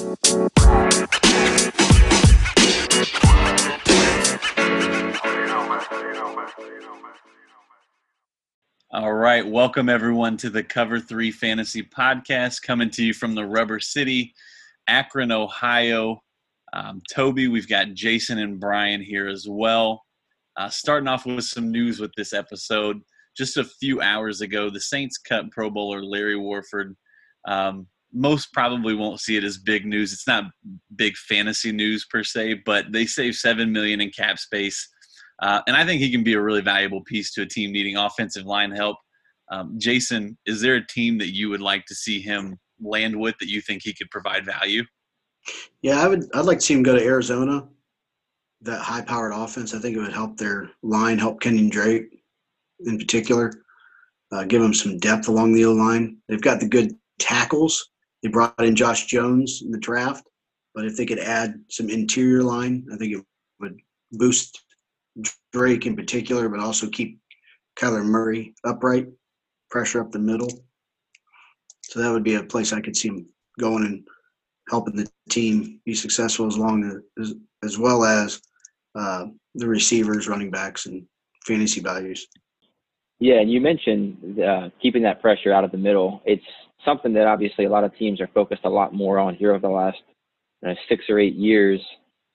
All 0.00 0.06
right, 9.12 9.44
welcome 9.44 9.88
everyone 9.88 10.36
to 10.36 10.50
the 10.50 10.62
Cover 10.62 11.00
3 11.00 11.32
Fantasy 11.32 11.82
Podcast 11.82 12.62
coming 12.62 12.90
to 12.90 13.04
you 13.04 13.12
from 13.12 13.34
the 13.34 13.44
Rubber 13.44 13.80
City, 13.80 14.34
Akron, 14.86 15.32
Ohio. 15.32 16.22
Um, 16.72 17.02
Toby, 17.10 17.48
we've 17.48 17.68
got 17.68 17.94
Jason 17.94 18.38
and 18.38 18.60
Brian 18.60 19.02
here 19.02 19.26
as 19.26 19.48
well. 19.48 20.04
Uh, 20.56 20.68
starting 20.68 21.08
off 21.08 21.26
with 21.26 21.42
some 21.44 21.72
news 21.72 21.98
with 21.98 22.12
this 22.16 22.32
episode. 22.32 23.00
Just 23.36 23.56
a 23.56 23.64
few 23.64 24.00
hours 24.00 24.42
ago, 24.42 24.70
the 24.70 24.80
Saints 24.80 25.18
cut 25.18 25.50
Pro 25.50 25.70
Bowler 25.70 26.04
Larry 26.04 26.36
Warford. 26.36 26.96
Um, 27.48 27.88
most 28.12 28.52
probably 28.52 28.94
won't 28.94 29.20
see 29.20 29.36
it 29.36 29.44
as 29.44 29.58
big 29.58 29.84
news. 29.84 30.12
It's 30.12 30.26
not 30.26 30.44
big 30.96 31.16
fantasy 31.16 31.72
news 31.72 32.06
per 32.10 32.24
se, 32.24 32.62
but 32.64 32.86
they 32.92 33.06
save 33.06 33.34
seven 33.34 33.70
million 33.70 34.00
in 34.00 34.10
cap 34.10 34.38
space, 34.38 34.88
uh, 35.42 35.60
and 35.66 35.76
I 35.76 35.84
think 35.84 36.00
he 36.00 36.10
can 36.10 36.24
be 36.24 36.34
a 36.34 36.40
really 36.40 36.62
valuable 36.62 37.02
piece 37.04 37.32
to 37.34 37.42
a 37.42 37.46
team 37.46 37.72
needing 37.72 37.96
offensive 37.96 38.44
line 38.44 38.70
help. 38.70 38.96
Um, 39.50 39.76
Jason, 39.78 40.36
is 40.46 40.60
there 40.60 40.74
a 40.74 40.86
team 40.86 41.18
that 41.18 41.34
you 41.34 41.48
would 41.48 41.60
like 41.60 41.84
to 41.86 41.94
see 41.94 42.20
him 42.20 42.58
land 42.80 43.16
with 43.16 43.36
that 43.38 43.48
you 43.48 43.60
think 43.60 43.82
he 43.82 43.94
could 43.94 44.10
provide 44.10 44.44
value? 44.44 44.82
Yeah, 45.82 46.02
I 46.02 46.08
would. 46.08 46.24
I'd 46.34 46.44
like 46.44 46.58
to 46.58 46.64
see 46.64 46.74
him 46.74 46.82
go 46.82 46.94
to 46.94 47.04
Arizona. 47.04 47.66
That 48.62 48.80
high-powered 48.80 49.32
offense, 49.32 49.72
I 49.72 49.78
think 49.78 49.96
it 49.96 50.00
would 50.00 50.12
help 50.12 50.36
their 50.36 50.70
line, 50.82 51.16
help 51.16 51.40
Kenyan 51.40 51.70
Drake 51.70 52.06
in 52.80 52.98
particular, 52.98 53.52
uh, 54.32 54.44
give 54.44 54.60
them 54.60 54.74
some 54.74 54.98
depth 54.98 55.28
along 55.28 55.52
the 55.52 55.64
O 55.64 55.72
line. 55.72 56.18
They've 56.28 56.40
got 56.40 56.60
the 56.60 56.68
good 56.68 56.94
tackles. 57.18 57.90
They 58.22 58.28
brought 58.28 58.58
in 58.58 58.74
Josh 58.74 59.06
Jones 59.06 59.62
in 59.64 59.70
the 59.70 59.78
draft, 59.78 60.28
but 60.74 60.84
if 60.84 60.96
they 60.96 61.06
could 61.06 61.18
add 61.18 61.54
some 61.70 61.88
interior 61.88 62.42
line, 62.42 62.86
I 62.92 62.96
think 62.96 63.14
it 63.14 63.24
would 63.60 63.78
boost 64.12 64.60
Drake 65.52 65.86
in 65.86 65.96
particular, 65.96 66.48
but 66.48 66.60
also 66.60 66.88
keep 66.88 67.18
Kyler 67.78 68.04
Murray 68.04 68.54
upright, 68.64 69.08
pressure 69.70 70.00
up 70.00 70.10
the 70.10 70.18
middle. 70.18 70.50
So 71.82 72.00
that 72.00 72.12
would 72.12 72.24
be 72.24 72.34
a 72.34 72.42
place 72.42 72.72
I 72.72 72.80
could 72.80 72.96
see 72.96 73.08
him 73.08 73.26
going 73.58 73.84
and 73.84 74.06
helping 74.68 74.96
the 74.96 75.08
team 75.30 75.80
be 75.84 75.94
successful 75.94 76.46
as 76.46 76.58
long 76.58 77.02
as 77.18 77.34
as 77.64 77.78
well 77.78 78.04
as 78.04 78.40
uh, 78.94 79.26
the 79.54 79.66
receivers, 79.66 80.28
running 80.28 80.50
backs, 80.50 80.86
and 80.86 81.04
fantasy 81.44 81.80
values. 81.80 82.26
Yeah, 83.18 83.40
and 83.40 83.50
you 83.50 83.60
mentioned 83.60 84.40
uh, 84.40 84.70
keeping 84.80 85.02
that 85.02 85.20
pressure 85.20 85.52
out 85.52 85.64
of 85.64 85.72
the 85.72 85.78
middle. 85.78 86.22
It's 86.24 86.44
something 86.84 87.12
that 87.14 87.26
obviously 87.26 87.64
a 87.64 87.70
lot 87.70 87.84
of 87.84 87.96
teams 87.96 88.20
are 88.20 88.28
focused 88.28 88.62
a 88.64 88.68
lot 88.68 88.94
more 88.94 89.18
on 89.18 89.34
here 89.34 89.50
over 89.50 89.60
the 89.60 89.68
last 89.68 89.98
you 90.62 90.68
know, 90.68 90.74
six 90.88 91.04
or 91.08 91.18
eight 91.18 91.34
years, 91.34 91.80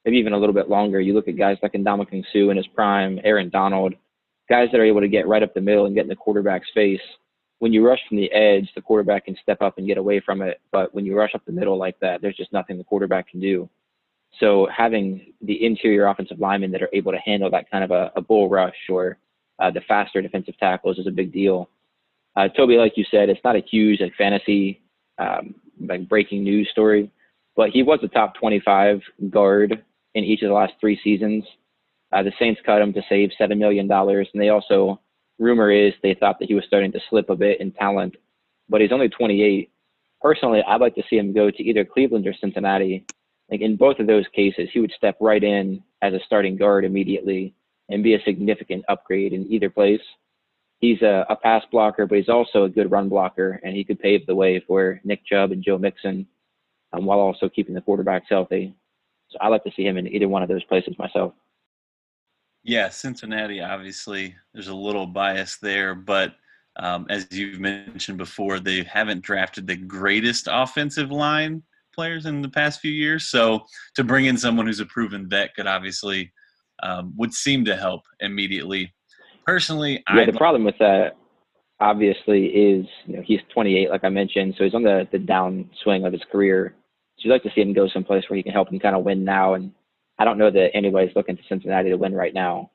maybe 0.06 0.18
even 0.18 0.34
a 0.34 0.38
little 0.38 0.54
bit 0.54 0.70
longer. 0.70 1.00
You 1.00 1.14
look 1.14 1.28
at 1.28 1.38
guys 1.38 1.58
like 1.62 1.74
Ndamukong 1.74 2.24
Suh 2.32 2.50
in 2.50 2.58
his 2.58 2.68
prime, 2.68 3.20
Aaron 3.24 3.50
Donald, 3.50 3.94
guys 4.50 4.70
that 4.72 4.80
are 4.80 4.86
able 4.86 5.02
to 5.02 5.08
get 5.08 5.28
right 5.28 5.44
up 5.44 5.54
the 5.54 5.62
middle 5.62 5.86
and 5.86 5.96
get 5.96 6.04
in 6.04 6.10
the 6.10 6.16
quarterback's 6.16 6.70
face. 6.74 7.02
When 7.60 7.72
you 7.72 7.86
rush 7.86 8.00
from 8.08 8.18
the 8.18 8.32
edge, 8.32 8.70
the 8.76 8.82
quarterback 8.82 9.26
can 9.26 9.38
step 9.42 9.62
up 9.62 9.78
and 9.78 9.88
get 9.88 9.98
away 9.98 10.20
from 10.20 10.42
it. 10.42 10.60
But 10.72 10.94
when 10.94 11.06
you 11.06 11.16
rush 11.16 11.34
up 11.34 11.46
the 11.46 11.54
middle 11.54 11.78
like 11.78 11.98
that, 12.02 12.22
there's 12.22 12.36
just 12.36 12.52
nothing 12.52 12.78
the 12.78 12.84
quarterback 12.84 13.30
can 13.30 13.40
do. 13.40 13.70
So 14.40 14.68
having 14.76 15.34
the 15.42 15.64
interior 15.66 16.08
offensive 16.08 16.40
linemen 16.40 16.72
that 16.72 16.82
are 16.82 16.90
able 16.92 17.12
to 17.12 17.20
handle 17.20 17.50
that 17.52 17.70
kind 17.70 17.84
of 17.84 17.92
a, 17.92 18.12
a 18.16 18.22
bull 18.22 18.50
rush 18.50 18.76
or 18.90 19.18
uh, 19.60 19.72
the 19.72 19.82
faster 19.88 20.22
defensive 20.22 20.58
tackles 20.58 20.98
is 20.98 21.08
a 21.08 21.12
big 21.12 21.32
deal. 21.32 21.70
Uh, 22.36 22.48
Toby, 22.50 22.78
like 22.78 22.94
you 22.96 23.06
said, 23.10 23.30
it's 23.30 23.44
not 23.44 23.56
a 23.56 23.64
huge 23.70 24.02
like 24.02 24.16
fantasy 24.16 24.82
um, 25.18 25.56
like 25.80 26.08
breaking 26.10 26.44
news 26.44 26.70
story, 26.72 27.12
but 27.56 27.70
he 27.70 27.84
was 27.84 28.00
a 28.04 28.08
top 28.08 28.36
25 28.36 29.02
guard 29.30 29.84
in 30.16 30.24
each 30.24 30.42
of 30.42 30.50
the 30.50 30.54
last 30.54 30.74
three 30.80 31.00
seasons. 31.04 31.44
Uh, 32.12 32.24
the 32.24 32.32
Saints 32.40 32.62
cut 32.66 32.82
him 32.82 32.94
to 32.94 33.02
save 33.10 33.32
seven 33.38 33.58
million 33.60 33.88
dollars, 33.88 34.28
and 34.34 34.42
they 34.42 34.50
also 34.50 35.00
rumor 35.40 35.72
is 35.72 35.94
they 36.02 36.14
thought 36.14 36.40
that 36.40 36.48
he 36.48 36.56
was 36.56 36.64
starting 36.68 36.92
to 36.92 37.00
slip 37.10 37.30
a 37.30 37.36
bit 37.36 37.60
in 37.60 37.72
talent, 37.72 38.16
but 38.70 38.82
he's 38.82 38.92
only 38.92 39.10
28. 39.10 39.72
Personally, 40.22 40.62
I'd 40.66 40.82
like 40.82 40.96
to 40.96 41.04
see 41.10 41.18
him 41.18 41.34
go 41.34 41.52
to 41.52 41.64
either 41.64 41.84
Cleveland 41.84 42.28
or 42.28 42.34
Cincinnati. 42.40 43.06
Like 43.52 43.62
in 43.62 43.76
both 43.76 44.00
of 44.00 44.08
those 44.08 44.26
cases, 44.34 44.70
he 44.72 44.80
would 44.80 44.94
step 44.96 45.18
right 45.20 45.44
in 45.44 45.84
as 46.02 46.14
a 46.14 46.20
starting 46.26 46.56
guard 46.56 46.86
immediately 46.86 47.54
and 47.90 48.04
be 48.04 48.14
a 48.14 48.24
significant 48.24 48.86
upgrade 48.88 49.34
in 49.34 49.52
either 49.52 49.70
place. 49.70 50.02
He's 50.84 51.02
a, 51.02 51.26
a 51.30 51.38
pass 51.38 51.64
blocker, 51.72 52.06
but 52.06 52.18
he's 52.18 52.28
also 52.28 52.66
a 52.66 52.70
good 52.70 52.92
run 52.92 53.08
blocker, 53.08 53.58
and 53.64 53.74
he 53.74 53.86
could 53.86 54.02
pave 54.02 54.26
the 54.26 54.36
way 54.36 54.62
for 54.68 55.00
Nick 55.06 55.26
Chubb 55.26 55.54
and 55.54 55.64
Joe 55.64 55.78
Mixon 55.78 56.28
um, 56.92 57.06
while 57.06 57.20
also 57.20 57.48
keeping 57.48 57.74
the 57.74 57.80
quarterbacks 57.80 58.24
healthy. 58.30 58.76
So 59.30 59.38
I 59.40 59.48
like 59.48 59.64
to 59.64 59.72
see 59.78 59.86
him 59.86 59.98
in 59.98 60.10
either 60.10 60.28
one 60.28 60.44
of 60.44 60.50
those 60.50 60.66
places 60.66 61.00
myself. 61.00 61.36
Yeah, 62.64 62.90
Cincinnati, 62.90 63.62
obviously, 63.62 64.36
there's 64.54 64.68
a 64.68 64.76
little 64.76 65.08
bias 65.08 65.56
there, 65.56 65.96
but 65.96 66.36
um, 66.76 67.08
as 67.10 67.30
you've 67.32 67.62
mentioned 67.62 68.18
before, 68.18 68.60
they 68.60 68.84
haven't 68.84 69.22
drafted 69.22 69.66
the 69.66 69.78
greatest 69.78 70.50
offensive 70.52 71.12
line 71.12 71.64
players 71.96 72.26
in 72.26 72.42
the 72.42 72.50
past 72.50 72.82
few 72.82 72.92
years. 72.92 73.30
So 73.30 73.64
to 73.96 74.04
bring 74.04 74.26
in 74.26 74.38
someone 74.38 74.66
who's 74.66 74.82
a 74.82 74.86
proven 74.86 75.30
vet 75.30 75.56
could 75.56 75.66
obviously 75.66 76.34
um, 76.82 77.14
would 77.16 77.34
seem 77.34 77.64
to 77.64 77.78
help 77.78 78.02
immediately. 78.20 78.94
Personally, 79.46 80.04
yeah. 80.14 80.22
I'd 80.22 80.28
the 80.28 80.38
problem 80.38 80.64
with 80.64 80.78
that 80.80 81.18
obviously 81.80 82.46
is 82.46 82.86
you 83.06 83.18
know 83.18 83.24
he's 83.26 83.42
28, 83.54 83.90
like 83.90 84.04
I 84.04 84.10
mentioned, 84.10 84.56
so 84.58 84.64
he's 84.64 84.74
on 84.74 84.84
the 84.84 85.08
the 85.12 85.20
downswing 85.20 86.06
of 86.06 86.14
his 86.14 86.22
career. 86.32 86.76
So 87.18 87.28
you'd 87.28 87.32
like 87.32 87.44
to 87.44 87.52
see 87.54 87.62
him 87.62 87.74
go 87.74 87.88
someplace 87.88 88.24
where 88.30 88.38
he 88.38 88.44
can 88.44 88.54
help 88.54 88.72
him 88.72 88.80
kind 88.80 88.96
of 88.96 89.04
win 89.04 89.24
now. 89.24 89.54
And 89.54 89.72
I 90.18 90.26
don't 90.26 90.38
know 90.38 90.50
that 90.52 90.72
anybody's 90.74 91.16
looking 91.16 91.38
to 91.38 91.44
Cincinnati 91.48 91.90
to 91.90 91.98
win 91.98 92.14
right 92.14 92.34
now. 92.34 92.72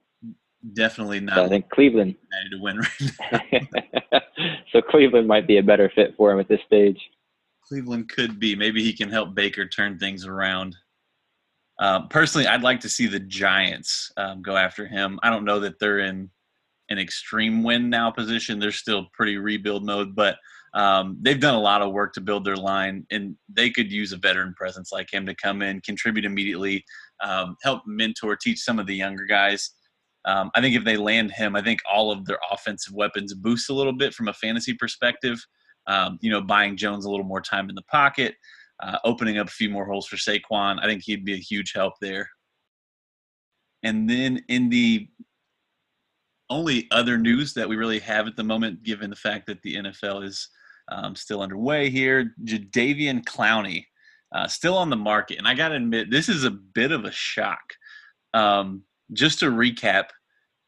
Definitely 0.74 1.20
not. 1.20 1.36
So 1.36 1.44
I 1.44 1.48
think 1.48 1.68
Cleveland 1.70 2.16
to 2.50 2.58
win 2.60 2.78
right 2.78 3.68
now. 4.12 4.20
so 4.72 4.82
Cleveland 4.82 5.26
might 5.26 5.46
be 5.46 5.58
a 5.58 5.62
better 5.62 5.90
fit 5.94 6.14
for 6.16 6.32
him 6.32 6.40
at 6.40 6.48
this 6.48 6.60
stage. 6.66 6.98
Cleveland 7.66 8.08
could 8.08 8.38
be. 8.38 8.56
Maybe 8.56 8.82
he 8.82 8.92
can 8.92 9.10
help 9.10 9.34
Baker 9.34 9.66
turn 9.66 9.98
things 9.98 10.26
around. 10.26 10.76
Uh, 11.78 12.06
personally, 12.06 12.46
I'd 12.46 12.62
like 12.62 12.80
to 12.80 12.88
see 12.88 13.06
the 13.06 13.20
Giants 13.20 14.10
um, 14.16 14.42
go 14.42 14.56
after 14.56 14.86
him. 14.86 15.20
I 15.22 15.30
don't 15.30 15.44
know 15.44 15.60
that 15.60 15.78
they're 15.78 16.00
in 16.00 16.30
an 16.91 16.99
extreme 16.99 17.62
win 17.62 17.91
now 17.91 18.10
position. 18.10 18.59
They're 18.59 18.72
still 18.72 19.06
pretty 19.12 19.37
rebuild 19.37 19.84
mode, 19.84 20.15
but 20.15 20.37
um, 20.75 21.19
they've 21.22 21.41
done 21.41 21.54
a 21.54 21.60
lot 21.60 21.82
of 21.82 21.93
work 21.93 22.12
to 22.15 22.21
build 22.21 22.44
their 22.44 22.56
line, 22.56 23.06
and 23.10 23.37
they 23.53 23.71
could 23.71 23.91
use 23.91 24.12
a 24.12 24.16
veteran 24.16 24.54
presence 24.56 24.93
like 24.93 25.12
him 25.12 25.26
to 25.26 25.34
come 25.34 25.62
in, 25.62 25.81
contribute 25.81 26.25
immediately, 26.25 26.84
um, 27.22 27.56
help 27.62 27.82
mentor, 27.87 28.37
teach 28.37 28.60
some 28.60 28.78
of 28.78 28.87
the 28.87 28.94
younger 28.94 29.25
guys. 29.25 29.71
Um, 30.25 30.50
I 30.54 30.60
think 30.60 30.76
if 30.76 30.84
they 30.84 30.97
land 30.97 31.31
him, 31.31 31.56
I 31.56 31.62
think 31.62 31.81
all 31.91 32.12
of 32.12 32.26
their 32.26 32.38
offensive 32.53 32.94
weapons 32.94 33.32
boost 33.34 33.70
a 33.70 33.75
little 33.75 33.94
bit 33.94 34.12
from 34.12 34.28
a 34.28 34.34
fantasy 34.34 34.75
perspective. 34.75 35.38
Um, 35.87 36.19
you 36.20 36.31
know, 36.31 36.43
buying 36.43 36.76
Jones 36.76 37.06
a 37.06 37.10
little 37.10 37.25
more 37.25 37.41
time 37.41 37.70
in 37.70 37.75
the 37.75 37.82
pocket, 37.91 38.34
uh, 38.82 38.99
opening 39.05 39.38
up 39.38 39.49
a 39.49 39.50
few 39.50 39.70
more 39.70 39.87
holes 39.87 40.06
for 40.06 40.16
Saquon. 40.16 40.78
I 40.82 40.87
think 40.87 41.03
he'd 41.03 41.25
be 41.25 41.32
a 41.32 41.38
huge 41.38 41.72
help 41.75 41.94
there. 42.03 42.28
And 43.82 44.10
then 44.10 44.44
in 44.49 44.69
the 44.69 45.09
only 46.50 46.86
other 46.91 47.19
news 47.19 47.54
that 47.54 47.69
we 47.69 47.76
really 47.76 47.98
have 48.00 48.26
at 48.26 48.36
the 48.36 48.44
moment, 48.44 48.82
given 48.82 49.10
the 49.10 49.16
fact 49.16 49.47
that 49.47 49.60
the 49.62 49.76
NFL 49.76 50.25
is 50.25 50.48
um, 50.91 51.14
still 51.14 51.42
underway 51.42 51.91
here, 51.91 52.34
Jadeveon 52.44 53.25
Clowney 53.25 53.84
uh, 54.32 54.47
still 54.47 54.76
on 54.76 54.91
the 54.91 54.97
market. 54.97 55.38
And 55.38 55.48
I 55.48 55.54
got 55.54 55.69
to 55.69 55.76
admit, 55.76 56.10
this 56.10 56.28
is 56.28 56.44
a 56.44 56.50
bit 56.50 56.92
of 56.92 57.04
a 57.04 57.12
shock. 57.12 57.62
Um, 58.34 58.82
just 59.12 59.38
to 59.41 59.47
recap 59.47 60.06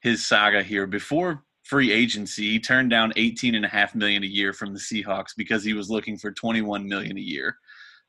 his 0.03 0.27
saga 0.27 0.63
here, 0.63 0.87
before 0.87 1.45
free 1.65 1.93
agency, 1.93 2.51
he 2.51 2.59
turned 2.59 2.91
down 2.91 3.13
18 3.17 3.55
and 3.55 3.65
a 3.65 3.69
half 3.69 3.95
million 3.95 4.23
a 4.23 4.27
year 4.27 4.53
from 4.53 4.73
the 4.73 4.81
Seahawks 4.81 5.31
because 5.37 5.63
he 5.63 5.75
was 5.75 5.91
looking 5.91 6.17
for 6.17 6.33
21 6.33 6.89
million 6.89 7.17
a 7.17 7.21
year. 7.21 7.57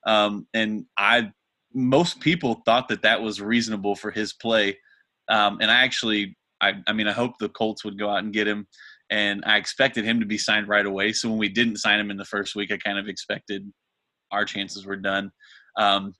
Um, 0.07 0.47
and 0.53 0.85
I, 0.97 1.31
most 1.73 2.19
people 2.19 2.61
thought 2.65 2.87
that 2.87 3.03
that 3.03 3.21
was 3.21 3.41
reasonable 3.41 3.95
for 3.95 4.09
his 4.09 4.33
play. 4.33 4.77
Um, 5.29 5.59
and 5.61 5.69
I 5.69 5.83
actually, 5.83 6.37
I, 6.61 6.73
I 6.87 6.93
mean, 6.93 7.07
I 7.07 7.11
hope 7.11 7.37
the 7.39 7.49
Colts 7.49 7.83
would 7.83 7.97
go 7.97 8.09
out 8.09 8.23
and 8.23 8.33
get 8.33 8.47
him. 8.47 8.67
And 9.09 9.43
I 9.45 9.57
expected 9.57 10.05
him 10.05 10.19
to 10.21 10.25
be 10.25 10.37
signed 10.37 10.69
right 10.69 10.85
away. 10.85 11.11
So 11.11 11.29
when 11.29 11.37
we 11.37 11.49
didn't 11.49 11.77
sign 11.77 11.99
him 11.99 12.11
in 12.11 12.17
the 12.17 12.25
first 12.25 12.55
week, 12.55 12.71
I 12.71 12.77
kind 12.77 12.97
of 12.97 13.09
expected 13.09 13.69
our 14.31 14.45
chances 14.45 14.85
were 14.85 14.95
done. 14.95 15.31
Um, 15.77 16.13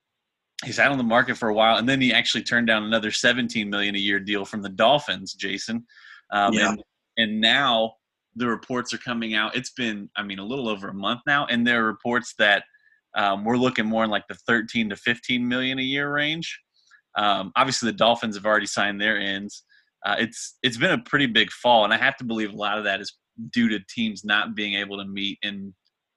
he's 0.66 0.80
out 0.80 0.92
on 0.92 0.98
the 0.98 1.04
market 1.04 1.38
for 1.38 1.50
a 1.50 1.54
while, 1.54 1.78
and 1.78 1.88
then 1.88 2.02
he 2.02 2.14
actually 2.14 2.44
turned 2.44 2.68
down 2.68 2.84
another 2.84 3.12
17 3.12 3.70
million 3.70 3.96
a 3.96 4.00
year 4.00 4.20
deal 4.20 4.46
from 4.46 4.62
the 4.62 4.70
Dolphins, 4.70 5.34
Jason. 5.34 5.86
Um, 6.32 6.54
yeah. 6.54 6.70
and, 6.72 6.84
and 7.18 7.42
now 7.42 7.94
the 8.36 8.48
reports 8.48 8.94
are 8.94 8.98
coming 8.98 9.36
out. 9.36 9.56
It's 9.56 9.72
been, 9.72 10.10
I 10.16 10.24
mean, 10.24 10.40
a 10.40 10.46
little 10.46 10.70
over 10.70 10.90
a 10.90 10.94
month 10.94 11.22
now, 11.26 11.46
and 11.48 11.66
there 11.66 11.84
are 11.84 11.88
reports 11.88 12.34
that 12.40 12.64
um, 13.16 13.44
we're 13.44 13.58
looking 13.58 13.86
more 13.86 14.04
in 14.04 14.10
like 14.10 14.28
the 14.28 14.36
13 14.36 14.90
to 14.90 14.96
15 14.96 15.48
million 15.48 15.80
a 15.80 15.84
year 15.84 16.14
range. 16.14 16.60
Um, 17.18 17.52
obviously, 17.56 17.92
the 17.92 17.98
Dolphins 17.98 18.36
have 18.36 18.46
already 18.46 18.68
signed 18.68 19.02
their 19.02 19.18
ends. 19.18 19.64
Uh, 20.06 20.16
it's 20.20 20.58
it's 20.64 20.78
been 20.78 20.92
a 20.92 20.98
pretty 20.98 21.28
big 21.28 21.52
fall, 21.52 21.84
and 21.84 21.94
I 21.94 21.98
have 21.98 22.18
to 22.18 22.24
believe 22.24 22.54
a 22.54 22.58
lot 22.58 22.78
of 22.78 22.84
that 22.86 23.02
is 23.02 23.16
due 23.52 23.70
to 23.70 23.80
teams 23.90 24.24
not 24.24 24.56
being 24.56 24.76
able 24.76 24.98
to 24.98 25.06
meet 25.06 25.38
and 25.44 25.74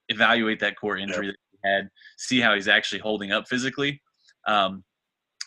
evaluate 0.09 0.59
that 0.59 0.75
core 0.79 0.97
injury 0.97 1.27
that 1.27 1.35
we 1.51 1.69
had, 1.69 1.89
see 2.17 2.39
how 2.39 2.53
he's 2.53 2.67
actually 2.67 2.99
holding 2.99 3.31
up 3.31 3.47
physically. 3.47 4.01
Um, 4.47 4.83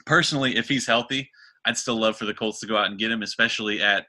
personally, 0.06 0.56
if 0.56 0.68
he's 0.68 0.86
healthy, 0.86 1.30
I'd 1.64 1.76
still 1.76 2.00
love 2.00 2.16
for 2.16 2.24
the 2.24 2.34
Colts 2.34 2.60
to 2.60 2.66
go 2.66 2.76
out 2.76 2.86
and 2.86 2.98
get 2.98 3.10
him, 3.10 3.22
especially 3.22 3.82
at 3.82 4.06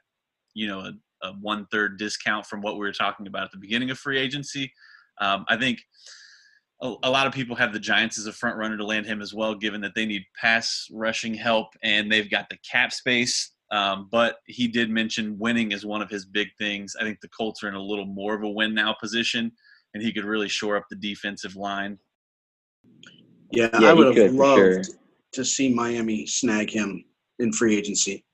you 0.54 0.66
know 0.66 0.80
a, 0.80 0.92
a 1.22 1.32
one 1.40 1.66
third 1.70 1.98
discount 1.98 2.46
from 2.46 2.62
what 2.62 2.74
we 2.74 2.80
were 2.80 2.92
talking 2.92 3.26
about 3.26 3.44
at 3.44 3.50
the 3.52 3.58
beginning 3.58 3.90
of 3.90 3.98
free 3.98 4.18
agency. 4.18 4.72
Um, 5.20 5.44
I 5.48 5.56
think 5.56 5.80
a, 6.80 6.94
a, 7.02 7.10
lot 7.10 7.26
of 7.26 7.34
people 7.34 7.54
have 7.56 7.72
the 7.72 7.78
Giants 7.78 8.18
as 8.18 8.26
a 8.26 8.32
front 8.32 8.56
runner 8.56 8.76
to 8.76 8.84
land 8.84 9.06
him 9.06 9.20
as 9.20 9.34
well, 9.34 9.54
given 9.54 9.80
that 9.82 9.92
they 9.94 10.06
need 10.06 10.24
pass 10.40 10.86
rushing 10.92 11.34
help 11.34 11.68
and 11.82 12.10
they've 12.10 12.30
got 12.30 12.48
the 12.48 12.58
cap 12.68 12.92
space. 12.92 13.52
Um, 13.70 14.08
but 14.10 14.36
he 14.46 14.66
did 14.66 14.90
mention 14.90 15.38
winning 15.38 15.72
is 15.72 15.86
one 15.86 16.02
of 16.02 16.10
his 16.10 16.26
big 16.26 16.48
things. 16.58 16.96
I 16.98 17.04
think 17.04 17.20
the 17.20 17.28
Colts 17.28 17.62
are 17.62 17.68
in 17.68 17.74
a 17.74 17.82
little 17.82 18.06
more 18.06 18.34
of 18.34 18.42
a 18.42 18.48
win 18.48 18.74
now 18.74 18.96
position, 19.00 19.52
and 19.94 20.02
he 20.02 20.12
could 20.12 20.24
really 20.24 20.48
shore 20.48 20.76
up 20.76 20.86
the 20.90 20.96
defensive 20.96 21.56
line. 21.56 21.98
Yeah, 23.52 23.70
yeah 23.80 23.90
I 23.90 23.92
would 23.92 24.16
have 24.16 24.32
loved 24.32 24.58
sure. 24.58 24.82
to 25.34 25.44
see 25.44 25.72
Miami 25.72 26.26
snag 26.26 26.70
him 26.70 27.04
in 27.38 27.52
free 27.52 27.76
agency 27.76 28.24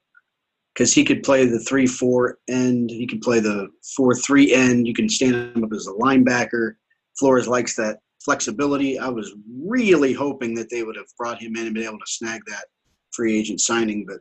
because 0.76 0.92
he 0.92 1.04
could 1.04 1.22
play 1.22 1.46
the 1.46 1.60
three 1.60 1.86
four 1.86 2.38
end, 2.48 2.90
he 2.90 3.06
could 3.06 3.22
play 3.22 3.40
the 3.40 3.68
four 3.96 4.14
three 4.14 4.54
end. 4.54 4.86
You 4.86 4.94
can 4.94 5.08
stand 5.08 5.56
him 5.56 5.64
up 5.64 5.72
as 5.72 5.86
a 5.86 5.92
linebacker. 5.92 6.74
Flores 7.18 7.48
likes 7.48 7.74
that 7.76 7.98
flexibility. 8.24 8.98
I 8.98 9.08
was 9.08 9.34
really 9.58 10.12
hoping 10.12 10.54
that 10.56 10.68
they 10.70 10.82
would 10.82 10.96
have 10.96 11.06
brought 11.16 11.40
him 11.40 11.56
in 11.56 11.66
and 11.66 11.74
been 11.74 11.84
able 11.84 11.98
to 11.98 12.06
snag 12.06 12.42
that 12.48 12.66
free 13.12 13.38
agent 13.38 13.60
signing, 13.60 14.04
but 14.06 14.18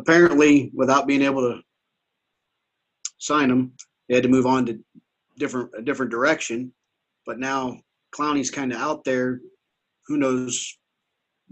apparently, 0.00 0.70
without 0.74 1.06
being 1.06 1.22
able 1.22 1.42
to 1.42 1.60
sign 3.18 3.50
him, 3.50 3.72
they 4.08 4.14
had 4.14 4.24
to 4.24 4.28
move 4.28 4.46
on 4.46 4.66
to 4.66 4.78
different 5.38 5.70
a 5.76 5.82
different 5.82 6.10
direction. 6.10 6.72
But 7.26 7.38
now 7.38 7.80
Clowney's 8.14 8.50
kind 8.50 8.72
of 8.72 8.80
out 8.80 9.04
there. 9.04 9.40
Who 10.06 10.16
knows 10.16 10.76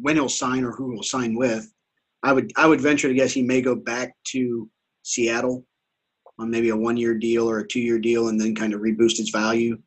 when 0.00 0.16
he'll 0.16 0.28
sign 0.28 0.64
or 0.64 0.72
who 0.72 0.92
he'll 0.92 1.02
sign 1.02 1.36
with? 1.36 1.72
I 2.22 2.32
would 2.32 2.50
I 2.56 2.66
would 2.66 2.80
venture 2.80 3.08
to 3.08 3.14
guess 3.14 3.32
he 3.32 3.42
may 3.42 3.60
go 3.60 3.74
back 3.74 4.14
to 4.32 4.68
Seattle 5.02 5.64
on 6.38 6.50
maybe 6.50 6.70
a 6.70 6.76
one 6.76 6.96
year 6.96 7.14
deal 7.14 7.48
or 7.48 7.60
a 7.60 7.66
two 7.66 7.80
year 7.80 7.98
deal 7.98 8.28
and 8.28 8.40
then 8.40 8.54
kind 8.54 8.72
of 8.72 8.80
reboost 8.80 9.20
its 9.20 9.30
value 9.30 9.78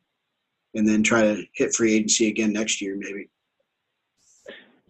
and 0.74 0.88
then 0.88 1.02
try 1.02 1.22
to 1.22 1.44
hit 1.54 1.74
free 1.74 1.94
agency 1.94 2.28
again 2.28 2.52
next 2.52 2.80
year 2.80 2.96
maybe. 2.98 3.28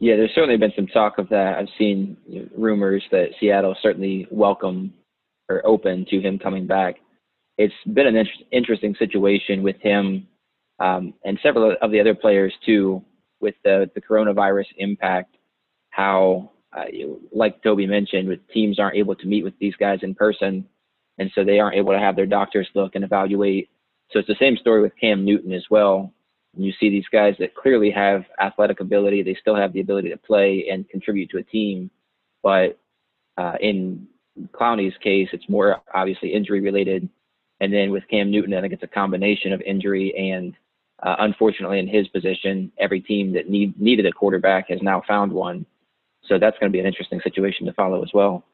Yeah, 0.02 0.16
there's 0.16 0.34
certainly 0.34 0.56
been 0.56 0.72
some 0.74 0.88
talk 0.88 1.18
of 1.18 1.28
that. 1.28 1.58
I've 1.58 1.68
seen 1.78 2.16
rumors 2.58 3.04
that 3.12 3.28
Seattle 3.38 3.76
certainly 3.80 4.26
welcome 4.32 4.92
or 5.48 5.64
open 5.64 6.04
to 6.10 6.20
him 6.20 6.40
coming 6.40 6.66
back. 6.66 6.96
It's 7.56 7.72
been 7.86 8.08
an 8.08 8.16
inter- 8.16 8.44
interesting 8.50 8.96
situation 8.98 9.62
with 9.62 9.76
him 9.80 10.26
um, 10.80 11.14
and 11.24 11.38
several 11.40 11.76
of 11.80 11.92
the 11.92 12.00
other 12.00 12.16
players 12.16 12.52
too, 12.66 13.00
with 13.40 13.54
the 13.62 13.88
the 13.94 14.00
coronavirus 14.00 14.64
impact. 14.78 15.36
How, 15.90 16.50
uh, 16.76 16.86
like 17.32 17.62
Toby 17.62 17.86
mentioned, 17.86 18.26
with 18.26 18.40
teams 18.52 18.80
aren't 18.80 18.96
able 18.96 19.14
to 19.14 19.26
meet 19.28 19.44
with 19.44 19.56
these 19.60 19.76
guys 19.76 20.00
in 20.02 20.16
person, 20.16 20.66
and 21.18 21.30
so 21.32 21.44
they 21.44 21.60
aren't 21.60 21.76
able 21.76 21.92
to 21.92 22.00
have 22.00 22.16
their 22.16 22.26
doctors 22.26 22.66
look 22.74 22.96
and 22.96 23.04
evaluate. 23.04 23.70
So 24.10 24.18
it's 24.18 24.26
the 24.26 24.34
same 24.40 24.56
story 24.56 24.82
with 24.82 24.98
Cam 25.00 25.24
Newton 25.24 25.52
as 25.52 25.66
well 25.70 26.12
you 26.56 26.72
see 26.78 26.90
these 26.90 27.08
guys 27.10 27.34
that 27.38 27.54
clearly 27.54 27.90
have 27.90 28.24
athletic 28.40 28.80
ability. 28.80 29.22
They 29.22 29.36
still 29.40 29.56
have 29.56 29.72
the 29.72 29.80
ability 29.80 30.10
to 30.10 30.16
play 30.16 30.68
and 30.70 30.88
contribute 30.88 31.30
to 31.30 31.38
a 31.38 31.42
team. 31.42 31.90
But 32.42 32.78
uh, 33.38 33.54
in 33.60 34.06
Clowney's 34.52 34.96
case, 34.98 35.28
it's 35.32 35.48
more 35.48 35.80
obviously 35.94 36.32
injury 36.32 36.60
related. 36.60 37.08
And 37.60 37.72
then 37.72 37.90
with 37.90 38.08
Cam 38.08 38.30
Newton, 38.30 38.54
I 38.54 38.60
think 38.60 38.72
it's 38.72 38.82
a 38.82 38.88
combination 38.88 39.52
of 39.52 39.60
injury 39.62 40.14
and 40.16 40.54
uh, 41.02 41.16
unfortunately 41.18 41.78
in 41.78 41.88
his 41.88 42.06
position, 42.08 42.70
every 42.78 43.00
team 43.00 43.32
that 43.32 43.48
need, 43.48 43.78
needed 43.80 44.06
a 44.06 44.12
quarterback 44.12 44.68
has 44.68 44.80
now 44.82 45.02
found 45.06 45.32
one. 45.32 45.66
So 46.24 46.38
that's 46.38 46.56
going 46.58 46.70
to 46.70 46.72
be 46.72 46.80
an 46.80 46.86
interesting 46.86 47.20
situation 47.22 47.66
to 47.66 47.72
follow 47.72 48.02
as 48.02 48.10
well. 48.14 48.44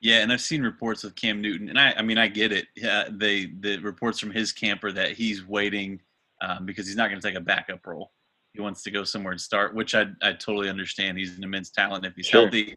Yeah, 0.00 0.22
and 0.22 0.32
I've 0.32 0.40
seen 0.40 0.62
reports 0.62 1.04
of 1.04 1.14
Cam 1.16 1.42
Newton, 1.42 1.68
and 1.68 1.78
I, 1.78 1.92
I 1.96 2.02
mean, 2.02 2.18
I 2.18 2.28
get 2.28 2.52
it. 2.52 2.68
Yeah, 2.76 3.04
they 3.10 3.46
the 3.46 3.78
reports 3.78 4.20
from 4.20 4.30
his 4.30 4.52
camper 4.52 4.92
that 4.92 5.12
he's 5.12 5.44
waiting 5.44 6.00
um, 6.40 6.66
because 6.66 6.86
he's 6.86 6.96
not 6.96 7.08
going 7.08 7.20
to 7.20 7.26
take 7.26 7.36
a 7.36 7.40
backup 7.40 7.86
role. 7.86 8.12
He 8.52 8.60
wants 8.60 8.82
to 8.82 8.90
go 8.90 9.04
somewhere 9.04 9.32
and 9.32 9.40
start, 9.40 9.74
which 9.74 9.94
I, 9.94 10.06
I 10.22 10.32
totally 10.32 10.68
understand. 10.68 11.18
He's 11.18 11.36
an 11.36 11.44
immense 11.44 11.70
talent. 11.70 12.04
If 12.04 12.14
he's 12.16 12.26
sure. 12.26 12.42
healthy, 12.42 12.76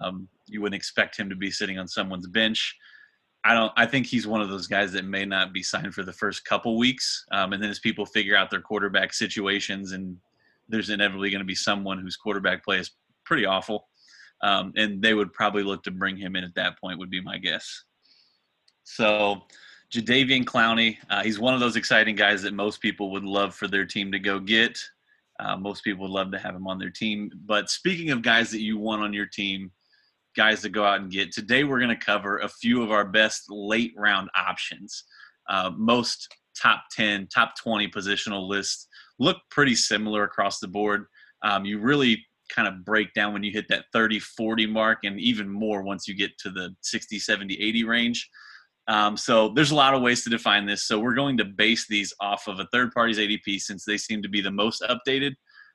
um, 0.00 0.28
you 0.46 0.60
wouldn't 0.60 0.76
expect 0.76 1.16
him 1.16 1.28
to 1.28 1.36
be 1.36 1.50
sitting 1.50 1.78
on 1.78 1.88
someone's 1.88 2.26
bench. 2.26 2.76
I 3.44 3.54
don't. 3.54 3.72
I 3.76 3.86
think 3.86 4.06
he's 4.06 4.26
one 4.26 4.40
of 4.40 4.48
those 4.48 4.66
guys 4.66 4.92
that 4.92 5.04
may 5.04 5.24
not 5.24 5.52
be 5.52 5.62
signed 5.62 5.94
for 5.94 6.02
the 6.02 6.12
first 6.12 6.44
couple 6.44 6.76
weeks, 6.76 7.24
um, 7.30 7.52
and 7.52 7.62
then 7.62 7.70
as 7.70 7.78
people 7.78 8.04
figure 8.04 8.36
out 8.36 8.50
their 8.50 8.60
quarterback 8.60 9.12
situations, 9.12 9.92
and 9.92 10.16
there's 10.68 10.90
inevitably 10.90 11.30
going 11.30 11.40
to 11.40 11.46
be 11.46 11.54
someone 11.54 11.98
whose 11.98 12.16
quarterback 12.16 12.64
play 12.64 12.78
is 12.78 12.90
pretty 13.24 13.46
awful, 13.46 13.88
um, 14.42 14.72
and 14.76 15.00
they 15.00 15.14
would 15.14 15.32
probably 15.32 15.62
look 15.62 15.84
to 15.84 15.90
bring 15.92 16.16
him 16.16 16.34
in 16.34 16.42
at 16.42 16.54
that 16.56 16.78
point. 16.80 16.98
Would 16.98 17.10
be 17.10 17.22
my 17.22 17.38
guess. 17.38 17.84
So 18.82 19.42
Jadeveon 19.92 20.44
Clowney, 20.44 20.98
uh, 21.08 21.22
he's 21.22 21.38
one 21.38 21.54
of 21.54 21.60
those 21.60 21.76
exciting 21.76 22.14
guys 22.14 22.42
that 22.42 22.52
most 22.52 22.80
people 22.80 23.10
would 23.10 23.24
love 23.24 23.54
for 23.54 23.68
their 23.68 23.86
team 23.86 24.12
to 24.12 24.18
go 24.18 24.38
get. 24.38 24.78
Uh, 25.40 25.56
most 25.56 25.82
people 25.82 26.02
would 26.02 26.12
love 26.12 26.30
to 26.32 26.38
have 26.38 26.54
him 26.54 26.66
on 26.66 26.78
their 26.78 26.90
team. 26.90 27.30
But 27.46 27.70
speaking 27.70 28.10
of 28.10 28.20
guys 28.20 28.50
that 28.50 28.60
you 28.60 28.76
want 28.76 29.02
on 29.02 29.14
your 29.14 29.26
team, 29.26 29.70
guys 30.36 30.60
to 30.62 30.68
go 30.68 30.84
out 30.84 31.00
and 31.00 31.10
get, 31.10 31.32
today 31.32 31.64
we're 31.64 31.78
going 31.78 31.96
to 31.96 32.04
cover 32.04 32.38
a 32.38 32.48
few 32.48 32.82
of 32.82 32.90
our 32.90 33.04
best 33.04 33.44
late 33.48 33.92
round 33.96 34.28
options. 34.36 35.04
Uh, 35.48 35.70
most 35.74 36.28
top 36.60 36.82
10, 36.92 37.28
top 37.28 37.54
20 37.56 37.88
positional 37.88 38.46
lists 38.46 38.88
look 39.18 39.38
pretty 39.50 39.74
similar 39.74 40.24
across 40.24 40.58
the 40.58 40.68
board. 40.68 41.06
Um, 41.42 41.64
you 41.64 41.78
really 41.78 42.26
kind 42.50 42.68
of 42.68 42.84
break 42.84 43.14
down 43.14 43.32
when 43.32 43.42
you 43.42 43.52
hit 43.52 43.66
that 43.68 43.84
30 43.92 44.18
40 44.20 44.66
mark 44.66 44.98
and 45.04 45.20
even 45.20 45.48
more 45.48 45.82
once 45.82 46.08
you 46.08 46.14
get 46.14 46.36
to 46.38 46.50
the 46.50 46.74
60 46.80 47.18
70 47.18 47.54
80 47.54 47.84
range 47.84 48.28
um, 48.88 49.18
so 49.18 49.50
there's 49.50 49.70
a 49.70 49.76
lot 49.76 49.94
of 49.94 50.00
ways 50.00 50.24
to 50.24 50.30
define 50.30 50.64
this. 50.64 50.84
So 50.84 50.98
we're 50.98 51.14
going 51.14 51.36
to 51.38 51.44
base 51.44 51.86
these 51.86 52.12
off 52.20 52.48
of 52.48 52.58
a 52.58 52.66
third 52.72 52.92
party's 52.92 53.18
ADP 53.18 53.60
since 53.60 53.84
they 53.84 53.98
seem 53.98 54.22
to 54.22 54.28
be 54.28 54.40
the 54.40 54.50
most 54.50 54.82
updated. 54.82 55.32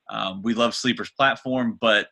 Um, 0.10 0.42
we 0.44 0.56
love 0.56 0.74
Sleeper's 0.74 1.12
platform, 1.12 1.78
but 1.80 2.08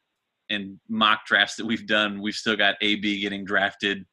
in 0.50 0.80
mock 0.90 1.26
drafts 1.26 1.56
that 1.56 1.66
we've 1.66 1.88
done, 1.88 2.22
we've 2.22 2.36
still 2.36 2.56
got 2.56 2.76
AB 2.82 3.20
getting 3.20 3.44
drafted 3.44 4.06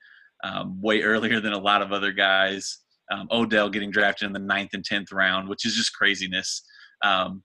um, 0.43 0.81
way 0.81 1.03
earlier 1.03 1.41
than 1.41 1.53
a 1.53 1.59
lot 1.59 1.83
of 1.83 1.93
other 1.93 2.13
guys. 2.13 2.79
Um, 3.13 3.29
Odell 3.31 3.69
getting 3.69 3.91
drafted 3.91 4.27
in 4.27 4.33
the 4.33 4.39
ninth 4.39 4.71
and 4.73 4.85
tenth 4.85 5.13
round, 5.13 5.49
which 5.49 5.67
is 5.67 5.75
just 5.75 5.93
craziness. 5.95 6.63
Um, 7.03 7.43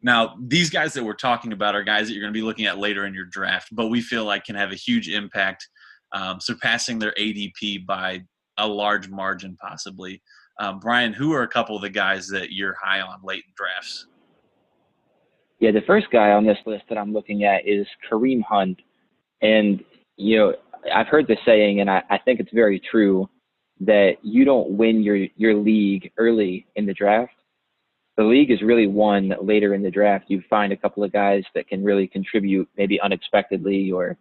now, 0.00 0.36
these 0.40 0.70
guys 0.70 0.94
that 0.94 1.04
we're 1.04 1.14
talking 1.14 1.52
about 1.52 1.74
are 1.74 1.82
guys 1.82 2.06
that 2.06 2.14
you're 2.14 2.22
going 2.22 2.32
to 2.32 2.38
be 2.38 2.44
looking 2.44 2.66
at 2.66 2.78
later 2.78 3.04
in 3.04 3.14
your 3.14 3.24
draft, 3.26 3.68
but 3.72 3.88
we 3.88 4.00
feel 4.00 4.24
like 4.24 4.44
can 4.44 4.54
have 4.54 4.70
a 4.70 4.76
huge 4.76 5.08
impact, 5.08 5.66
um, 6.12 6.40
surpassing 6.40 6.98
their 6.98 7.12
ADP 7.18 7.84
by 7.84 8.22
a 8.58 8.66
large 8.66 9.08
margin 9.08 9.56
possibly. 9.60 10.20
Um, 10.60 10.80
Brian, 10.80 11.12
who 11.12 11.32
are 11.32 11.42
a 11.42 11.48
couple 11.48 11.76
of 11.76 11.82
the 11.82 11.90
guys 11.90 12.28
that 12.28 12.52
you're 12.52 12.76
high 12.82 13.00
on 13.00 13.20
late 13.22 13.44
in 13.46 13.52
drafts? 13.56 14.06
Yeah, 15.60 15.70
the 15.70 15.82
first 15.86 16.06
guy 16.12 16.32
on 16.32 16.44
this 16.44 16.58
list 16.66 16.84
that 16.88 16.98
I'm 16.98 17.12
looking 17.12 17.44
at 17.44 17.66
is 17.66 17.86
Kareem 18.10 18.42
Hunt. 18.42 18.78
And, 19.40 19.84
you 20.16 20.36
know, 20.36 20.54
I've 20.92 21.06
heard 21.06 21.26
the 21.26 21.36
saying, 21.46 21.80
and 21.80 21.90
I, 21.90 22.02
I 22.10 22.18
think 22.18 22.40
it's 22.40 22.52
very 22.52 22.80
true, 22.80 23.28
that 23.80 24.16
you 24.22 24.44
don't 24.44 24.70
win 24.70 25.02
your, 25.02 25.16
your 25.36 25.54
league 25.54 26.10
early 26.16 26.66
in 26.74 26.86
the 26.86 26.94
draft. 26.94 27.32
The 28.16 28.24
league 28.24 28.50
is 28.50 28.62
really 28.62 28.88
won 28.88 29.32
later 29.40 29.74
in 29.74 29.82
the 29.82 29.92
draft. 29.92 30.24
You 30.26 30.42
find 30.50 30.72
a 30.72 30.76
couple 30.76 31.04
of 31.04 31.12
guys 31.12 31.44
that 31.54 31.68
can 31.68 31.84
really 31.84 32.08
contribute, 32.08 32.68
maybe 32.76 33.00
unexpectedly, 33.00 33.92
or 33.92 34.16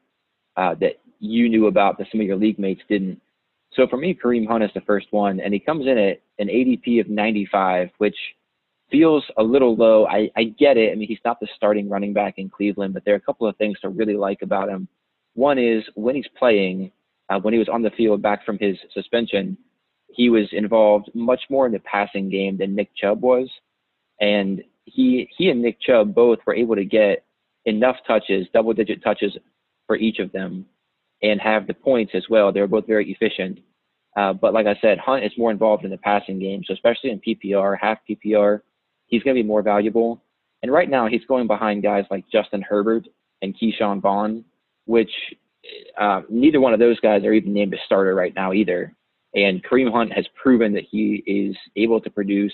uh, 0.56 0.76
that 0.76 1.00
you 1.20 1.50
knew 1.50 1.66
about 1.66 1.98
that 1.98 2.08
some 2.12 2.22
of 2.22 2.28
your 2.28 2.36
league 2.36 2.60
mates 2.60 2.82
didn't. 2.88 3.20
So 3.74 3.88
for 3.88 3.98
me, 3.98 4.14
Kareem 4.14 4.48
Hunt 4.48 4.64
is 4.64 4.72
the 4.74 4.82
first 4.82 5.08
one, 5.12 5.40
and 5.40 5.54
he 5.54 5.60
comes 5.60 5.86
in 5.86 5.98
at 5.98 6.22
an 6.40 6.48
ADP 6.48 7.02
of 7.02 7.10
95, 7.10 7.90
which 7.98 8.16
feels 8.90 9.24
a 9.38 9.44
little 9.44 9.76
low. 9.76 10.08
I, 10.08 10.30
I 10.36 10.46
get 10.46 10.78
it. 10.78 10.92
I 10.92 10.96
mean, 10.96 11.08
he's 11.08 11.20
not 11.26 11.40
the 11.40 11.48
starting 11.56 11.90
running 11.90 12.14
back 12.14 12.36
in 12.38 12.50
Cleveland, 12.50 12.94
but 12.94 13.04
there 13.06 13.14
are 13.14 13.18
a 13.18 13.22
couple 13.22 13.48
of 13.48 13.56
things 13.58 13.80
to 13.82 13.90
really 13.90 14.16
like 14.16 14.42
about 14.42 14.70
him. 14.70 14.88
One 15.34 15.60
is 15.60 15.84
when 15.96 16.16
he's 16.16 16.28
playing, 16.40 16.92
uh, 17.30 17.40
when 17.40 17.54
he 17.54 17.60
was 17.60 17.70
on 17.70 17.82
the 17.82 17.92
field 17.92 18.22
back 18.22 18.46
from 18.46 18.58
his 18.58 18.78
suspension, 18.94 19.58
he 20.10 20.30
was 20.30 20.48
involved 20.54 21.12
much 21.14 21.42
more 21.50 21.66
in 21.66 21.74
the 21.74 21.80
passing 21.80 22.30
game 22.30 22.58
than 22.58 22.74
Nick 22.74 22.90
Chubb 22.96 23.22
was, 23.22 23.50
and 24.20 24.64
he 24.86 25.30
he 25.38 25.50
and 25.50 25.62
Nick 25.62 25.80
Chubb 25.82 26.16
both 26.16 26.40
were 26.48 26.56
able 26.56 26.76
to 26.76 26.86
get 26.86 27.26
enough 27.66 27.98
touches, 28.08 28.48
double 28.54 28.74
digit 28.74 29.04
touches 29.04 29.38
for 29.86 29.98
each 29.98 30.20
of 30.20 30.32
them 30.32 30.66
and 31.22 31.42
have 31.42 31.68
the 31.68 31.74
points 31.74 32.14
as 32.16 32.24
well. 32.30 32.52
They're 32.52 32.68
both 32.68 32.88
very 32.88 33.12
efficient. 33.12 33.60
Uh, 34.16 34.34
but 34.34 34.54
like 34.54 34.66
I 34.66 34.78
said, 34.82 34.98
Hunt 34.98 35.24
is 35.24 35.32
more 35.38 35.52
involved 35.52 35.86
in 35.86 35.92
the 35.92 35.98
passing 35.98 36.40
game. 36.40 36.64
So 36.66 36.74
especially 36.74 37.12
in 37.12 37.22
PPR, 37.22 37.78
half 37.80 38.00
PPR, 38.10 38.62
he's 39.08 39.24
going 39.24 39.36
to 39.36 39.42
be 39.42 39.48
more 39.48 39.62
valuable. 39.62 40.24
And 40.64 40.72
right 40.72 40.90
now, 40.90 41.08
he's 41.08 41.24
going 41.28 41.46
behind 41.46 41.84
guys 41.84 42.06
like 42.10 42.26
Justin 42.32 42.64
Herbert 42.64 43.08
and 43.44 43.56
Ke'Shawn 43.56 44.02
Vaughn, 44.02 44.44
which 44.86 45.12
uh, 46.00 46.22
neither 46.30 46.60
one 46.60 46.74
of 46.74 46.80
those 46.80 47.00
guys 47.00 47.24
are 47.24 47.34
even 47.34 47.54
named 47.54 47.74
a 47.74 47.78
starter 47.86 48.16
right 48.16 48.34
now 48.36 48.54
either. 48.54 48.96
And 49.36 49.64
Kareem 49.64 49.92
Hunt 49.92 50.14
has 50.14 50.26
proven 50.42 50.74
that 50.74 50.86
he 50.90 51.24
is 51.28 51.56
able 51.76 52.02
to 52.02 52.10
produce 52.10 52.54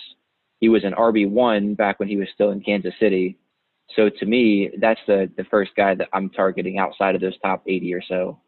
he 0.63 0.69
was 0.69 0.85
an 0.85 0.93
RB 0.93 1.29
one 1.29 1.75
back 1.75 1.99
when 1.99 2.07
he 2.07 2.15
was 2.15 2.29
still 2.33 2.51
in 2.51 2.61
Kansas 2.61 2.93
City. 2.97 3.37
So 3.97 4.09
to 4.09 4.25
me, 4.25 4.69
that's 4.79 4.99
the 5.07 5.29
the 5.35 5.43
first 5.51 5.71
guy 5.75 5.93
that 5.93 6.07
I'm 6.13 6.29
targeting 6.29 6.77
outside 6.77 7.15
of 7.15 7.21
those 7.21 7.37
top 7.39 7.63
80 7.67 7.93
or 7.93 8.01
so. 8.01 8.39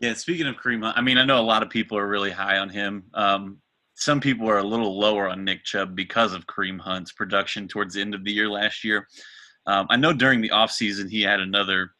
Yeah, 0.00 0.14
speaking 0.14 0.46
of 0.46 0.56
Kareem 0.56 0.82
Hunt, 0.82 0.96
I 0.96 1.02
mean, 1.02 1.18
I 1.18 1.26
know 1.26 1.38
a 1.38 1.42
lot 1.42 1.62
of 1.62 1.68
people 1.68 1.98
are 1.98 2.08
really 2.08 2.30
high 2.30 2.56
on 2.56 2.70
him. 2.70 3.04
Um, 3.12 3.58
some 3.96 4.18
people 4.18 4.48
are 4.48 4.58
a 4.58 4.64
little 4.64 4.98
lower 4.98 5.28
on 5.28 5.44
Nick 5.44 5.62
Chubb 5.62 5.94
because 5.94 6.32
of 6.32 6.46
Kareem 6.46 6.80
Hunt's 6.80 7.12
production 7.12 7.68
towards 7.68 7.94
the 7.94 8.00
end 8.00 8.14
of 8.14 8.24
the 8.24 8.32
year 8.32 8.48
last 8.48 8.82
year. 8.82 9.06
Um, 9.66 9.86
I 9.90 9.96
know 9.96 10.14
during 10.14 10.40
the 10.40 10.48
offseason 10.48 11.10
he 11.10 11.20
had 11.20 11.38
another 11.38 11.90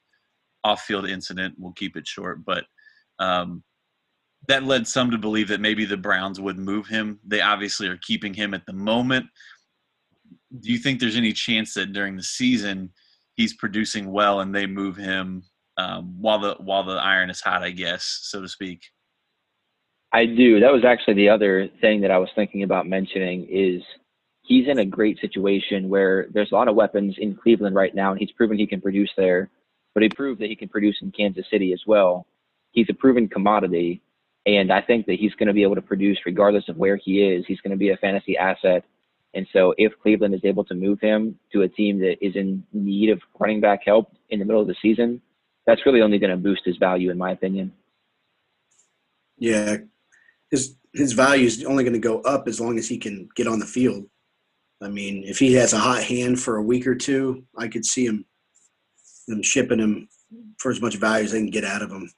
off-field 0.64 1.10
incident. 1.10 1.54
We'll 1.58 1.72
keep 1.72 1.94
it 1.94 2.06
short, 2.06 2.42
but 2.42 2.64
um, 3.18 3.62
that 4.48 4.64
led 4.64 4.88
some 4.88 5.10
to 5.10 5.18
believe 5.18 5.48
that 5.48 5.60
maybe 5.60 5.84
the 5.84 5.98
Browns 5.98 6.40
would 6.40 6.58
move 6.58 6.86
him. 6.86 7.20
They 7.26 7.42
obviously 7.42 7.86
are 7.86 7.98
keeping 7.98 8.32
him 8.32 8.54
at 8.54 8.64
the 8.64 8.72
moment. 8.72 9.26
Do 10.58 10.72
you 10.72 10.78
think 10.78 11.00
there's 11.00 11.16
any 11.16 11.34
chance 11.34 11.74
that 11.74 11.92
during 11.92 12.16
the 12.16 12.22
season 12.22 12.90
he's 13.34 13.54
producing 13.54 14.10
well 14.10 14.40
and 14.40 14.54
they 14.54 14.66
move 14.66 14.96
him 14.96 15.42
um, 15.76 16.16
while 16.20 16.38
the 16.38 16.56
while 16.58 16.84
the 16.84 16.94
iron 16.94 17.30
is 17.30 17.40
hot, 17.40 17.62
I 17.62 17.70
guess, 17.70 18.20
so 18.22 18.40
to 18.42 18.48
speak. 18.48 18.82
I 20.12 20.26
do. 20.26 20.60
That 20.60 20.72
was 20.72 20.84
actually 20.84 21.14
the 21.14 21.28
other 21.28 21.68
thing 21.80 22.00
that 22.00 22.10
I 22.10 22.18
was 22.18 22.30
thinking 22.34 22.64
about 22.64 22.88
mentioning 22.88 23.46
is 23.48 23.82
he's 24.42 24.66
in 24.68 24.78
a 24.78 24.84
great 24.84 25.18
situation 25.20 25.88
where 25.88 26.26
there's 26.32 26.50
a 26.50 26.54
lot 26.54 26.68
of 26.68 26.74
weapons 26.74 27.14
in 27.18 27.36
Cleveland 27.36 27.76
right 27.76 27.94
now, 27.94 28.10
and 28.10 28.18
he's 28.18 28.32
proven 28.32 28.58
he 28.58 28.66
can 28.66 28.80
produce 28.80 29.10
there. 29.16 29.48
But 29.94 30.02
he 30.02 30.08
proved 30.08 30.40
that 30.40 30.48
he 30.48 30.56
can 30.56 30.68
produce 30.68 30.96
in 31.02 31.12
Kansas 31.12 31.46
City 31.50 31.72
as 31.72 31.82
well. 31.86 32.26
He's 32.72 32.88
a 32.90 32.94
proven 32.94 33.28
commodity, 33.28 34.02
and 34.46 34.72
I 34.72 34.80
think 34.80 35.06
that 35.06 35.18
he's 35.18 35.34
going 35.34 35.48
to 35.48 35.52
be 35.52 35.62
able 35.62 35.74
to 35.76 35.82
produce 35.82 36.18
regardless 36.26 36.68
of 36.68 36.76
where 36.76 36.96
he 36.96 37.22
is. 37.22 37.44
He's 37.46 37.60
going 37.60 37.72
to 37.72 37.76
be 37.76 37.90
a 37.90 37.96
fantasy 37.96 38.36
asset. 38.36 38.84
And 39.34 39.46
so, 39.52 39.74
if 39.78 39.92
Cleveland 40.02 40.34
is 40.34 40.44
able 40.44 40.64
to 40.64 40.74
move 40.74 41.00
him 41.00 41.38
to 41.52 41.62
a 41.62 41.68
team 41.68 42.00
that 42.00 42.16
is 42.24 42.34
in 42.34 42.64
need 42.72 43.10
of 43.10 43.20
running 43.38 43.60
back 43.60 43.82
help 43.84 44.12
in 44.30 44.40
the 44.40 44.44
middle 44.44 44.60
of 44.60 44.66
the 44.66 44.74
season, 44.82 45.22
that's 45.70 45.86
really 45.86 46.02
only 46.02 46.18
going 46.18 46.32
to 46.32 46.36
boost 46.36 46.62
his 46.64 46.76
value, 46.78 47.10
in 47.12 47.18
my 47.18 47.30
opinion. 47.30 47.72
Yeah, 49.38 49.76
his 50.50 50.74
his 50.92 51.12
value 51.12 51.46
is 51.46 51.64
only 51.64 51.84
going 51.84 51.94
to 51.94 52.00
go 52.00 52.20
up 52.22 52.48
as 52.48 52.60
long 52.60 52.76
as 52.76 52.88
he 52.88 52.98
can 52.98 53.28
get 53.36 53.46
on 53.46 53.60
the 53.60 53.66
field. 53.66 54.04
I 54.82 54.88
mean, 54.88 55.22
if 55.24 55.38
he 55.38 55.54
has 55.54 55.72
a 55.72 55.78
hot 55.78 56.02
hand 56.02 56.40
for 56.40 56.56
a 56.56 56.62
week 56.62 56.88
or 56.88 56.96
two, 56.96 57.44
I 57.56 57.68
could 57.68 57.84
see 57.84 58.04
him 58.06 58.24
them 59.28 59.42
shipping 59.44 59.78
him 59.78 60.08
for 60.58 60.72
as 60.72 60.80
much 60.80 60.96
value 60.96 61.24
as 61.24 61.32
they 61.32 61.38
can 61.38 61.50
get 61.50 61.64
out 61.64 61.82
of 61.82 61.92
him. 61.92 62.10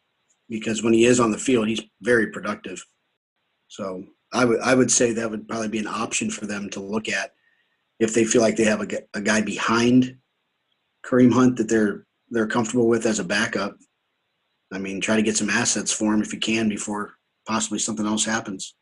Because 0.49 0.83
when 0.83 0.95
he 0.95 1.05
is 1.05 1.21
on 1.21 1.31
the 1.31 1.39
field, 1.39 1.69
he's 1.69 1.83
very 2.01 2.29
productive. 2.29 2.83
So 3.69 4.05
I 4.33 4.47
would 4.47 4.61
I 4.61 4.75
would 4.75 4.91
say 4.91 5.13
that 5.13 5.31
would 5.31 5.47
probably 5.47 5.69
be 5.69 5.79
an 5.79 5.87
option 5.87 6.31
for 6.31 6.47
them 6.47 6.71
to 6.71 6.81
look 6.81 7.11
at 7.11 7.35
if 8.01 8.15
they 8.15 8.25
feel 8.25 8.41
like 8.41 8.57
they 8.57 8.65
have 8.65 8.81
a, 8.81 8.89
a 9.13 9.21
guy 9.21 9.43
behind 9.43 10.17
Kareem 11.05 11.35
Hunt 11.35 11.59
that 11.59 11.69
they're 11.69 12.07
they're 12.33 12.47
comfortable 12.47 12.89
with 12.89 13.07
as 13.07 13.19
a 13.19 13.25
backup. 13.25 13.77
I 14.73 14.79
mean, 14.79 15.01
try 15.01 15.17
to 15.17 15.23
get 15.23 15.37
some 15.37 15.51
assets 15.51 15.93
for 15.93 16.13
him 16.15 16.23
if 16.23 16.33
you 16.33 16.41
can 16.41 16.69
before 16.69 17.15
possibly 17.47 17.79
something 17.79 18.07
else 18.07 18.25
happens. 18.25 18.75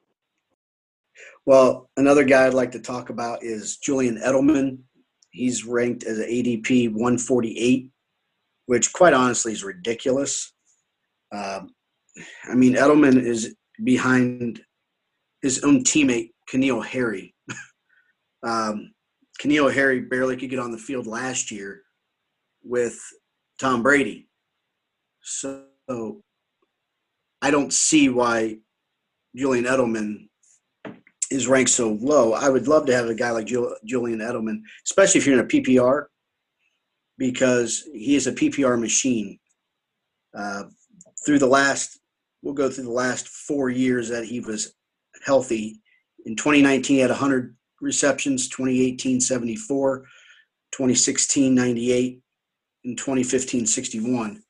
Well, 1.47 1.91
another 1.97 2.23
guy 2.23 2.47
I'd 2.47 2.55
like 2.55 2.71
to 2.73 2.81
talk 2.81 3.11
about 3.11 3.43
is 3.43 3.79
Julian 3.79 4.19
Edelman. 4.19 4.79
He's 5.31 5.65
ranked 5.65 6.05
as 6.05 6.19
an 6.19 6.27
ADP 6.27 6.93
148, 6.93 7.91
which 8.67 8.93
quite 8.93 9.15
honestly 9.15 9.53
is 9.53 9.65
ridiculous. 9.65 10.53
Um, 11.33 11.71
I 12.45 12.55
mean, 12.55 12.75
Edelman 12.75 13.21
is 13.21 13.57
behind 13.83 14.61
his 15.43 15.65
own 15.65 15.83
teammate, 15.83 16.31
N'Keal 16.53 16.85
Harry. 16.85 17.35
um, 18.45 18.93
N'Keal 19.43 19.73
Harry 19.73 20.01
barely 20.01 20.37
could 20.37 20.51
get 20.51 20.59
on 20.61 20.71
the 20.71 20.79
field 20.79 21.07
last 21.09 21.51
year 21.51 21.83
with 22.63 23.01
Tom 23.61 23.83
Brady. 23.83 24.27
So 25.23 25.67
I 27.43 27.51
don't 27.51 27.73
see 27.73 28.09
why 28.09 28.57
Julian 29.37 29.67
Edelman 29.67 30.29
is 31.31 31.47
ranked 31.47 31.71
so 31.71 31.99
low. 32.01 32.33
I 32.33 32.49
would 32.49 32.69
love 32.69 32.87
to 32.87 32.95
have 32.95 33.07
a 33.07 33.15
guy 33.15 33.31
like 33.31 33.47
Julian 33.47 34.21
Edelman, 34.21 34.63
especially 34.87 35.21
if 35.21 35.27
you're 35.27 35.39
in 35.39 35.45
a 35.45 35.49
PPR, 35.49 36.07
because 37.19 37.85
he 37.93 38.17
is 38.17 38.27
a 38.27 38.33
PPR 38.33 38.81
machine. 38.81 39.39
Uh, 40.37 40.65
through 41.27 41.39
the 41.39 41.47
last, 41.47 42.01
we'll 42.43 42.55
go 42.55 42.71
through 42.71 42.85
the 42.85 42.91
last 42.91 43.29
four 43.29 43.69
years 43.69 44.09
that 44.09 44.25
he 44.25 44.41
was 44.41 44.73
healthy. 45.27 45.81
In 46.25 46.35
2019, 46.35 46.97
he 46.97 47.01
had 47.01 47.11
100 47.11 47.55
receptions, 47.83 48.49
2018, 48.49 49.21
74, 49.21 49.99
2016, 50.73 51.55
98, 51.55 52.23
in 52.85 52.97
2015 52.97 53.67
61 53.67 54.43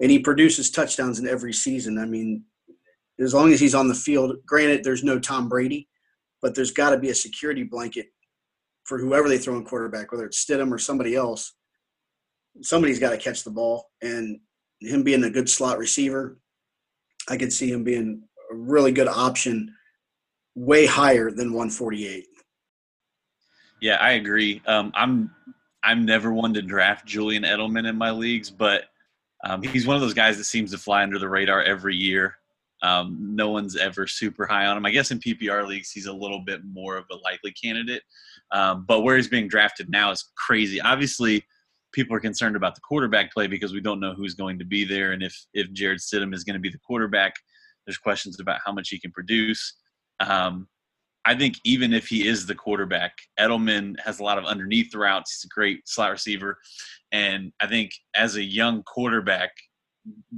and 0.00 0.10
he 0.10 0.18
produces 0.18 0.70
touchdowns 0.70 1.18
in 1.18 1.26
every 1.28 1.52
season. 1.52 1.98
I 1.98 2.06
mean 2.06 2.44
as 3.18 3.32
long 3.32 3.52
as 3.52 3.60
he's 3.60 3.74
on 3.74 3.88
the 3.88 3.94
field 3.94 4.36
granted 4.46 4.84
there's 4.84 5.04
no 5.04 5.18
tom 5.18 5.48
brady 5.48 5.88
but 6.42 6.54
there's 6.54 6.70
got 6.70 6.90
to 6.90 6.98
be 6.98 7.10
a 7.10 7.14
security 7.14 7.62
blanket 7.62 8.06
for 8.84 8.98
whoever 8.98 9.28
they 9.28 9.38
throw 9.38 9.56
in 9.56 9.64
quarterback 9.64 10.12
whether 10.12 10.26
it's 10.26 10.44
stidham 10.44 10.72
or 10.72 10.78
somebody 10.78 11.14
else. 11.14 11.54
Somebody's 12.62 12.98
got 12.98 13.10
to 13.10 13.18
catch 13.18 13.44
the 13.44 13.50
ball 13.50 13.90
and 14.02 14.38
him 14.80 15.02
being 15.02 15.24
a 15.24 15.30
good 15.30 15.48
slot 15.48 15.78
receiver 15.78 16.38
i 17.28 17.36
could 17.36 17.52
see 17.52 17.70
him 17.70 17.84
being 17.84 18.22
a 18.52 18.54
really 18.54 18.92
good 18.92 19.08
option 19.08 19.72
way 20.54 20.86
higher 20.86 21.30
than 21.30 21.52
148 21.52 22.26
yeah 23.80 23.96
i 23.96 24.12
agree. 24.12 24.62
Um, 24.66 24.92
i'm 24.94 25.30
I'm 25.86 26.04
never 26.04 26.32
one 26.32 26.52
to 26.54 26.62
draft 26.62 27.06
Julian 27.06 27.44
Edelman 27.44 27.88
in 27.88 27.96
my 27.96 28.10
leagues, 28.10 28.50
but 28.50 28.84
um, 29.44 29.62
he's 29.62 29.86
one 29.86 29.94
of 29.94 30.02
those 30.02 30.14
guys 30.14 30.36
that 30.36 30.44
seems 30.44 30.72
to 30.72 30.78
fly 30.78 31.02
under 31.02 31.18
the 31.18 31.28
radar 31.28 31.62
every 31.62 31.94
year. 31.94 32.34
Um, 32.82 33.16
no 33.20 33.50
one's 33.50 33.76
ever 33.76 34.06
super 34.06 34.46
high 34.46 34.66
on 34.66 34.76
him. 34.76 34.84
I 34.84 34.90
guess 34.90 35.12
in 35.12 35.20
PPR 35.20 35.66
leagues, 35.66 35.92
he's 35.92 36.06
a 36.06 36.12
little 36.12 36.40
bit 36.40 36.60
more 36.64 36.96
of 36.96 37.04
a 37.12 37.16
likely 37.16 37.52
candidate. 37.52 38.02
Um, 38.50 38.84
but 38.86 39.02
where 39.02 39.16
he's 39.16 39.28
being 39.28 39.48
drafted 39.48 39.88
now 39.88 40.10
is 40.10 40.32
crazy. 40.36 40.80
Obviously, 40.80 41.44
people 41.92 42.16
are 42.16 42.20
concerned 42.20 42.56
about 42.56 42.74
the 42.74 42.80
quarterback 42.80 43.32
play 43.32 43.46
because 43.46 43.72
we 43.72 43.80
don't 43.80 44.00
know 44.00 44.12
who's 44.12 44.34
going 44.34 44.58
to 44.58 44.64
be 44.64 44.84
there. 44.84 45.12
And 45.12 45.22
if, 45.22 45.34
if 45.54 45.72
Jarrett 45.72 46.00
Stidham 46.00 46.34
is 46.34 46.44
going 46.44 46.54
to 46.54 46.60
be 46.60 46.68
the 46.68 46.78
quarterback, 46.78 47.34
there's 47.86 47.98
questions 47.98 48.40
about 48.40 48.58
how 48.64 48.72
much 48.72 48.88
he 48.88 48.98
can 48.98 49.12
produce. 49.12 49.74
Um, 50.20 50.68
I 51.26 51.34
think 51.34 51.56
even 51.64 51.92
if 51.92 52.06
he 52.06 52.26
is 52.26 52.46
the 52.46 52.54
quarterback, 52.54 53.12
Edelman 53.38 53.98
has 54.04 54.20
a 54.20 54.22
lot 54.24 54.38
of 54.38 54.44
underneath 54.44 54.94
routes. 54.94 55.34
He's 55.34 55.44
a 55.44 55.54
great 55.54 55.86
slot 55.88 56.12
receiver. 56.12 56.56
And 57.10 57.52
I 57.60 57.66
think 57.66 57.90
as 58.14 58.36
a 58.36 58.42
young 58.42 58.84
quarterback, 58.84 59.50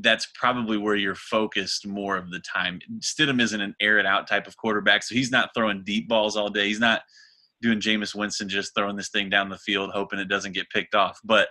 that's 0.01 0.29
probably 0.35 0.79
where 0.79 0.97
you're 0.97 1.15
focused 1.15 1.87
more 1.87 2.17
of 2.17 2.31
the 2.31 2.41
time. 2.41 2.81
Stidham 3.01 3.41
isn't 3.41 3.61
an 3.61 3.75
air 3.81 3.99
it 3.99 4.07
out 4.07 4.27
type 4.27 4.47
of 4.47 4.57
quarterback, 4.57 5.03
so 5.03 5.15
he's 5.15 5.31
not 5.31 5.51
throwing 5.55 5.85
deep 5.85 6.09
balls 6.09 6.37
all 6.37 6.49
day. 6.49 6.69
He's 6.69 6.81
not 6.81 7.03
doing 7.61 7.81
Jameis 7.81 8.15
Winston 8.15 8.49
just 8.49 8.75
throwing 8.75 8.97
this 8.97 9.11
thing 9.11 9.29
down 9.29 9.51
the 9.51 9.59
field, 9.59 9.91
hoping 9.93 10.19
it 10.19 10.29
doesn't 10.29 10.53
get 10.53 10.71
picked 10.71 10.95
off. 10.95 11.21
But 11.23 11.49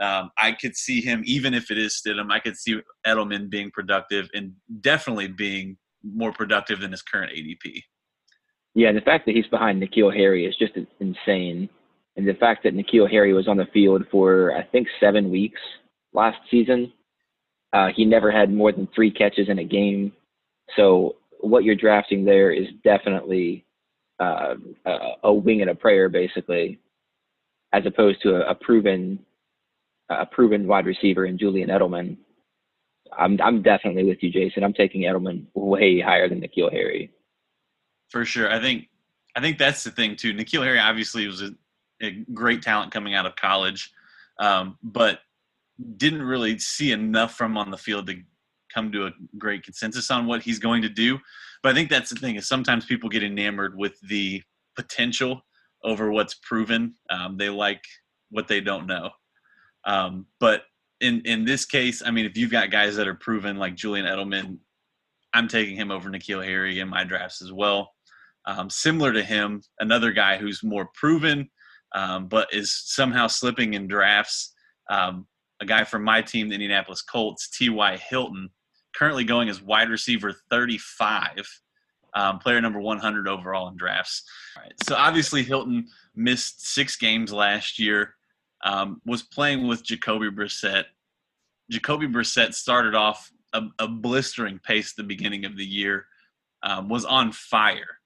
um, 0.00 0.30
I 0.40 0.52
could 0.52 0.76
see 0.76 1.00
him, 1.00 1.22
even 1.24 1.54
if 1.54 1.70
it 1.70 1.78
is 1.78 2.00
Stidham, 2.04 2.32
I 2.32 2.40
could 2.40 2.56
see 2.56 2.80
Edelman 3.06 3.48
being 3.48 3.70
productive 3.70 4.28
and 4.34 4.54
definitely 4.80 5.28
being 5.28 5.76
more 6.02 6.32
productive 6.32 6.80
than 6.80 6.90
his 6.90 7.02
current 7.02 7.32
ADP. 7.32 7.82
Yeah, 8.74 8.92
the 8.92 9.00
fact 9.02 9.26
that 9.26 9.34
he's 9.34 9.46
behind 9.48 9.82
N'Keal 9.82 10.14
Harry 10.14 10.46
is 10.46 10.56
just 10.56 10.72
insane. 11.00 11.68
And 12.16 12.26
the 12.26 12.34
fact 12.34 12.62
that 12.64 12.74
N'Keal 12.74 13.10
Harry 13.10 13.32
was 13.32 13.48
on 13.48 13.56
the 13.56 13.66
field 13.72 14.04
for, 14.10 14.54
I 14.56 14.62
think, 14.62 14.88
seven 15.00 15.30
weeks 15.30 15.60
last 16.12 16.38
season, 16.50 16.92
uh, 17.72 17.88
he 17.94 18.04
never 18.04 18.30
had 18.30 18.52
more 18.52 18.72
than 18.72 18.88
three 18.94 19.10
catches 19.10 19.48
in 19.48 19.58
a 19.58 19.64
game. 19.64 20.12
So 20.76 21.16
what 21.40 21.64
you're 21.64 21.74
drafting 21.74 22.24
there 22.24 22.50
is 22.50 22.66
definitely 22.84 23.64
uh, 24.20 24.54
a, 24.86 24.98
a, 25.24 25.32
wing 25.32 25.62
and 25.62 25.70
a 25.70 25.74
prayer, 25.74 26.08
basically, 26.08 26.78
as 27.72 27.84
opposed 27.86 28.22
to 28.22 28.36
a, 28.36 28.50
a 28.50 28.54
proven 28.54 29.18
a 30.10 30.26
proven 30.26 30.66
wide 30.66 30.84
receiver 30.84 31.24
in 31.24 31.38
Julian 31.38 31.70
Edelman. 31.70 32.16
I'm 33.16 33.38
I'm 33.42 33.62
definitely 33.62 34.04
with 34.04 34.18
you, 34.22 34.30
Jason. 34.30 34.62
I'm 34.62 34.74
taking 34.74 35.02
Edelman 35.02 35.46
way 35.54 36.00
higher 36.00 36.28
than 36.28 36.40
N'Keal 36.40 36.70
Harry 36.70 37.10
for 38.12 38.24
sure. 38.24 38.52
I 38.52 38.60
think 38.60 38.88
I 39.34 39.40
think 39.40 39.58
that's 39.58 39.82
the 39.82 39.90
thing 39.90 40.14
too. 40.14 40.32
N'Keal 40.34 40.62
Harry 40.62 40.78
obviously 40.78 41.26
was 41.26 41.42
a, 41.42 41.50
a 42.02 42.10
great 42.32 42.62
talent 42.62 42.92
coming 42.92 43.14
out 43.14 43.26
of 43.26 43.34
college, 43.36 43.90
um, 44.38 44.78
but 44.82 45.20
didn't 45.96 46.22
really 46.22 46.58
see 46.58 46.92
enough 46.92 47.34
from 47.34 47.56
on 47.56 47.70
the 47.70 47.78
field 47.78 48.06
to 48.06 48.16
come 48.72 48.92
to 48.92 49.06
a 49.06 49.12
great 49.38 49.64
consensus 49.64 50.10
on 50.10 50.26
what 50.26 50.42
he's 50.42 50.58
going 50.58 50.82
to 50.82 50.88
do. 50.88 51.18
But 51.62 51.72
I 51.72 51.74
think 51.74 51.90
that's 51.90 52.10
the 52.10 52.16
thing 52.16 52.36
is 52.36 52.46
sometimes 52.46 52.84
people 52.84 53.08
get 53.08 53.22
enamored 53.22 53.76
with 53.76 53.98
the 54.02 54.42
potential 54.76 55.42
over 55.84 56.10
what's 56.12 56.34
proven. 56.34 56.94
Um, 57.10 57.36
they 57.36 57.48
like 57.48 57.82
what 58.30 58.48
they 58.48 58.60
don't 58.60 58.86
know. 58.86 59.10
Um, 59.84 60.26
but 60.38 60.62
in 61.00 61.22
in 61.22 61.44
this 61.44 61.64
case, 61.64 62.02
I 62.04 62.10
mean, 62.10 62.26
if 62.26 62.36
you've 62.36 62.50
got 62.50 62.70
guys 62.70 62.96
that 62.96 63.08
are 63.08 63.14
proven 63.14 63.56
like 63.56 63.74
Julian 63.74 64.06
Edelman, 64.06 64.58
I'm 65.32 65.48
taking 65.48 65.76
him 65.76 65.90
over 65.90 66.10
N'Keal 66.10 66.44
Harry 66.44 66.80
in 66.80 66.88
my 66.88 67.04
drafts 67.04 67.42
as 67.42 67.52
well. 67.52 67.91
Um, 68.46 68.68
similar 68.68 69.12
to 69.12 69.22
him, 69.22 69.62
another 69.78 70.12
guy 70.12 70.36
who's 70.36 70.62
more 70.62 70.88
proven, 70.94 71.48
um, 71.94 72.26
but 72.28 72.52
is 72.52 72.72
somehow 72.72 73.26
slipping 73.26 73.74
in 73.74 73.86
drafts. 73.86 74.54
Um, 74.90 75.26
a 75.60 75.64
guy 75.64 75.84
from 75.84 76.02
my 76.02 76.22
team, 76.22 76.48
the 76.48 76.54
Indianapolis 76.54 77.02
Colts, 77.02 77.48
T.Y. 77.50 77.96
Hilton, 77.96 78.50
currently 78.96 79.24
going 79.24 79.48
as 79.48 79.62
wide 79.62 79.90
receiver 79.90 80.34
35, 80.50 81.48
um, 82.14 82.38
player 82.38 82.60
number 82.60 82.80
100 82.80 83.28
overall 83.28 83.68
in 83.68 83.76
drafts. 83.76 84.24
so 84.82 84.96
obviously, 84.96 85.42
Hilton 85.42 85.86
missed 86.14 86.66
six 86.66 86.96
games 86.96 87.32
last 87.32 87.78
year, 87.78 88.16
um, 88.64 89.00
was 89.06 89.22
playing 89.22 89.66
with 89.66 89.84
Jacoby 89.84 90.30
Brissett. 90.30 90.84
Jacoby 91.70 92.06
Brissett 92.06 92.54
started 92.54 92.94
off 92.94 93.30
a, 93.52 93.62
a 93.78 93.88
blistering 93.88 94.58
pace 94.58 94.92
at 94.92 94.96
the 94.96 95.02
beginning 95.04 95.44
of 95.44 95.56
the 95.56 95.64
year, 95.64 96.06
um, 96.62 96.88
was 96.88 97.04
on 97.04 97.32
fire, 97.32 97.98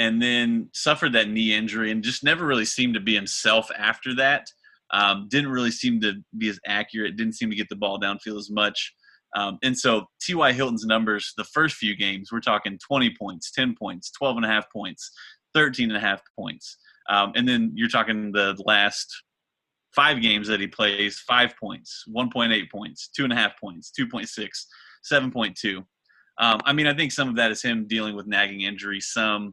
and 0.00 0.20
then 0.20 0.68
suffered 0.72 1.12
that 1.12 1.28
knee 1.28 1.54
injury 1.54 1.90
and 1.90 2.02
just 2.02 2.24
never 2.24 2.46
really 2.46 2.64
seemed 2.64 2.94
to 2.94 3.00
be 3.00 3.14
himself 3.14 3.70
after 3.78 4.14
that. 4.16 4.46
Um, 4.92 5.28
didn't 5.28 5.50
really 5.50 5.70
seem 5.70 6.00
to 6.00 6.14
be 6.36 6.48
as 6.48 6.58
accurate, 6.66 7.16
didn't 7.16 7.34
seem 7.34 7.50
to 7.50 7.56
get 7.56 7.68
the 7.68 7.76
ball 7.76 8.00
downfield 8.00 8.38
as 8.38 8.50
much. 8.50 8.94
Um, 9.36 9.58
and 9.62 9.78
so 9.78 10.06
T.Y. 10.22 10.52
Hilton's 10.52 10.86
numbers, 10.86 11.32
the 11.36 11.44
first 11.44 11.76
few 11.76 11.94
games, 11.94 12.32
we're 12.32 12.40
talking 12.40 12.78
20 12.84 13.14
points, 13.16 13.52
10 13.52 13.76
points, 13.78 14.10
12 14.12 14.38
and 14.38 14.46
a 14.46 14.48
half 14.48 14.64
points, 14.72 15.12
13 15.54 15.90
and 15.90 15.96
a 15.96 16.00
half 16.00 16.22
points. 16.36 16.78
Um, 17.10 17.32
and 17.36 17.46
then 17.46 17.70
you're 17.74 17.88
talking 17.90 18.32
the 18.32 18.56
last 18.64 19.14
five 19.94 20.22
games 20.22 20.48
that 20.48 20.60
he 20.60 20.66
plays, 20.66 21.18
five 21.20 21.52
points, 21.62 22.04
1.8 22.08 22.70
points, 22.70 23.10
two 23.14 23.24
and 23.24 23.32
a 23.32 23.36
half 23.36 23.52
points, 23.60 23.92
2.6, 24.00 24.48
7.2. 25.12 25.76
Um, 26.38 26.60
I 26.64 26.72
mean, 26.72 26.86
I 26.86 26.94
think 26.94 27.12
some 27.12 27.28
of 27.28 27.36
that 27.36 27.50
is 27.50 27.62
him 27.62 27.86
dealing 27.86 28.16
with 28.16 28.26
nagging 28.26 28.62
injuries, 28.62 29.10
some 29.12 29.52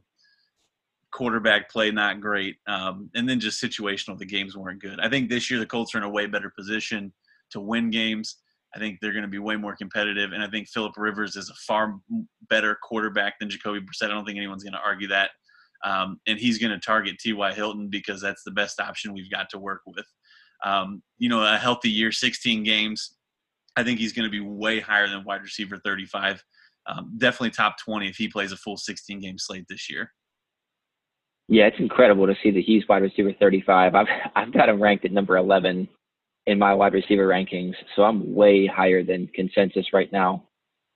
quarterback 1.12 1.70
play 1.70 1.90
not 1.90 2.20
great, 2.20 2.56
um, 2.66 3.10
and 3.14 3.28
then 3.28 3.40
just 3.40 3.62
situational. 3.62 4.18
The 4.18 4.26
games 4.26 4.56
weren't 4.56 4.82
good. 4.82 5.00
I 5.00 5.08
think 5.08 5.28
this 5.28 5.50
year 5.50 5.58
the 5.58 5.66
Colts 5.66 5.94
are 5.94 5.98
in 5.98 6.04
a 6.04 6.08
way 6.08 6.26
better 6.26 6.52
position 6.56 7.12
to 7.50 7.60
win 7.60 7.90
games. 7.90 8.36
I 8.74 8.78
think 8.78 8.98
they're 9.00 9.12
going 9.12 9.22
to 9.22 9.28
be 9.28 9.38
way 9.38 9.56
more 9.56 9.76
competitive, 9.76 10.32
and 10.32 10.42
I 10.42 10.48
think 10.48 10.68
Philip 10.68 10.92
Rivers 10.96 11.36
is 11.36 11.50
a 11.50 11.54
far 11.66 11.98
better 12.50 12.76
quarterback 12.82 13.38
than 13.38 13.48
Jacoby 13.50 13.80
Brissett. 13.80 14.06
I 14.06 14.08
don't 14.08 14.24
think 14.24 14.36
anyone's 14.36 14.64
going 14.64 14.74
to 14.74 14.84
argue 14.84 15.08
that. 15.08 15.30
Um, 15.84 16.20
and 16.26 16.38
he's 16.38 16.58
going 16.58 16.72
to 16.72 16.78
target 16.78 17.18
T.Y. 17.18 17.52
Hilton 17.52 17.88
because 17.88 18.20
that's 18.20 18.42
the 18.44 18.50
best 18.50 18.80
option 18.80 19.14
we've 19.14 19.30
got 19.30 19.48
to 19.50 19.58
work 19.58 19.82
with. 19.86 20.06
Um, 20.64 21.02
you 21.18 21.28
know, 21.28 21.42
a 21.42 21.56
healthy 21.56 21.88
year, 21.88 22.10
16 22.10 22.64
games. 22.64 23.14
I 23.76 23.84
think 23.84 24.00
he's 24.00 24.12
going 24.12 24.24
to 24.24 24.30
be 24.30 24.40
way 24.40 24.80
higher 24.80 25.08
than 25.08 25.24
wide 25.24 25.42
receiver 25.42 25.80
35. 25.84 26.42
Um, 26.88 27.14
definitely 27.18 27.50
top 27.50 27.76
20 27.84 28.08
if 28.08 28.16
he 28.16 28.28
plays 28.28 28.50
a 28.50 28.56
full 28.56 28.76
16 28.76 29.20
game 29.20 29.38
slate 29.38 29.66
this 29.68 29.88
year. 29.88 30.10
Yeah, 31.48 31.66
it's 31.66 31.78
incredible 31.78 32.26
to 32.26 32.34
see 32.42 32.50
that 32.50 32.64
he's 32.64 32.86
wide 32.88 33.02
receiver 33.02 33.32
35. 33.38 33.94
I've 33.94 34.06
I've 34.36 34.52
got 34.52 34.68
him 34.68 34.82
ranked 34.82 35.04
at 35.04 35.12
number 35.12 35.36
11 35.36 35.88
in 36.46 36.58
my 36.58 36.74
wide 36.74 36.94
receiver 36.94 37.26
rankings, 37.26 37.74
so 37.94 38.02
I'm 38.02 38.34
way 38.34 38.66
higher 38.66 39.02
than 39.02 39.28
consensus 39.34 39.86
right 39.92 40.10
now. 40.12 40.44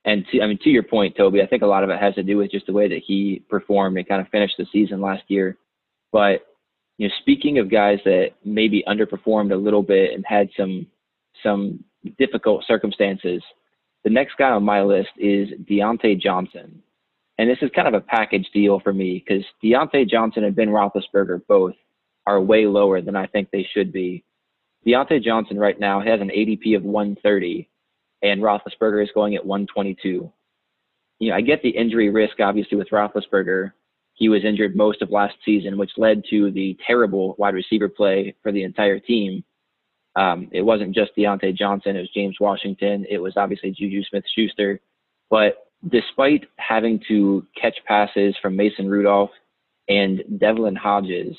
And 0.04 0.25
to, 0.32 0.40
I 0.42 0.47
mean, 0.47 0.59
to 0.62 0.71
your 0.71 0.82
point, 0.82 1.16
Toby, 1.16 1.42
I 1.42 1.47
think 1.47 1.62
a 1.62 1.66
lot 1.66 1.85
of 1.85 1.90
it 1.90 2.00
has 2.00 2.14
to 2.14 2.23
do 2.23 2.38
with 2.38 2.50
just 2.50 2.66
the 2.66 2.73
way 2.73 2.88
that 2.88 3.02
he 3.06 3.44
performed 3.49 3.97
and 3.97 4.09
kind 4.09 4.21
of 4.21 4.28
finished 4.28 4.54
the 4.59 4.66
season 4.73 5.00
last 5.00 5.23
year. 5.28 5.56
But 6.11 6.47
you 6.99 7.09
know, 7.09 7.14
speaking 7.21 7.59
of 7.59 7.71
guys 7.71 7.99
that 8.04 8.30
maybe 8.44 8.85
underperformed 8.87 9.52
a 9.52 9.56
little 9.56 9.82
bit 9.82 10.12
and 10.12 10.25
had 10.26 10.49
some 10.56 10.87
some 11.42 11.85
difficult 12.18 12.64
circumstances, 12.66 13.42
the 14.04 14.11
next 14.11 14.37
guy 14.37 14.50
on 14.50 14.64
my 14.64 14.82
list 14.82 15.11
is 15.18 15.49
Diontae 15.71 16.21
Johnson. 16.21 16.82
And 17.39 17.49
this 17.49 17.59
is 17.62 17.71
kind 17.75 17.89
of 17.89 17.95
a 17.95 18.01
package 18.01 18.49
deal 18.53 18.81
for 18.81 18.93
me 18.93 19.25
because 19.27 19.45
Diontae 19.65 20.09
Johnson 20.09 20.45
and 20.45 20.55
Ben 20.55 20.69
Roethlisberger 20.69 21.43
both 21.49 21.75
are 22.27 22.41
way 22.41 22.67
lower 22.67 23.01
than 23.01 23.17
I 23.17 23.27
think 23.27 23.51
they 23.51 23.67
should 23.73 23.93
be. 23.93 24.25
Diontae 24.87 25.23
Johnson 25.23 25.59
right 25.59 25.79
now 25.79 26.01
has 26.01 26.21
an 26.21 26.29
ADP 26.29 26.77
of 26.77 26.83
130, 26.83 27.69
and 28.23 28.42
Roethlisberger 28.42 29.03
is 29.03 29.11
going 29.14 29.35
at 29.35 29.45
122. 29.45 30.33
You 31.18 31.31
know, 31.31 31.37
I 31.37 31.40
get 31.40 31.62
the 31.62 31.71
injury 31.71 32.11
risk 32.11 32.40
obviously 32.40 32.77
with 32.77 32.90
Roethlisberger. 32.90 33.73
He 34.14 34.29
was 34.29 34.45
injured 34.45 34.77
most 34.77 35.03
of 35.03 35.11
last 35.11 35.35
season, 35.45 35.79
which 35.79 35.92
led 35.97 36.23
to 36.31 36.51
the 36.51 36.77
terrible 36.87 37.35
wide 37.38 37.55
receiver 37.55 37.88
play 37.88 38.35
for 38.42 38.53
the 38.53 38.62
entire 38.62 38.99
team. 38.99 39.45
Um, 40.16 40.49
it 40.53 40.61
wasn't 40.61 40.95
just 40.95 41.16
Diontae 41.16 41.57
Johnson; 41.57 41.97
it 41.97 42.01
was 42.01 42.11
James 42.11 42.37
Washington. 42.38 43.07
It 43.09 43.18
was 43.18 43.35
obviously 43.37 43.71
Juju 43.71 44.03
Smith-Schuster. 44.05 44.81
But 45.31 45.71
despite 45.88 46.45
having 46.57 47.01
to 47.09 47.47
catch 47.61 47.77
passes 47.87 48.35
from 48.40 48.57
Mason 48.57 48.88
Rudolph 48.88 49.31
and 49.88 50.23
Devlin 50.38 50.77
Hodges, 50.77 51.37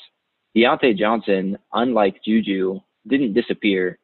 Diontae 0.56 0.96
Johnson, 0.96 1.58
unlike 1.72 2.22
Juju, 2.24 2.80
didn't 3.08 3.34
disappear. 3.34 3.98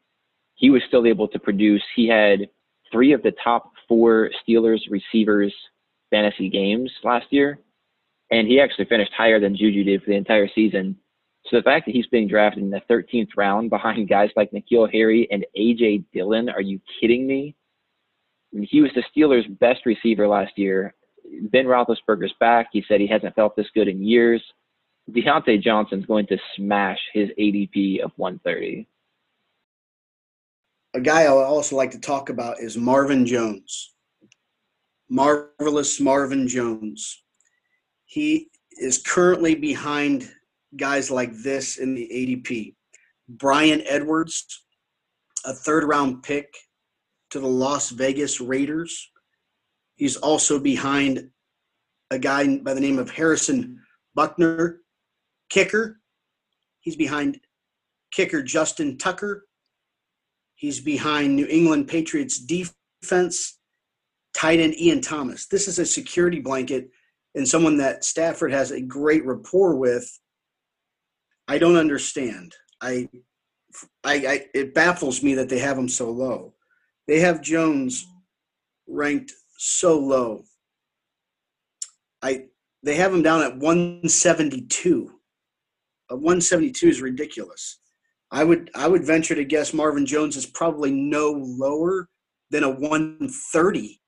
He 0.55 0.71
was 0.71 0.83
still 0.89 1.07
able 1.07 1.29
to 1.29 1.39
produce. 1.39 1.83
He 1.95 2.09
had 2.09 2.49
three 2.91 3.13
of 3.13 3.23
the 3.23 3.33
top 3.43 3.73
four 3.89 4.31
Steelers 4.43 4.81
receivers 4.91 5.55
fantasy 6.11 6.49
games 6.49 6.91
last 7.05 7.27
year, 7.31 7.61
and 8.31 8.49
he 8.49 8.61
actually 8.61 8.85
finished 8.87 9.13
higher 9.17 9.41
than 9.41 9.57
Juju 9.57 9.85
did 9.85 10.03
for 10.03 10.11
the 10.11 10.17
entire 10.17 10.49
season. 10.55 10.97
So 11.47 11.57
the 11.57 11.63
fact 11.63 11.87
that 11.87 11.95
he's 11.95 12.07
being 12.07 12.29
drafted 12.29 12.63
in 12.63 12.71
the 12.71 12.83
13th 12.91 13.31
round 13.37 13.71
behind 13.71 14.09
guys 14.09 14.31
like 14.37 14.51
N'Keal 14.53 14.93
Harry 14.93 15.29
and 15.31 15.47
AJ 15.57 16.05
Dillon, 16.13 16.49
are 16.49 16.61
you 16.61 16.81
kidding 17.01 17.27
me? 17.27 17.55
He 18.53 18.81
was 18.81 18.91
the 18.95 19.05
Steelers' 19.15 19.59
best 19.59 19.87
receiver 19.87 20.27
last 20.27 20.53
year. 20.57 20.95
Ben 21.43 21.67
Roethlisberger's 21.67 22.35
back. 22.41 22.69
He 22.73 22.85
said 22.89 23.01
he 23.01 23.07
hasn't 23.07 23.35
felt 23.35 23.55
this 23.57 23.71
good 23.75 23.89
in 23.89 24.03
years. 24.03 24.43
Diontae 25.11 25.63
Johnson's 25.63 26.07
going 26.07 26.27
to 26.29 26.39
smash 26.57 26.99
his 27.13 27.29
ADP 27.39 28.01
of 28.01 28.13
130. 28.17 28.87
A 30.95 31.01
guy 31.01 31.23
I 31.23 31.33
would 31.33 31.45
also 31.45 31.77
like 31.77 31.93
to 31.93 32.01
talk 32.01 32.31
about 32.31 32.61
is 32.61 32.77
Marvin 32.77 33.25
Jones. 33.25 33.95
Marvelous 35.09 36.01
Marvin 36.01 36.49
Jones. 36.49 37.23
He 38.05 38.49
is 38.73 38.99
currently 38.99 39.55
behind 39.55 40.31
guys 40.77 41.11
like 41.11 41.33
this 41.33 41.79
in 41.79 41.95
the 41.95 42.09
ADP. 42.13 42.75
Bryan 43.29 43.83
Edwards, 43.87 44.65
a 45.45 45.53
third 45.53 45.85
round 45.85 46.23
pick 46.23 46.53
to 47.31 47.41
the 47.41 47.47
Las 47.47 47.91
Vegas 47.91 48.41
Raiders. 48.41 49.11
He's 49.97 50.17
also 50.17 50.59
behind 50.59 51.31
a 52.11 52.19
guy 52.19 52.59
by 52.59 52.75
the 52.75 52.81
name 52.81 52.99
of 52.99 53.11
Harrison 53.11 53.81
Butker, 54.17 54.79
kicker. 55.49 56.01
He's 56.81 56.97
behind 56.97 57.41
kicker 58.13 58.43
Justin 58.43 58.99
Tucker. 58.99 59.47
He's 60.55 60.81
behind 60.81 61.37
New 61.37 61.47
England 61.47 61.89
Patriots 61.89 62.39
defense, 62.39 63.59
tight 64.35 64.61
end 64.61 64.79
Ian 64.79 65.01
Thomas. 65.01 65.47
This 65.47 65.69
is 65.69 65.79
a 65.79 65.87
security 65.87 66.41
blanket 66.41 66.91
and 67.35 67.47
someone 67.47 67.77
that 67.79 68.05
Stafford 68.05 68.53
has 68.53 68.71
a 68.71 68.81
great 68.81 69.25
rapport 69.25 69.77
with. 69.77 70.19
I 71.49 71.59
don't 71.59 71.77
understand. 71.77 72.55
I, 72.81 73.09
I, 74.05 74.15
I 74.15 74.47
it 74.55 74.75
baffles 74.75 75.23
me 75.23 75.35
that 75.35 75.49
they 75.49 75.59
have 75.59 75.79
him 75.79 75.89
so 75.89 76.11
low. 76.11 76.55
They 77.11 77.19
have 77.19 77.43
Jones 77.43 78.07
ranked 78.87 79.33
so 79.59 79.99
low. 79.99 80.45
I 82.23 82.45
they 82.85 82.95
have 82.95 83.13
him 83.13 83.23
down 83.23 83.43
at 83.43 83.59
172. 83.59 85.11
A 86.11 86.15
uh, 86.15 86.17
172 86.17 86.87
is 86.87 87.03
ridiculous. 87.03 87.81
I 88.31 88.45
would 88.45 88.71
I 88.77 88.87
would 88.87 89.05
venture 89.05 89.35
to 89.35 89.43
guess 89.43 89.75
Marvin 89.75 90.07
Jones 90.07 90.37
is 90.37 90.47
probably 90.47 90.93
no 90.93 91.33
lower 91.33 92.09
than 92.53 92.63
a 92.63 92.71
130. 92.71 94.01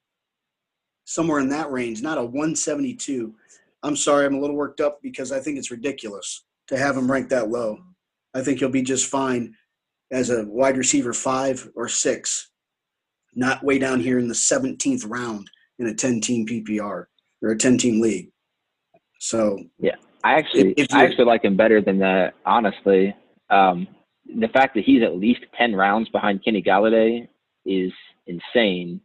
Somewhere 1.05 1.41
in 1.41 1.49
that 1.49 1.73
range, 1.73 2.03
not 2.03 2.19
a 2.19 2.25
172. 2.25 3.35
I'm 3.83 3.97
sorry, 3.97 4.27
I'm 4.27 4.37
a 4.37 4.41
little 4.41 4.55
worked 4.55 4.81
up 4.81 5.01
because 5.03 5.33
I 5.33 5.41
think 5.41 5.59
it's 5.59 5.73
ridiculous 5.73 6.45
to 6.69 6.79
have 6.79 6.97
him 6.97 7.11
ranked 7.11 7.31
that 7.31 7.51
low. 7.51 7.81
I 8.33 8.43
think 8.43 8.61
he'll 8.61 8.69
be 8.69 8.83
just 8.83 9.09
fine 9.09 9.57
as 10.13 10.31
a 10.31 10.45
wide 10.45 10.77
receiver 10.77 11.13
five 11.13 11.69
or 11.75 11.89
six 11.89 12.52
not 13.35 13.63
way 13.65 13.79
down 13.79 14.01
here 14.01 14.19
in 14.19 14.29
the 14.29 14.35
17th 14.35 15.09
round 15.09 15.51
in 15.79 15.87
a 15.87 15.95
10 15.95 16.21
team 16.21 16.47
PPR 16.47 17.07
or 17.43 17.51
a 17.51 17.57
10 17.57 17.79
team 17.79 18.01
league. 18.01 18.31
So 19.21 19.59
yeah, 19.79 19.97
I 20.25 20.35
actually 20.35 20.75
I 20.93 21.05
actually 21.05 21.25
like 21.25 21.45
him 21.45 21.57
better 21.57 21.81
than 21.81 21.99
that. 22.01 22.35
Honestly, 22.45 23.15
um, 23.51 23.87
the 24.27 24.49
fact 24.49 24.75
that 24.75 24.85
he's 24.85 25.03
at 25.03 25.17
least 25.17 25.41
10 25.57 25.75
rounds 25.75 26.09
behind 26.09 26.45
Kenny 26.45 26.63
Golladay 26.63 27.29
is 27.65 27.93
insane. 28.27 29.01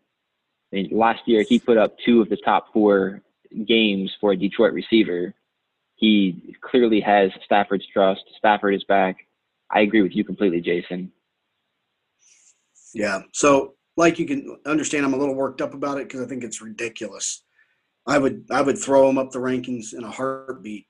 I 0.72 0.76
mean, 0.76 0.90
last 0.92 1.22
year 1.26 1.46
he 1.48 1.60
put 1.60 1.78
up 1.78 1.96
two 2.06 2.22
of 2.22 2.30
the 2.30 2.38
top 2.38 2.74
four 2.74 3.22
games 3.68 4.12
for 4.20 4.32
a 4.32 4.38
Detroit 4.38 4.74
receiver. 4.74 5.34
He 5.96 6.56
clearly 6.62 7.00
has 7.02 7.32
Stafford's 7.46 7.86
trust. 7.92 8.22
Stafford 8.38 8.76
is 8.76 8.84
back. 8.84 9.18
I 9.72 9.82
agree 9.82 10.02
with 10.02 10.16
you 10.16 10.24
completely, 10.24 10.62
Jason. 10.62 11.12
Yeah. 12.94 13.22
So 13.34 13.76
like 13.98 14.20
you 14.20 14.26
can 14.26 14.58
understand, 14.66 15.06
I'm 15.06 15.14
a 15.14 15.18
little 15.18 15.36
worked 15.36 15.62
up 15.62 15.74
about 15.74 15.98
it 15.98 16.08
because 16.08 16.22
I 16.22 16.26
think 16.28 16.44
it's 16.44 16.62
ridiculous. 16.62 17.44
I 18.08 18.18
would 18.18 18.46
I 18.52 18.62
would 18.62 18.78
throw 18.78 19.10
him 19.10 19.18
up 19.18 19.32
the 19.32 19.40
rankings 19.40 19.94
in 19.94 20.04
a 20.04 20.12
heartbeat. 20.12 20.86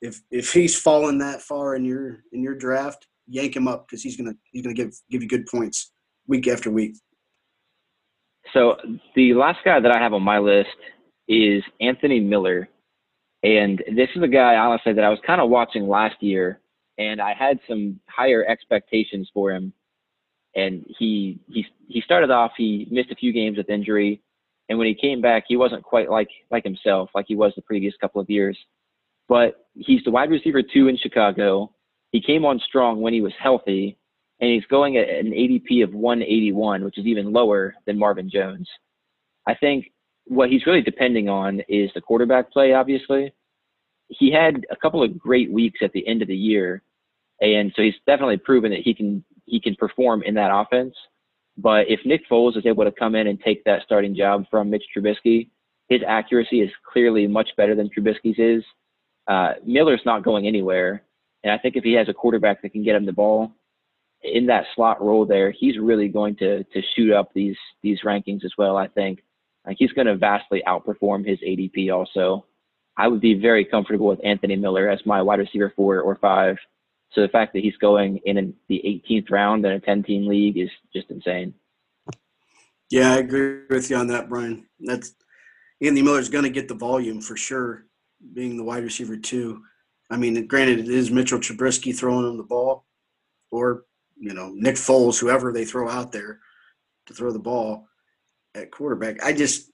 If 0.00 0.20
if 0.30 0.52
he's 0.52 0.80
fallen 0.80 1.18
that 1.18 1.42
far 1.42 1.74
in 1.74 1.84
your 1.84 2.20
in 2.32 2.42
your 2.42 2.54
draft, 2.54 3.06
yank 3.26 3.54
him 3.54 3.68
up 3.68 3.86
because 3.86 4.02
he's 4.02 4.16
gonna 4.16 4.34
he's 4.52 4.62
gonna 4.62 4.74
give 4.74 4.94
give 5.10 5.22
you 5.22 5.28
good 5.28 5.46
points 5.46 5.92
week 6.26 6.48
after 6.48 6.70
week. 6.70 6.96
So 8.54 8.76
the 9.14 9.34
last 9.34 9.58
guy 9.64 9.80
that 9.80 9.92
I 9.92 9.98
have 10.00 10.14
on 10.14 10.22
my 10.22 10.38
list 10.38 10.68
is 11.28 11.62
Anthony 11.80 12.20
Miller, 12.20 12.68
and 13.42 13.82
this 13.94 14.08
is 14.16 14.22
a 14.22 14.28
guy 14.28 14.56
honestly 14.56 14.92
that 14.94 15.04
I 15.04 15.10
was 15.10 15.18
kind 15.26 15.40
of 15.40 15.50
watching 15.50 15.88
last 15.88 16.16
year, 16.22 16.60
and 16.96 17.20
I 17.20 17.34
had 17.34 17.58
some 17.68 18.00
higher 18.08 18.46
expectations 18.46 19.28
for 19.34 19.50
him. 19.50 19.74
And 20.54 20.84
he 20.98 21.38
he 21.48 21.64
he 21.88 22.00
started 22.00 22.30
off 22.30 22.52
he 22.56 22.88
missed 22.90 23.10
a 23.10 23.16
few 23.16 23.32
games 23.32 23.56
with 23.56 23.70
injury, 23.70 24.20
and 24.68 24.78
when 24.78 24.88
he 24.88 24.94
came 24.94 25.20
back, 25.20 25.44
he 25.46 25.56
wasn't 25.56 25.82
quite 25.82 26.10
like 26.10 26.28
like 26.50 26.64
himself 26.64 27.10
like 27.14 27.26
he 27.28 27.36
was 27.36 27.52
the 27.54 27.62
previous 27.62 27.94
couple 28.00 28.20
of 28.20 28.28
years. 28.28 28.58
But 29.28 29.66
he's 29.74 30.02
the 30.04 30.10
wide 30.10 30.30
receiver 30.30 30.62
two 30.62 30.88
in 30.88 30.96
Chicago. 30.96 31.72
He 32.10 32.20
came 32.20 32.44
on 32.44 32.60
strong 32.66 33.00
when 33.00 33.12
he 33.12 33.20
was 33.20 33.32
healthy, 33.40 33.96
and 34.40 34.50
he's 34.50 34.64
going 34.64 34.96
at 34.96 35.08
an 35.08 35.30
ADP 35.30 35.84
of 35.84 35.94
181, 35.94 36.82
which 36.82 36.98
is 36.98 37.06
even 37.06 37.32
lower 37.32 37.74
than 37.86 37.98
Marvin 37.98 38.28
Jones. 38.28 38.68
I 39.46 39.54
think 39.54 39.92
what 40.24 40.50
he's 40.50 40.66
really 40.66 40.82
depending 40.82 41.28
on 41.28 41.60
is 41.68 41.90
the 41.94 42.00
quarterback 42.00 42.52
play, 42.52 42.72
obviously. 42.72 43.32
He 44.08 44.32
had 44.32 44.66
a 44.70 44.76
couple 44.76 45.02
of 45.02 45.18
great 45.18 45.52
weeks 45.52 45.80
at 45.82 45.92
the 45.92 46.06
end 46.06 46.22
of 46.22 46.28
the 46.28 46.36
year, 46.36 46.82
and 47.40 47.72
so 47.74 47.82
he's 47.82 47.94
definitely 48.06 48.36
proven 48.36 48.70
that 48.70 48.80
he 48.80 48.94
can 48.94 49.24
he 49.46 49.60
can 49.60 49.74
perform 49.76 50.22
in 50.22 50.34
that 50.34 50.54
offense. 50.54 50.94
But 51.56 51.88
if 51.88 52.00
Nick 52.04 52.22
Foles 52.30 52.56
is 52.56 52.66
able 52.66 52.84
to 52.84 52.92
come 52.92 53.14
in 53.14 53.26
and 53.26 53.40
take 53.40 53.64
that 53.64 53.82
starting 53.84 54.14
job 54.14 54.44
from 54.50 54.70
Mitch 54.70 54.84
Trubisky, 54.96 55.48
his 55.88 56.00
accuracy 56.06 56.60
is 56.60 56.70
clearly 56.90 57.26
much 57.26 57.50
better 57.56 57.74
than 57.74 57.90
Trubisky's 57.90 58.38
is. 58.38 58.64
Uh, 59.26 59.54
Miller's 59.64 60.02
not 60.06 60.24
going 60.24 60.46
anywhere, 60.46 61.02
and 61.42 61.52
I 61.52 61.58
think 61.58 61.76
if 61.76 61.84
he 61.84 61.92
has 61.94 62.08
a 62.08 62.14
quarterback 62.14 62.62
that 62.62 62.72
can 62.72 62.84
get 62.84 62.96
him 62.96 63.06
the 63.06 63.12
ball 63.12 63.52
in 64.22 64.46
that 64.46 64.64
slot 64.74 65.02
role 65.02 65.26
there, 65.26 65.50
he's 65.50 65.78
really 65.78 66.08
going 66.08 66.36
to 66.36 66.64
to 66.64 66.82
shoot 66.94 67.12
up 67.12 67.30
these 67.34 67.56
these 67.82 68.00
rankings 68.04 68.44
as 68.44 68.52
well. 68.56 68.76
I 68.76 68.88
think 68.88 69.22
like 69.66 69.76
he's 69.78 69.92
going 69.92 70.06
to 70.06 70.16
vastly 70.16 70.62
outperform 70.66 71.26
his 71.26 71.38
ADP. 71.40 71.92
Also, 71.92 72.46
I 72.96 73.08
would 73.08 73.20
be 73.20 73.34
very 73.34 73.64
comfortable 73.64 74.06
with 74.06 74.24
Anthony 74.24 74.56
Miller 74.56 74.88
as 74.88 75.00
my 75.04 75.22
wide 75.22 75.38
receiver 75.38 75.72
four 75.76 76.00
or 76.00 76.16
five. 76.16 76.56
So 77.12 77.22
the 77.22 77.28
fact 77.28 77.52
that 77.54 77.62
he's 77.62 77.76
going 77.76 78.18
in 78.24 78.54
the 78.68 79.02
18th 79.10 79.30
round 79.30 79.64
in 79.64 79.72
a 79.72 79.80
10 79.80 80.02
team 80.04 80.26
league 80.26 80.58
is 80.58 80.70
just 80.94 81.10
insane. 81.10 81.54
Yeah, 82.90 83.12
I 83.12 83.18
agree 83.18 83.62
with 83.68 83.90
you 83.90 83.96
on 83.96 84.08
that, 84.08 84.28
Brian. 84.28 84.66
That's 84.80 85.14
Anthony 85.80 86.02
Miller's 86.02 86.28
going 86.28 86.44
to 86.44 86.50
get 86.50 86.68
the 86.68 86.74
volume 86.74 87.20
for 87.20 87.36
sure, 87.36 87.86
being 88.32 88.56
the 88.56 88.64
wide 88.64 88.84
receiver 88.84 89.16
too. 89.16 89.62
I 90.10 90.16
mean, 90.16 90.46
granted, 90.46 90.80
it 90.80 90.88
is 90.88 91.10
Mitchell 91.10 91.38
Trubisky 91.38 91.96
throwing 91.96 92.28
him 92.28 92.36
the 92.36 92.42
ball, 92.42 92.84
or 93.50 93.84
you 94.18 94.34
know 94.34 94.50
Nick 94.54 94.74
Foles, 94.74 95.20
whoever 95.20 95.52
they 95.52 95.64
throw 95.64 95.88
out 95.88 96.10
there 96.10 96.40
to 97.06 97.14
throw 97.14 97.32
the 97.32 97.38
ball 97.38 97.88
at 98.54 98.72
quarterback. 98.72 99.22
I 99.22 99.32
just, 99.32 99.70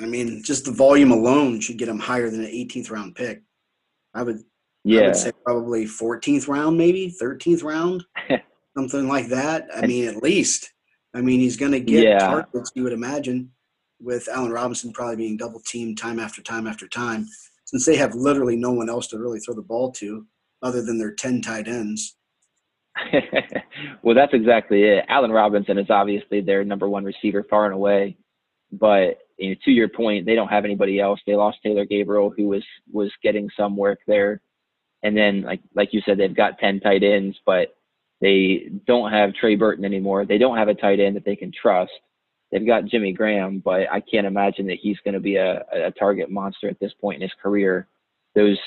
I 0.00 0.06
mean, 0.06 0.42
just 0.42 0.66
the 0.66 0.72
volume 0.72 1.10
alone 1.10 1.60
should 1.60 1.78
get 1.78 1.88
him 1.88 1.98
higher 1.98 2.28
than 2.28 2.44
an 2.44 2.50
18th 2.50 2.90
round 2.90 3.14
pick. 3.14 3.42
I 4.14 4.22
would, 4.22 4.42
yeah, 4.86 5.00
I 5.00 5.06
would 5.06 5.16
say 5.16 5.32
probably 5.44 5.84
14th 5.84 6.48
round, 6.48 6.78
maybe 6.78 7.14
13th 7.20 7.64
round, 7.64 8.04
something 8.76 9.08
like 9.08 9.28
that. 9.28 9.66
I 9.74 9.86
mean, 9.86 10.06
at 10.06 10.22
least. 10.22 10.72
I 11.12 11.22
mean, 11.22 11.40
he's 11.40 11.56
going 11.56 11.72
to 11.72 11.80
get 11.80 12.04
yeah. 12.04 12.18
targets. 12.18 12.70
You 12.74 12.84
would 12.84 12.92
imagine, 12.92 13.50
with 14.00 14.28
Allen 14.28 14.52
Robinson 14.52 14.92
probably 14.92 15.16
being 15.16 15.36
double 15.36 15.60
teamed 15.60 15.98
time 15.98 16.20
after 16.20 16.40
time 16.40 16.68
after 16.68 16.86
time, 16.86 17.26
since 17.64 17.84
they 17.84 17.96
have 17.96 18.14
literally 18.14 18.54
no 18.54 18.70
one 18.70 18.88
else 18.88 19.08
to 19.08 19.18
really 19.18 19.40
throw 19.40 19.54
the 19.54 19.62
ball 19.62 19.90
to, 19.92 20.24
other 20.62 20.82
than 20.82 20.98
their 20.98 21.12
10 21.12 21.42
tight 21.42 21.66
ends. 21.66 22.16
well, 24.02 24.14
that's 24.14 24.34
exactly 24.34 24.84
it. 24.84 25.04
Allen 25.08 25.32
Robinson 25.32 25.78
is 25.78 25.90
obviously 25.90 26.40
their 26.40 26.64
number 26.64 26.88
one 26.88 27.04
receiver 27.04 27.44
far 27.50 27.64
and 27.64 27.74
away, 27.74 28.16
but 28.70 29.18
you 29.36 29.50
know, 29.50 29.56
to 29.64 29.70
your 29.70 29.88
point, 29.88 30.26
they 30.26 30.34
don't 30.34 30.48
have 30.48 30.64
anybody 30.64 31.00
else. 31.00 31.20
They 31.26 31.34
lost 31.34 31.58
Taylor 31.62 31.84
Gabriel, 31.84 32.32
who 32.34 32.48
was 32.48 32.64
was 32.90 33.12
getting 33.22 33.50
some 33.56 33.76
work 33.76 33.98
there, 34.06 34.40
and 35.06 35.16
then 35.16 35.42
like 35.42 35.60
like 35.74 35.92
you 35.92 36.02
said, 36.04 36.18
they've 36.18 36.34
got 36.34 36.58
ten 36.58 36.80
tight 36.80 37.04
ends, 37.04 37.38
but 37.46 37.76
they 38.20 38.70
don't 38.86 39.12
have 39.12 39.34
Trey 39.34 39.54
Burton 39.54 39.84
anymore. 39.84 40.26
They 40.26 40.38
don't 40.38 40.56
have 40.56 40.68
a 40.68 40.74
tight 40.74 40.98
end 40.98 41.14
that 41.14 41.24
they 41.24 41.36
can 41.36 41.52
trust. 41.52 41.92
They've 42.50 42.66
got 42.66 42.86
Jimmy 42.86 43.12
Graham, 43.12 43.60
but 43.64 43.82
I 43.90 44.00
can't 44.00 44.26
imagine 44.26 44.66
that 44.66 44.78
he's 44.80 44.98
going 45.04 45.14
to 45.14 45.20
be 45.20 45.36
a, 45.36 45.64
a 45.72 45.90
target 45.92 46.30
monster 46.30 46.68
at 46.68 46.80
this 46.80 46.92
point 47.00 47.16
in 47.16 47.22
his 47.22 47.36
career. 47.40 47.86
Those 48.34 48.58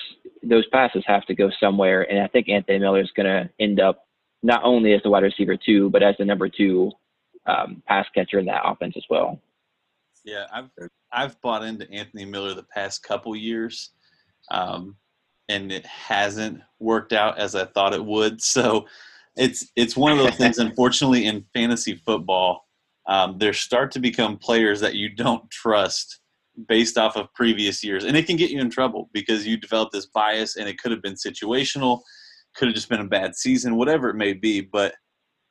those 0.42 0.66
passes 0.68 1.04
have 1.08 1.26
to 1.26 1.36
go 1.36 1.50
somewhere, 1.60 2.10
and 2.10 2.22
I 2.22 2.28
think 2.28 2.48
Anthony 2.48 2.80
Miller 2.80 3.02
is 3.02 3.12
going 3.16 3.28
to 3.28 3.50
end 3.60 3.82
up 3.82 4.06
not 4.42 4.64
only 4.64 4.94
as 4.94 5.04
the 5.04 5.10
wide 5.10 5.24
receiver 5.24 5.58
two, 5.58 5.90
but 5.90 6.04
as 6.04 6.16
the 6.18 6.26
number 6.26 6.48
two 6.48 6.92
um, 7.46 7.84
pass 7.86 8.06
catcher 8.16 8.40
in 8.40 8.46
that 8.46 8.62
offense 8.64 8.94
as 8.96 9.04
well. 9.10 9.42
Yeah, 10.24 10.46
I've 10.54 10.70
I've 11.12 11.42
bought 11.42 11.64
into 11.64 11.90
Anthony 11.92 12.24
Miller 12.24 12.54
the 12.54 12.64
past 12.64 13.04
couple 13.04 13.36
years, 13.36 13.92
um, 14.52 14.96
and 15.50 15.72
it 15.72 15.86
hasn't 15.86 16.62
worked 16.80 17.12
out 17.12 17.38
as 17.38 17.56
I 17.56 17.66
thought 17.66 17.94
it 17.94 18.06
would. 18.06 18.42
So 18.50 18.88
it's 19.36 19.72
it's 19.76 19.96
one 19.96 20.12
of 20.12 20.18
those 20.18 20.36
things. 20.36 20.58
Unfortunately, 20.60 21.26
in 21.26 21.46
fantasy 21.54 22.02
football, 22.06 22.68
um, 23.08 23.38
there 23.38 23.54
start 23.54 23.92
to 23.92 24.00
become 24.00 24.38
players 24.38 24.80
that 24.82 24.96
you 24.96 25.10
don't 25.10 25.50
trust 25.50 26.20
based 26.68 26.98
off 26.98 27.16
of 27.16 27.34
previous 27.34 27.84
years, 27.84 28.04
and 28.04 28.18
it 28.18 28.26
can 28.26 28.36
get 28.36 28.52
you 28.52 28.60
in 28.60 28.70
trouble 28.70 29.10
because 29.14 29.48
you 29.48 29.58
develop 29.58 29.92
this 29.92 30.08
bias, 30.08 30.58
and 30.58 30.68
it 30.68 30.78
could 30.78 30.92
have 30.92 31.02
been 31.02 31.16
situational 31.16 32.02
could 32.56 32.68
have 32.68 32.76
just 32.76 32.90
been 32.90 33.00
a 33.00 33.08
bad 33.08 33.36
season, 33.36 33.76
whatever 33.76 34.10
it 34.10 34.16
may 34.16 34.34
be. 34.34 34.62
But 34.62 34.94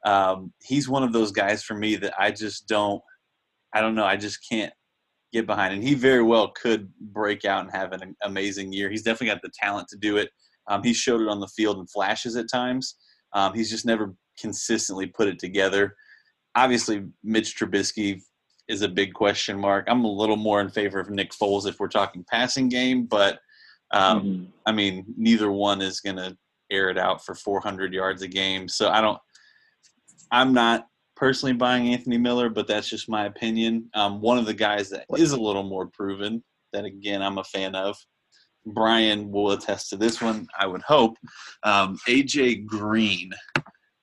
um, 0.04 0.52
he's 0.62 0.88
one 0.88 1.02
of 1.02 1.12
those 1.12 1.32
guys 1.32 1.62
for 1.62 1.74
me 1.74 1.96
that 1.96 2.14
I 2.18 2.30
just 2.30 2.68
don't, 2.68 3.02
I 3.74 3.80
don't 3.80 3.94
know, 3.94 4.04
I 4.04 4.16
just 4.16 4.46
can't 4.48 4.72
get 5.32 5.46
behind. 5.46 5.74
And 5.74 5.82
he 5.82 5.94
very 5.94 6.22
well 6.22 6.48
could 6.48 6.90
break 7.00 7.44
out 7.44 7.64
and 7.64 7.74
have 7.74 7.92
an 7.92 8.14
amazing 8.22 8.72
year. 8.72 8.90
He's 8.90 9.02
definitely 9.02 9.34
got 9.34 9.42
the 9.42 9.52
talent 9.60 9.88
to 9.88 9.96
do 9.96 10.16
it. 10.16 10.30
Um, 10.68 10.82
he 10.82 10.92
showed 10.92 11.20
it 11.20 11.28
on 11.28 11.40
the 11.40 11.48
field 11.48 11.78
in 11.78 11.86
flashes 11.86 12.36
at 12.36 12.50
times. 12.50 12.96
Um, 13.32 13.54
he's 13.54 13.70
just 13.70 13.86
never 13.86 14.14
consistently 14.40 15.06
put 15.06 15.28
it 15.28 15.38
together. 15.38 15.94
Obviously, 16.54 17.04
Mitch 17.22 17.58
Trubisky 17.58 18.20
is 18.68 18.82
a 18.82 18.88
big 18.88 19.14
question 19.14 19.58
mark. 19.58 19.86
I'm 19.88 20.04
a 20.04 20.12
little 20.12 20.36
more 20.36 20.60
in 20.60 20.68
favor 20.68 21.00
of 21.00 21.10
Nick 21.10 21.32
Foles 21.32 21.66
if 21.66 21.80
we're 21.80 21.88
talking 21.88 22.24
passing 22.30 22.68
game, 22.68 23.06
but 23.06 23.38
um, 23.92 24.22
mm-hmm. 24.22 24.44
I 24.66 24.72
mean, 24.72 25.06
neither 25.16 25.50
one 25.50 25.80
is 25.80 26.00
going 26.00 26.16
to 26.16 26.36
air 26.70 26.90
it 26.90 26.98
out 26.98 27.24
for 27.24 27.34
400 27.34 27.94
yards 27.94 28.22
a 28.22 28.28
game. 28.28 28.68
So 28.68 28.90
I 28.90 29.00
don't. 29.00 29.18
I'm 30.30 30.52
not 30.52 30.86
personally 31.18 31.52
buying 31.52 31.88
Anthony 31.88 32.16
Miller, 32.16 32.48
but 32.48 32.68
that's 32.68 32.88
just 32.88 33.08
my 33.08 33.26
opinion. 33.26 33.90
Um, 33.94 34.20
one 34.20 34.38
of 34.38 34.46
the 34.46 34.54
guys 34.54 34.88
that 34.90 35.04
is 35.16 35.32
a 35.32 35.40
little 35.40 35.64
more 35.64 35.88
proven 35.88 36.42
that 36.72 36.84
again 36.84 37.22
I'm 37.22 37.38
a 37.38 37.44
fan 37.44 37.74
of. 37.74 37.96
Brian 38.66 39.30
will 39.30 39.52
attest 39.52 39.90
to 39.90 39.96
this 39.96 40.20
one. 40.20 40.46
I 40.58 40.66
would 40.66 40.82
hope. 40.82 41.16
Um, 41.62 41.98
AJ 42.06 42.66
Green. 42.66 43.30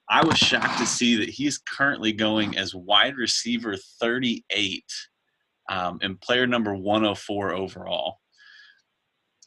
I 0.09 0.25
was 0.25 0.37
shocked 0.37 0.79
to 0.79 0.85
see 0.85 1.15
that 1.17 1.29
he's 1.29 1.57
currently 1.57 2.11
going 2.11 2.57
as 2.57 2.75
wide 2.75 3.15
receiver 3.15 3.75
38 3.99 4.83
um, 5.69 5.99
and 6.01 6.19
player 6.21 6.45
number 6.45 6.75
104 6.75 7.53
overall 7.53 8.19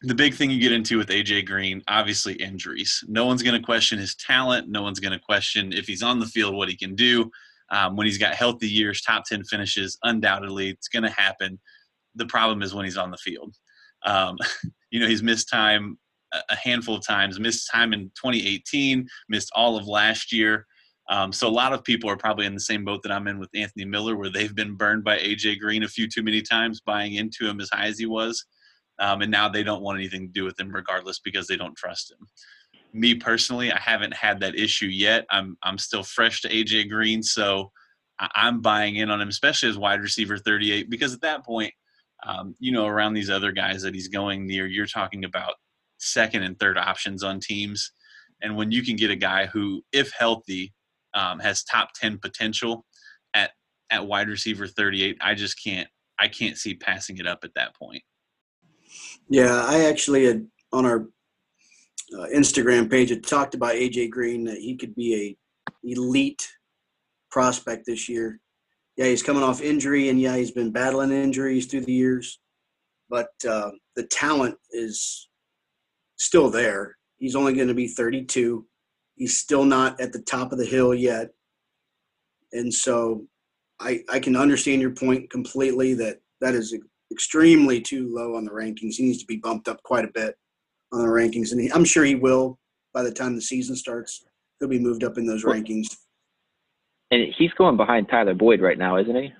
the 0.02 0.14
big 0.14 0.34
thing 0.34 0.50
you 0.50 0.60
get 0.60 0.72
into 0.72 0.96
with 0.96 1.08
AJ 1.08 1.46
Green, 1.46 1.82
obviously 1.88 2.34
injuries. 2.34 3.02
No 3.08 3.26
one's 3.26 3.42
going 3.42 3.58
to 3.58 3.64
question 3.64 3.98
his 3.98 4.14
talent. 4.14 4.68
No 4.68 4.82
one's 4.82 5.00
going 5.00 5.12
to 5.12 5.24
question 5.24 5.72
if 5.72 5.86
he's 5.86 6.02
on 6.02 6.20
the 6.20 6.26
field 6.26 6.54
what 6.54 6.68
he 6.68 6.76
can 6.76 6.94
do. 6.94 7.30
Um, 7.70 7.96
when 7.96 8.06
he's 8.06 8.18
got 8.18 8.34
healthy 8.34 8.68
years, 8.68 9.02
top 9.02 9.24
10 9.24 9.44
finishes, 9.44 9.98
undoubtedly, 10.02 10.70
it's 10.70 10.88
going 10.88 11.02
to 11.02 11.10
happen. 11.10 11.58
The 12.14 12.26
problem 12.26 12.62
is 12.62 12.74
when 12.74 12.84
he's 12.84 12.96
on 12.96 13.10
the 13.10 13.18
field. 13.18 13.54
Um, 14.04 14.36
you 14.90 15.00
know, 15.00 15.06
he's 15.06 15.22
missed 15.22 15.48
time 15.48 15.98
a 16.50 16.56
handful 16.56 16.94
of 16.94 17.06
times, 17.06 17.40
missed 17.40 17.70
time 17.72 17.94
in 17.94 18.10
2018, 18.22 19.06
missed 19.30 19.50
all 19.54 19.78
of 19.78 19.88
last 19.88 20.30
year. 20.30 20.66
Um, 21.08 21.32
so 21.32 21.48
a 21.48 21.50
lot 21.50 21.72
of 21.72 21.82
people 21.84 22.10
are 22.10 22.18
probably 22.18 22.44
in 22.44 22.52
the 22.52 22.60
same 22.60 22.84
boat 22.84 23.02
that 23.02 23.12
I'm 23.12 23.26
in 23.28 23.38
with 23.38 23.48
Anthony 23.54 23.86
Miller, 23.86 24.14
where 24.14 24.30
they've 24.30 24.54
been 24.54 24.74
burned 24.74 25.04
by 25.04 25.18
AJ 25.18 25.58
Green 25.58 25.84
a 25.84 25.88
few 25.88 26.06
too 26.06 26.22
many 26.22 26.42
times, 26.42 26.82
buying 26.82 27.14
into 27.14 27.48
him 27.48 27.62
as 27.62 27.70
high 27.72 27.86
as 27.86 27.98
he 27.98 28.04
was 28.04 28.44
um, 28.98 29.22
and 29.22 29.30
now 29.30 29.48
they 29.48 29.62
don't 29.62 29.82
want 29.82 29.98
anything 29.98 30.26
to 30.26 30.32
do 30.32 30.44
with 30.44 30.58
him 30.58 30.70
regardless 30.70 31.20
because 31.20 31.46
they 31.46 31.56
don't 31.56 31.76
trust 31.76 32.12
him. 32.12 32.26
Me 32.92 33.14
personally, 33.14 33.70
I 33.72 33.78
haven't 33.78 34.14
had 34.14 34.40
that 34.40 34.54
issue 34.54 34.86
yet. 34.86 35.26
I'm 35.30 35.56
I'm 35.62 35.78
still 35.78 36.02
fresh 36.02 36.40
to 36.42 36.48
AJ 36.48 36.88
Green, 36.88 37.22
so 37.22 37.70
I'm 38.18 38.60
buying 38.60 38.96
in 38.96 39.10
on 39.10 39.20
him, 39.20 39.28
especially 39.28 39.68
as 39.68 39.78
wide 39.78 40.00
receiver 40.00 40.38
38, 40.38 40.90
because 40.90 41.14
at 41.14 41.20
that 41.20 41.44
point, 41.44 41.72
um, 42.24 42.54
you 42.58 42.72
know, 42.72 42.86
around 42.86 43.14
these 43.14 43.30
other 43.30 43.52
guys 43.52 43.82
that 43.82 43.94
he's 43.94 44.08
going 44.08 44.46
near, 44.46 44.66
you're 44.66 44.86
talking 44.86 45.24
about 45.24 45.54
second 45.98 46.42
and 46.42 46.58
third 46.58 46.76
options 46.76 47.22
on 47.22 47.38
teams. 47.38 47.92
And 48.42 48.56
when 48.56 48.72
you 48.72 48.82
can 48.82 48.96
get 48.96 49.10
a 49.10 49.16
guy 49.16 49.46
who, 49.46 49.82
if 49.92 50.10
healthy, 50.12 50.72
um, 51.14 51.38
has 51.38 51.64
top 51.64 51.90
10 51.94 52.18
potential 52.18 52.84
at, 53.34 53.52
at 53.90 54.06
wide 54.06 54.28
receiver 54.28 54.66
38, 54.66 55.18
I 55.20 55.34
just 55.34 55.62
can't, 55.62 55.88
I 56.18 56.28
can't 56.28 56.56
see 56.56 56.74
passing 56.74 57.18
it 57.18 57.26
up 57.26 57.40
at 57.44 57.54
that 57.54 57.76
point. 57.76 58.02
Yeah, 59.28 59.64
I 59.64 59.84
actually 59.84 60.24
had 60.24 60.46
on 60.72 60.84
our 60.84 61.06
uh, 62.14 62.26
Instagram 62.34 62.90
page 62.90 63.10
had 63.10 63.24
talked 63.24 63.54
about 63.54 63.74
AJ 63.74 64.10
Green 64.10 64.44
that 64.44 64.58
he 64.58 64.76
could 64.76 64.94
be 64.94 65.14
a 65.14 65.36
elite 65.84 66.46
prospect 67.30 67.86
this 67.86 68.08
year. 68.08 68.40
Yeah, 68.96 69.06
he's 69.06 69.22
coming 69.22 69.42
off 69.42 69.60
injury, 69.60 70.08
and 70.08 70.20
yeah, 70.20 70.36
he's 70.36 70.50
been 70.50 70.72
battling 70.72 71.12
injuries 71.12 71.66
through 71.66 71.82
the 71.82 71.92
years, 71.92 72.40
but 73.08 73.28
uh, 73.48 73.70
the 73.94 74.04
talent 74.04 74.56
is 74.72 75.28
still 76.16 76.50
there. 76.50 76.96
He's 77.18 77.36
only 77.36 77.52
going 77.54 77.68
to 77.68 77.74
be 77.74 77.88
32. 77.88 78.66
He's 79.14 79.38
still 79.38 79.64
not 79.64 80.00
at 80.00 80.12
the 80.12 80.22
top 80.22 80.52
of 80.52 80.58
the 80.58 80.66
hill 80.66 80.94
yet, 80.94 81.28
and 82.52 82.72
so 82.72 83.26
I 83.80 84.02
I 84.08 84.18
can 84.18 84.36
understand 84.36 84.80
your 84.80 84.92
point 84.92 85.30
completely 85.30 85.94
that 85.94 86.18
that 86.40 86.54
is 86.54 86.76
extremely 87.12 87.80
too 87.80 88.12
low 88.12 88.36
on 88.36 88.44
the 88.44 88.50
rankings. 88.50 88.94
He 88.94 89.04
needs 89.04 89.18
to 89.18 89.26
be 89.26 89.36
bumped 89.36 89.68
up 89.68 89.82
quite 89.82 90.04
a 90.04 90.12
bit 90.12 90.36
on 90.92 91.00
the 91.00 91.06
rankings, 91.06 91.52
and 91.52 91.60
he, 91.60 91.70
I'm 91.72 91.84
sure 91.84 92.04
he 92.04 92.14
will 92.14 92.58
by 92.92 93.02
the 93.02 93.12
time 93.12 93.34
the 93.34 93.42
season 93.42 93.76
starts. 93.76 94.24
He'll 94.58 94.68
be 94.68 94.78
moved 94.78 95.04
up 95.04 95.18
in 95.18 95.26
those 95.26 95.44
rankings. 95.44 95.86
And 97.10 97.32
he's 97.36 97.52
going 97.52 97.76
behind 97.76 98.08
Tyler 98.08 98.34
Boyd 98.34 98.60
right 98.60 98.76
now, 98.76 98.96
isn't 98.96 99.14
he? 99.14 99.32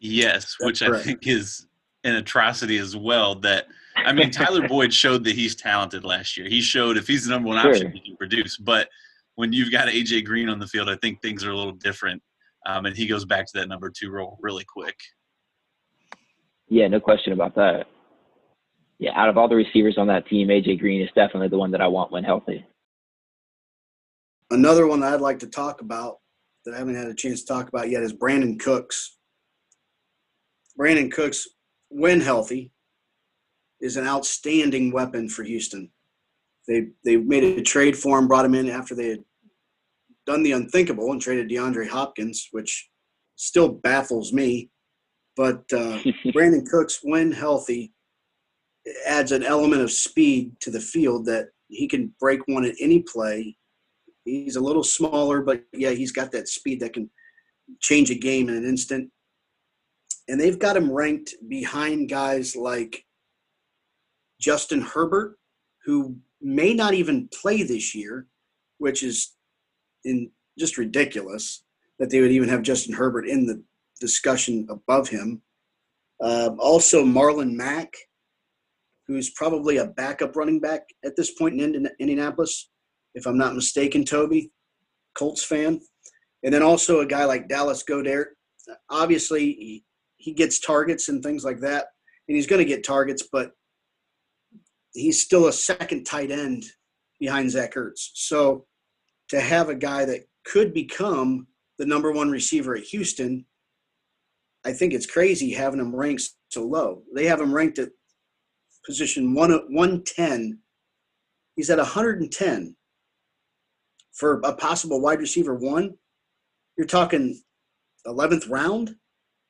Yes, 0.00 0.56
That's 0.60 0.66
which 0.66 0.80
correct. 0.80 1.02
I 1.02 1.04
think 1.04 1.26
is 1.26 1.66
an 2.04 2.16
atrocity 2.16 2.78
as 2.78 2.96
well. 2.96 3.34
That 3.34 3.66
I 3.96 4.12
mean, 4.12 4.30
Tyler 4.30 4.68
Boyd 4.68 4.92
showed 4.92 5.24
that 5.24 5.34
he's 5.34 5.56
talented 5.56 6.04
last 6.04 6.36
year. 6.36 6.48
He 6.48 6.60
showed 6.60 6.96
if 6.96 7.08
he's 7.08 7.24
the 7.24 7.30
number 7.30 7.48
one 7.48 7.60
sure. 7.60 7.72
option, 7.72 7.92
he 7.92 8.00
can 8.00 8.16
produce. 8.16 8.56
But 8.56 8.88
when 9.34 9.52
you've 9.52 9.72
got 9.72 9.88
AJ 9.88 10.24
Green 10.24 10.48
on 10.48 10.58
the 10.58 10.66
field, 10.66 10.88
I 10.88 10.96
think 10.96 11.20
things 11.20 11.44
are 11.44 11.50
a 11.50 11.56
little 11.56 11.72
different, 11.72 12.22
um, 12.66 12.86
and 12.86 12.96
he 12.96 13.06
goes 13.06 13.24
back 13.24 13.46
to 13.46 13.52
that 13.58 13.68
number 13.68 13.90
two 13.90 14.10
role 14.10 14.38
really 14.40 14.64
quick. 14.64 14.96
Yeah, 16.68 16.86
no 16.88 17.00
question 17.00 17.32
about 17.32 17.54
that. 17.54 17.86
Yeah, 18.98 19.12
out 19.14 19.28
of 19.28 19.38
all 19.38 19.48
the 19.48 19.54
receivers 19.54 19.96
on 19.96 20.08
that 20.08 20.26
team, 20.26 20.48
AJ 20.48 20.80
Green 20.80 21.00
is 21.00 21.10
definitely 21.14 21.48
the 21.48 21.58
one 21.58 21.70
that 21.70 21.80
I 21.80 21.86
want 21.86 22.10
when 22.10 22.24
healthy. 22.24 22.66
Another 24.50 24.86
one 24.86 25.00
that 25.00 25.12
I'd 25.12 25.20
like 25.20 25.38
to 25.40 25.46
talk 25.46 25.80
about 25.80 26.18
that 26.64 26.74
I 26.74 26.78
haven't 26.78 26.96
had 26.96 27.06
a 27.06 27.14
chance 27.14 27.42
to 27.42 27.52
talk 27.52 27.68
about 27.68 27.90
yet 27.90 28.02
is 28.02 28.12
Brandin 28.12 28.58
Cooks. 28.58 29.16
Brandin 30.78 31.12
Cooks, 31.12 31.46
when 31.90 32.20
healthy, 32.20 32.72
is 33.80 33.96
an 33.96 34.06
outstanding 34.06 34.90
weapon 34.90 35.28
for 35.28 35.44
Houston. 35.44 35.90
They 36.66 36.88
they 37.04 37.16
made 37.16 37.44
a 37.44 37.62
trade 37.62 37.96
for 37.96 38.18
him, 38.18 38.28
brought 38.28 38.44
him 38.44 38.54
in 38.54 38.68
after 38.68 38.94
they 38.94 39.08
had 39.08 39.24
done 40.26 40.42
the 40.42 40.52
unthinkable 40.52 41.10
and 41.12 41.20
traded 41.20 41.48
DeAndre 41.48 41.88
Hopkins, 41.88 42.48
which 42.50 42.88
still 43.36 43.68
baffles 43.68 44.32
me. 44.32 44.70
But 45.36 45.62
uh, 45.72 45.98
Brandin 46.34 46.68
Cooks, 46.68 47.00
when 47.02 47.32
healthy, 47.32 47.92
adds 49.06 49.32
an 49.32 49.42
element 49.42 49.82
of 49.82 49.92
speed 49.92 50.52
to 50.60 50.70
the 50.70 50.80
field 50.80 51.26
that 51.26 51.48
he 51.68 51.86
can 51.88 52.12
break 52.20 52.40
one 52.46 52.64
at 52.64 52.74
any 52.80 53.00
play. 53.00 53.56
He's 54.24 54.56
a 54.56 54.60
little 54.60 54.84
smaller, 54.84 55.42
but 55.42 55.64
yeah, 55.72 55.90
he's 55.90 56.12
got 56.12 56.32
that 56.32 56.48
speed 56.48 56.80
that 56.80 56.92
can 56.92 57.10
change 57.80 58.10
a 58.10 58.14
game 58.14 58.48
in 58.48 58.56
an 58.56 58.64
instant. 58.64 59.10
And 60.28 60.40
they've 60.40 60.58
got 60.58 60.76
him 60.76 60.90
ranked 60.90 61.34
behind 61.48 62.10
guys 62.10 62.54
like 62.54 63.04
Justin 64.40 64.82
Herbert, 64.82 65.38
who 65.84 66.16
may 66.40 66.74
not 66.74 66.94
even 66.94 67.28
play 67.28 67.62
this 67.62 67.94
year, 67.94 68.26
which 68.78 69.02
is 69.02 69.34
in 70.04 70.30
just 70.58 70.78
ridiculous 70.78 71.64
that 71.98 72.10
they 72.10 72.20
would 72.20 72.30
even 72.30 72.48
have 72.48 72.62
Justin 72.62 72.94
Herbert 72.94 73.26
in 73.26 73.46
the 73.46 73.62
discussion 74.00 74.66
above 74.70 75.08
him. 75.08 75.42
Uh, 76.22 76.50
also, 76.58 77.04
Marlon 77.04 77.52
Mack, 77.52 77.92
who's 79.08 79.30
probably 79.30 79.78
a 79.78 79.86
backup 79.86 80.36
running 80.36 80.60
back 80.60 80.82
at 81.04 81.16
this 81.16 81.32
point 81.32 81.60
in 81.60 81.88
Indianapolis, 81.98 82.70
if 83.14 83.26
I'm 83.26 83.38
not 83.38 83.54
mistaken, 83.54 84.04
Toby, 84.04 84.52
Colts 85.16 85.42
fan. 85.42 85.80
And 86.44 86.54
then 86.54 86.62
also 86.62 87.00
a 87.00 87.06
guy 87.06 87.24
like 87.24 87.48
Dallas 87.48 87.82
Goedert. 87.82 88.26
Obviously, 88.90 89.40
he, 89.40 89.84
he 90.18 90.34
gets 90.34 90.60
targets 90.60 91.08
and 91.08 91.22
things 91.22 91.42
like 91.42 91.60
that, 91.60 91.86
and 92.28 92.36
he's 92.36 92.46
going 92.46 92.60
to 92.60 92.68
get 92.68 92.84
targets, 92.84 93.26
but 93.32 93.52
he's 94.92 95.22
still 95.22 95.48
a 95.48 95.52
second 95.52 96.04
tight 96.04 96.30
end 96.30 96.64
behind 97.18 97.50
Zach 97.50 97.74
Ertz. 97.74 98.10
So 98.14 98.66
to 99.30 99.40
have 99.40 99.70
a 99.70 99.74
guy 99.74 100.04
that 100.04 100.24
could 100.44 100.74
become 100.74 101.46
the 101.78 101.86
number 101.86 102.12
one 102.12 102.30
receiver 102.30 102.76
at 102.76 102.84
Houston, 102.84 103.46
I 104.64 104.72
think 104.72 104.92
it's 104.92 105.06
crazy 105.06 105.52
having 105.52 105.80
him 105.80 105.94
ranked 105.94 106.28
so 106.50 106.64
low. 106.64 107.02
They 107.14 107.26
have 107.26 107.40
him 107.40 107.54
ranked 107.54 107.78
at 107.78 107.90
position 108.88 109.34
one, 109.34 109.50
110. 109.50 110.58
He's 111.54 111.68
at 111.68 111.76
110 111.76 112.74
for 114.14 114.40
a 114.44 114.54
possible 114.54 115.00
wide 115.00 115.20
receiver 115.20 115.54
one. 115.54 115.94
You're 116.76 116.86
talking 116.86 117.40
11th 118.06 118.48
round? 118.48 118.96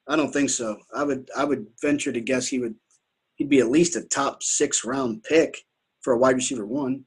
I 0.08 0.16
don't 0.16 0.32
think 0.32 0.50
so. 0.50 0.76
I 0.94 1.04
would 1.04 1.30
I 1.36 1.44
would 1.44 1.66
venture 1.80 2.12
to 2.12 2.20
guess 2.20 2.48
he 2.48 2.58
would 2.58 2.74
he'd 3.36 3.48
be 3.48 3.60
at 3.60 3.70
least 3.70 3.94
a 3.94 4.02
top 4.02 4.42
six 4.42 4.84
round 4.84 5.22
pick 5.22 5.58
for 6.00 6.14
a 6.14 6.18
wide 6.18 6.34
receiver 6.34 6.66
one. 6.66 7.04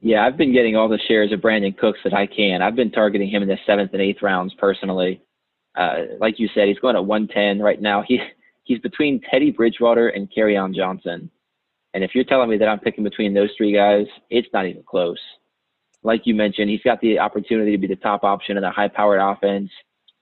Yeah, 0.00 0.24
I've 0.24 0.38
been 0.38 0.54
getting 0.54 0.76
all 0.76 0.88
the 0.88 1.00
shares 1.08 1.32
of 1.32 1.40
Brandin 1.40 1.76
Cooks 1.76 1.98
that 2.04 2.14
I 2.14 2.26
can. 2.26 2.62
I've 2.62 2.76
been 2.76 2.92
targeting 2.92 3.28
him 3.28 3.42
in 3.42 3.48
the 3.48 3.58
seventh 3.66 3.92
and 3.92 4.00
eighth 4.00 4.22
rounds 4.22 4.54
personally. 4.54 5.20
Uh, 5.76 5.96
like 6.18 6.38
you 6.38 6.48
said, 6.54 6.68
he's 6.68 6.78
going 6.78 6.96
at 6.96 7.04
110 7.04 7.62
right 7.62 7.80
now. 7.80 8.02
He 8.06 8.18
he's 8.70 8.78
between 8.78 9.20
Teddy 9.28 9.50
Bridgewater 9.50 10.10
and 10.10 10.28
on 10.56 10.72
Johnson. 10.72 11.28
And 11.92 12.04
if 12.04 12.14
you're 12.14 12.22
telling 12.22 12.48
me 12.48 12.56
that 12.58 12.68
I'm 12.68 12.78
picking 12.78 13.02
between 13.02 13.34
those 13.34 13.50
three 13.56 13.74
guys, 13.74 14.06
it's 14.30 14.46
not 14.52 14.66
even 14.66 14.84
close. 14.84 15.18
Like 16.04 16.20
you 16.24 16.36
mentioned, 16.36 16.70
he's 16.70 16.82
got 16.82 17.00
the 17.00 17.18
opportunity 17.18 17.72
to 17.72 17.78
be 17.78 17.88
the 17.88 17.96
top 17.96 18.22
option 18.22 18.56
in 18.56 18.62
a 18.62 18.70
high-powered 18.70 19.20
offense. 19.20 19.70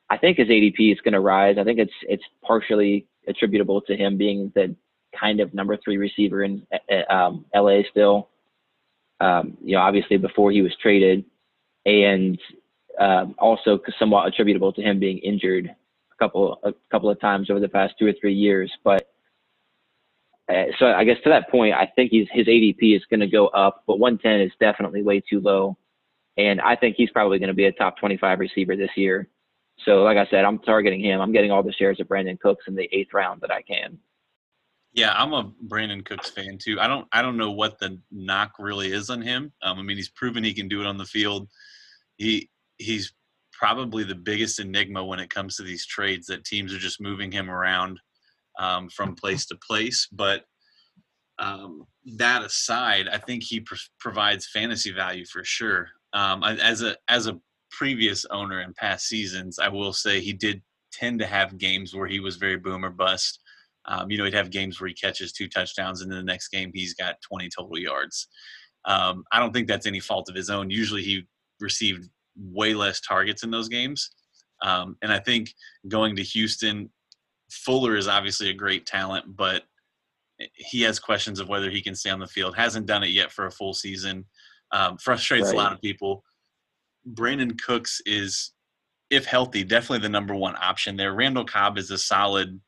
I 0.08 0.16
think 0.16 0.38
his 0.38 0.48
ADP 0.48 0.92
is 0.92 1.00
going 1.02 1.12
to 1.12 1.20
rise. 1.20 1.56
I 1.60 1.64
think 1.64 1.78
it's 1.78 1.92
it's 2.08 2.22
partially 2.42 3.06
attributable 3.28 3.82
to 3.82 3.94
him 3.94 4.16
being 4.16 4.50
the 4.54 4.74
kind 5.18 5.40
of 5.40 5.52
number 5.52 5.76
three 5.76 5.98
receiver 5.98 6.42
in 6.42 6.66
uh, 6.72 7.12
um, 7.12 7.44
LA 7.54 7.80
still. 7.90 8.30
Um, 9.20 9.58
you 9.62 9.74
know, 9.74 9.82
obviously 9.82 10.16
before 10.16 10.52
he 10.52 10.62
was 10.62 10.74
traded, 10.80 11.22
and 11.84 12.38
um, 12.98 13.34
also 13.38 13.78
somewhat 13.98 14.26
attributable 14.26 14.72
to 14.72 14.80
him 14.80 14.98
being 14.98 15.18
injured 15.18 15.74
couple 16.18 16.58
a 16.64 16.72
couple 16.90 17.10
of 17.10 17.20
times 17.20 17.50
over 17.50 17.60
the 17.60 17.68
past 17.68 17.94
two 17.98 18.06
or 18.06 18.14
three 18.20 18.34
years. 18.34 18.72
But 18.84 19.08
uh, 20.48 20.64
so 20.78 20.86
I 20.86 21.04
guess 21.04 21.18
to 21.24 21.30
that 21.30 21.50
point, 21.50 21.74
I 21.74 21.90
think 21.94 22.10
he's 22.10 22.28
his 22.32 22.46
ADP 22.46 22.96
is 22.96 23.04
going 23.10 23.20
to 23.20 23.26
go 23.26 23.48
up, 23.48 23.82
but 23.86 23.98
110 23.98 24.40
is 24.46 24.52
definitely 24.60 25.02
way 25.02 25.20
too 25.20 25.40
low, 25.40 25.76
and 26.36 26.60
I 26.60 26.76
think 26.76 26.96
he's 26.96 27.10
probably 27.10 27.38
going 27.38 27.48
to 27.48 27.54
be 27.54 27.66
a 27.66 27.72
top 27.72 27.98
25 27.98 28.38
receiver 28.38 28.76
this 28.76 28.90
year. 28.96 29.28
So, 29.84 30.02
like 30.02 30.16
I 30.16 30.26
said, 30.30 30.44
I'm 30.44 30.58
targeting 30.58 31.00
him. 31.00 31.20
I'm 31.20 31.32
getting 31.32 31.50
all 31.50 31.62
the 31.62 31.72
shares 31.72 32.00
of 32.00 32.08
Brandin 32.08 32.40
Cooks 32.40 32.64
in 32.66 32.74
the 32.74 32.88
eighth 32.92 33.12
round 33.12 33.40
that 33.42 33.52
I 33.52 33.62
can. 33.62 33.98
Yeah, 34.92 35.12
I'm 35.14 35.32
a 35.32 35.52
Brandin 35.68 36.04
Cooks 36.04 36.30
fan 36.30 36.58
too. 36.58 36.80
I 36.80 36.86
don't 36.86 37.06
I 37.12 37.22
don't 37.22 37.36
know 37.36 37.52
what 37.52 37.78
the 37.78 38.00
knock 38.10 38.54
really 38.58 38.90
is 38.90 39.10
on 39.10 39.20
him. 39.20 39.52
Um, 39.62 39.78
I 39.78 39.82
mean, 39.82 39.96
he's 39.96 40.08
proven 40.08 40.42
he 40.42 40.54
can 40.54 40.68
do 40.68 40.80
it 40.80 40.86
on 40.86 40.96
the 40.96 41.04
field. 41.04 41.48
He 42.16 42.50
he's 42.78 43.12
probably 43.58 44.04
the 44.04 44.14
biggest 44.14 44.60
enigma 44.60 45.04
when 45.04 45.18
it 45.18 45.30
comes 45.30 45.56
to 45.56 45.62
these 45.62 45.84
trades 45.84 46.26
that 46.26 46.44
teams 46.44 46.72
are 46.72 46.78
just 46.78 47.00
moving 47.00 47.32
him 47.32 47.50
around 47.50 47.98
um, 48.58 48.88
from 48.88 49.14
place 49.22 49.46
to 49.46 49.58
place. 49.66 50.08
But 50.12 50.44
um, 51.38 51.84
that 52.16 52.42
aside, 52.42 53.08
I 53.08 53.18
think 53.18 53.42
he 53.42 53.60
pr- 53.60 53.74
provides 53.98 54.48
fantasy 54.48 54.92
value 54.92 55.24
for 55.26 55.44
sure. 55.44 55.88
Um, 56.12 56.42
as 56.42 56.82
a 56.82 56.96
as 57.08 57.26
a 57.26 57.38
previous 57.70 58.24
owner 58.30 58.60
in 58.60 58.72
past 58.74 59.06
seasons, 59.06 59.58
I 59.58 59.68
will 59.68 59.92
say 59.92 60.20
he 60.20 60.32
did 60.32 60.62
tend 60.92 61.18
to 61.18 61.26
have 61.26 61.58
games 61.58 61.94
where 61.94 62.08
he 62.08 62.20
was 62.20 62.36
very 62.36 62.56
boom 62.56 62.84
or 62.84 62.90
bust. 62.90 63.40
Um, 63.84 64.10
you 64.10 64.18
know, 64.18 64.24
he'd 64.24 64.34
have 64.34 64.50
games 64.50 64.80
where 64.80 64.88
he 64.88 64.94
catches 64.94 65.32
two 65.32 65.48
touchdowns, 65.48 66.00
and 66.00 66.10
then 66.10 66.18
the 66.18 66.24
next 66.24 66.48
game 66.48 66.70
he's 66.74 66.94
got 66.94 67.20
20 67.22 67.48
total 67.56 67.78
yards. 67.78 68.28
Um, 68.84 69.24
I 69.32 69.40
don't 69.40 69.52
think 69.52 69.68
that's 69.68 69.86
any 69.86 70.00
fault 70.00 70.28
of 70.28 70.34
his 70.34 70.50
own. 70.50 70.70
Usually 70.70 71.02
he 71.02 71.26
received 71.60 72.08
way 72.38 72.74
less 72.74 73.00
targets 73.00 73.42
in 73.42 73.50
those 73.50 73.68
games. 73.68 74.10
Um, 74.62 74.96
and 75.02 75.12
I 75.12 75.18
think 75.18 75.52
going 75.88 76.16
to 76.16 76.22
Houston, 76.22 76.90
Fuller 77.50 77.96
is 77.96 78.08
obviously 78.08 78.50
a 78.50 78.54
great 78.54 78.86
talent, 78.86 79.36
but 79.36 79.62
he 80.54 80.82
has 80.82 80.98
questions 80.98 81.40
of 81.40 81.48
whether 81.48 81.70
he 81.70 81.80
can 81.80 81.94
stay 81.94 82.10
on 82.10 82.20
the 82.20 82.26
field. 82.26 82.56
Hasn't 82.56 82.86
done 82.86 83.02
it 83.02 83.10
yet 83.10 83.32
for 83.32 83.46
a 83.46 83.50
full 83.50 83.74
season. 83.74 84.24
Um, 84.72 84.98
frustrates 84.98 85.46
right. 85.46 85.54
a 85.54 85.56
lot 85.56 85.72
of 85.72 85.80
people. 85.80 86.22
Brandin 87.14 87.60
Cooks 87.60 88.00
is, 88.06 88.52
if 89.10 89.24
healthy, 89.24 89.64
definitely 89.64 90.00
the 90.00 90.10
number 90.10 90.34
one 90.34 90.54
option 90.60 90.96
there. 90.96 91.14
Randall 91.14 91.44
Cobb 91.44 91.78
is 91.78 91.90
a 91.90 91.98
solid 91.98 92.60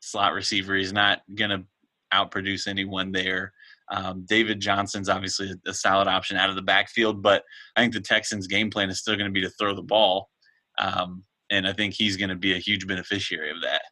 slot 0.00 0.32
receiver. 0.32 0.74
He's 0.74 0.92
not 0.92 1.20
going 1.34 1.50
to 1.50 1.64
outproduce 2.12 2.66
anyone 2.66 3.12
there. 3.12 3.52
Um, 3.90 4.24
David 4.28 4.60
Johnson's 4.60 5.08
obviously 5.08 5.52
a 5.66 5.74
solid 5.74 6.06
option 6.06 6.36
out 6.36 6.48
of 6.48 6.56
the 6.56 6.62
backfield, 6.62 7.22
but 7.22 7.42
I 7.76 7.80
think 7.80 7.92
the 7.92 8.00
Texans' 8.00 8.46
game 8.46 8.70
plan 8.70 8.88
is 8.88 9.00
still 9.00 9.16
going 9.16 9.28
to 9.28 9.32
be 9.32 9.40
to 9.40 9.50
throw 9.50 9.74
the 9.74 9.82
ball, 9.82 10.30
um, 10.78 11.24
and 11.50 11.66
I 11.66 11.72
think 11.72 11.94
he's 11.94 12.16
going 12.16 12.28
to 12.28 12.36
be 12.36 12.54
a 12.54 12.58
huge 12.58 12.86
beneficiary 12.86 13.50
of 13.50 13.60
that. 13.62 13.82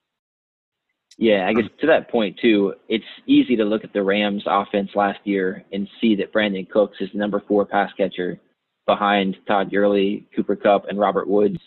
Yeah, 1.21 1.49
I 1.49 1.53
guess 1.53 1.65
to 1.81 1.87
that 1.89 2.09
point 2.11 2.39
too, 2.41 2.75
it's 2.89 3.05
easy 3.27 3.57
to 3.57 3.65
look 3.65 3.83
at 3.83 3.93
the 3.93 4.05
Rams 4.05 4.45
offense 4.47 4.91
last 4.95 5.19
year 5.25 5.65
and 5.73 5.89
see 6.01 6.15
that 6.15 6.33
Brandin 6.33 6.71
Cooks 6.71 6.99
is 7.01 7.11
the 7.13 7.19
number 7.19 7.43
four 7.49 7.67
pass 7.67 7.91
catcher 7.97 8.39
behind 8.87 9.37
Todd 9.49 9.71
Gurley, 9.73 10.29
Cooper 10.35 10.55
Kupp, 10.55 10.87
and 10.89 10.97
Robert 10.97 11.29
Woods. 11.29 11.59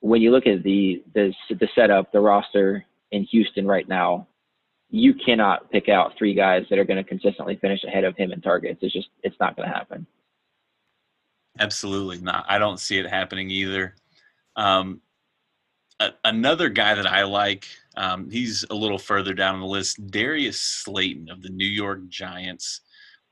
When 0.00 0.22
you 0.22 0.30
look 0.30 0.46
at 0.46 0.62
the 0.62 1.02
the 1.14 1.34
the 1.50 1.68
setup, 1.74 2.12
the 2.12 2.20
roster 2.20 2.84
in 3.10 3.24
Houston 3.24 3.66
right 3.66 3.88
now, 3.88 4.28
you 4.90 5.14
cannot 5.14 5.70
pick 5.70 5.88
out 5.88 6.12
three 6.16 6.34
guys 6.34 6.64
that 6.70 6.78
are 6.78 6.84
going 6.84 7.02
to 7.02 7.08
consistently 7.08 7.56
finish 7.56 7.82
ahead 7.84 8.04
of 8.04 8.16
him 8.16 8.32
in 8.32 8.40
targets. 8.40 8.78
It's 8.82 8.92
just 8.92 9.08
it's 9.22 9.36
not 9.40 9.56
going 9.56 9.68
to 9.68 9.74
happen. 9.74 10.06
Absolutely 11.58 12.18
not. 12.18 12.44
I 12.48 12.58
don't 12.58 12.78
see 12.78 12.98
it 12.98 13.08
happening 13.08 13.50
either. 13.50 13.94
Um, 14.56 15.00
a, 16.00 16.10
another 16.24 16.68
guy 16.68 16.94
that 16.94 17.06
I 17.06 17.24
like, 17.24 17.66
um, 17.96 18.30
he's 18.30 18.64
a 18.70 18.74
little 18.74 18.98
further 18.98 19.32
down 19.32 19.60
the 19.60 19.66
list, 19.66 20.06
Darius 20.10 20.60
Slayton 20.60 21.30
of 21.30 21.42
the 21.42 21.48
New 21.48 21.66
York 21.66 22.08
Giants, 22.08 22.82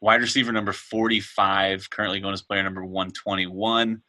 wide 0.00 0.22
receiver 0.22 0.52
number 0.52 0.72
45, 0.72 1.90
currently 1.90 2.20
going 2.20 2.32
as 2.32 2.42
player 2.42 2.62
number 2.62 2.84
121. 2.84 4.02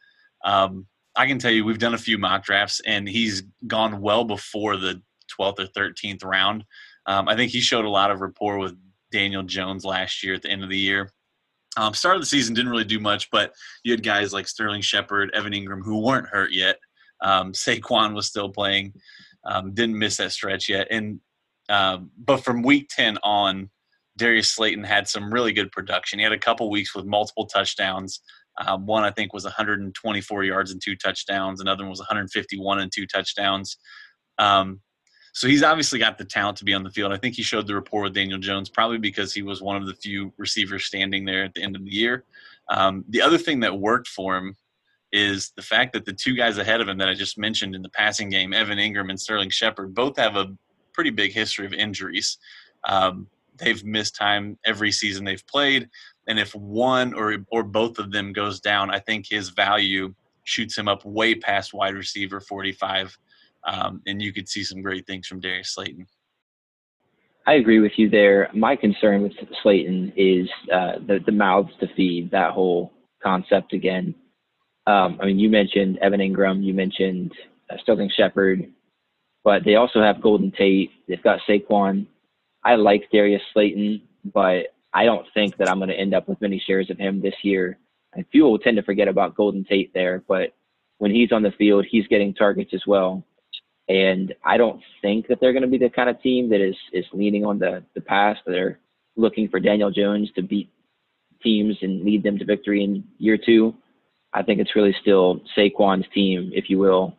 Um, 0.44 0.86
I 1.14 1.26
can 1.26 1.38
tell 1.38 1.50
you, 1.50 1.64
we've 1.64 1.78
done 1.78 1.94
a 1.94 1.98
few 1.98 2.18
mock 2.18 2.44
drafts, 2.44 2.80
and 2.86 3.08
he's 3.08 3.42
gone 3.66 4.00
well 4.00 4.24
before 4.24 4.76
the 4.76 5.02
12th 5.38 5.60
or 5.60 5.66
13th 5.66 6.24
round. 6.24 6.64
Um, 7.06 7.28
I 7.28 7.36
think 7.36 7.52
he 7.52 7.60
showed 7.60 7.84
a 7.84 7.90
lot 7.90 8.10
of 8.10 8.20
rapport 8.20 8.58
with 8.58 8.76
Daniel 9.12 9.42
Jones 9.42 9.84
last 9.84 10.22
year 10.22 10.34
at 10.34 10.42
the 10.42 10.50
end 10.50 10.62
of 10.62 10.70
the 10.70 10.78
year. 10.78 11.10
Um, 11.76 11.94
start 11.94 12.16
of 12.16 12.22
the 12.22 12.26
season 12.26 12.54
didn't 12.54 12.70
really 12.70 12.84
do 12.84 12.98
much, 12.98 13.30
but 13.30 13.52
you 13.84 13.92
had 13.92 14.02
guys 14.02 14.32
like 14.32 14.48
Sterling 14.48 14.80
Shepard, 14.80 15.30
Evan 15.34 15.52
Engram, 15.52 15.84
who 15.84 16.02
weren't 16.02 16.28
hurt 16.28 16.52
yet. 16.52 16.78
Um, 17.22 17.52
Saquon 17.52 18.14
was 18.14 18.26
still 18.26 18.48
playing, 18.48 18.94
um, 19.44 19.74
didn't 19.74 19.98
miss 19.98 20.16
that 20.16 20.32
stretch 20.32 20.68
yet. 20.68 20.86
And 20.90 21.20
um, 21.68 22.10
but 22.16 22.44
from 22.44 22.62
week 22.62 22.88
ten 22.88 23.18
on, 23.22 23.70
Darius 24.16 24.50
Slayton 24.50 24.84
had 24.84 25.08
some 25.08 25.32
really 25.32 25.52
good 25.52 25.70
production. 25.72 26.18
He 26.18 26.22
had 26.22 26.32
a 26.32 26.38
couple 26.38 26.70
weeks 26.70 26.94
with 26.94 27.04
multiple 27.04 27.46
touchdowns. 27.46 28.20
Um, 28.58 28.86
one 28.86 29.04
I 29.04 29.10
think 29.10 29.34
was 29.34 29.44
124 29.44 30.44
yards 30.44 30.70
and 30.70 30.80
two 30.82 30.96
touchdowns. 30.96 31.60
Another 31.60 31.84
one 31.84 31.90
was 31.90 31.98
151 31.98 32.78
and 32.78 32.90
two 32.90 33.06
touchdowns. 33.06 33.76
Um, 34.38 34.80
so 35.36 35.46
he's 35.48 35.62
obviously 35.62 35.98
got 35.98 36.16
the 36.16 36.24
talent 36.24 36.56
to 36.56 36.64
be 36.64 36.72
on 36.72 36.82
the 36.82 36.88
field. 36.88 37.12
I 37.12 37.18
think 37.18 37.34
he 37.34 37.42
showed 37.42 37.66
the 37.66 37.74
rapport 37.74 38.04
with 38.04 38.14
Daniel 38.14 38.38
Jones, 38.38 38.70
probably 38.70 38.96
because 38.96 39.34
he 39.34 39.42
was 39.42 39.60
one 39.60 39.76
of 39.76 39.86
the 39.86 39.92
few 39.92 40.32
receivers 40.38 40.86
standing 40.86 41.26
there 41.26 41.44
at 41.44 41.52
the 41.52 41.62
end 41.62 41.76
of 41.76 41.84
the 41.84 41.90
year. 41.90 42.24
Um, 42.70 43.04
the 43.10 43.20
other 43.20 43.36
thing 43.36 43.60
that 43.60 43.78
worked 43.78 44.08
for 44.08 44.34
him 44.38 44.56
is 45.12 45.50
the 45.54 45.60
fact 45.60 45.92
that 45.92 46.06
the 46.06 46.12
two 46.14 46.34
guys 46.34 46.56
ahead 46.56 46.80
of 46.80 46.88
him 46.88 46.96
that 46.96 47.10
I 47.10 47.12
just 47.12 47.36
mentioned 47.36 47.74
in 47.74 47.82
the 47.82 47.90
passing 47.90 48.30
game, 48.30 48.54
Evan 48.54 48.78
Engram 48.78 49.10
and 49.10 49.20
Sterling 49.20 49.50
Shepard, 49.50 49.94
both 49.94 50.16
have 50.16 50.36
a 50.36 50.56
pretty 50.94 51.10
big 51.10 51.34
history 51.34 51.66
of 51.66 51.74
injuries. 51.74 52.38
Um, 52.84 53.26
they've 53.58 53.84
missed 53.84 54.16
time 54.16 54.58
every 54.64 54.90
season 54.90 55.26
they've 55.26 55.46
played, 55.46 55.90
and 56.28 56.38
if 56.38 56.54
one 56.54 57.12
or 57.12 57.36
or 57.50 57.62
both 57.62 57.98
of 57.98 58.10
them 58.10 58.32
goes 58.32 58.58
down, 58.58 58.90
I 58.90 59.00
think 59.00 59.26
his 59.28 59.50
value 59.50 60.14
shoots 60.44 60.78
him 60.78 60.88
up 60.88 61.04
way 61.04 61.34
past 61.34 61.74
wide 61.74 61.94
receiver 61.94 62.40
45 62.40 63.18
um, 63.66 64.00
and 64.06 64.22
you 64.22 64.32
could 64.32 64.48
see 64.48 64.64
some 64.64 64.82
great 64.82 65.06
things 65.06 65.26
from 65.26 65.40
Darius 65.40 65.74
Slayton. 65.74 66.06
I 67.46 67.54
agree 67.54 67.78
with 67.78 67.92
you 67.96 68.10
there. 68.10 68.50
My 68.54 68.74
concern 68.74 69.22
with 69.22 69.32
Slayton 69.62 70.12
is 70.16 70.48
uh, 70.72 70.94
the 71.06 71.20
the 71.24 71.32
mouths 71.32 71.70
to 71.80 71.86
feed. 71.94 72.30
That 72.32 72.52
whole 72.52 72.92
concept 73.22 73.72
again. 73.72 74.14
Um, 74.86 75.18
I 75.20 75.26
mean, 75.26 75.38
you 75.38 75.48
mentioned 75.48 75.98
Evan 75.98 76.20
Engram, 76.20 76.62
you 76.62 76.72
mentioned 76.72 77.32
uh, 77.70 77.76
Sterling 77.82 78.10
Shepard, 78.16 78.70
but 79.42 79.64
they 79.64 79.74
also 79.74 80.00
have 80.00 80.22
Golden 80.22 80.52
Tate. 80.52 80.90
They've 81.08 81.22
got 81.22 81.40
Saquon. 81.48 82.06
I 82.64 82.76
like 82.76 83.10
Darius 83.12 83.42
Slayton, 83.52 84.02
but 84.32 84.74
I 84.94 85.04
don't 85.04 85.26
think 85.34 85.56
that 85.56 85.68
I'm 85.68 85.78
going 85.78 85.88
to 85.88 85.98
end 85.98 86.14
up 86.14 86.28
with 86.28 86.40
many 86.40 86.62
shares 86.64 86.90
of 86.90 86.98
him 86.98 87.20
this 87.20 87.34
year. 87.42 87.78
And 88.14 88.28
people 88.30 88.50
will 88.50 88.58
tend 88.58 88.76
to 88.76 88.82
forget 88.82 89.08
about 89.08 89.36
Golden 89.36 89.64
Tate 89.64 89.92
there, 89.92 90.22
but 90.26 90.54
when 90.98 91.10
he's 91.10 91.32
on 91.32 91.42
the 91.42 91.52
field, 91.52 91.84
he's 91.88 92.06
getting 92.06 92.32
targets 92.32 92.72
as 92.72 92.82
well. 92.86 93.24
And 93.88 94.34
I 94.44 94.56
don't 94.56 94.80
think 95.00 95.28
that 95.28 95.38
they're 95.40 95.52
going 95.52 95.62
to 95.62 95.68
be 95.68 95.78
the 95.78 95.90
kind 95.90 96.10
of 96.10 96.20
team 96.20 96.50
that 96.50 96.60
is 96.60 96.76
is 96.92 97.04
leaning 97.12 97.44
on 97.44 97.58
the 97.58 97.84
the 97.94 98.00
pass. 98.00 98.36
They're 98.46 98.80
looking 99.16 99.48
for 99.48 99.60
Daniel 99.60 99.90
Jones 99.90 100.30
to 100.34 100.42
beat 100.42 100.70
teams 101.42 101.76
and 101.82 102.02
lead 102.04 102.22
them 102.22 102.38
to 102.38 102.44
victory 102.44 102.82
in 102.82 103.04
year 103.18 103.38
two. 103.38 103.74
I 104.32 104.42
think 104.42 104.60
it's 104.60 104.74
really 104.74 104.94
still 105.00 105.40
Saquon's 105.56 106.06
team, 106.12 106.50
if 106.52 106.68
you 106.68 106.78
will. 106.78 107.16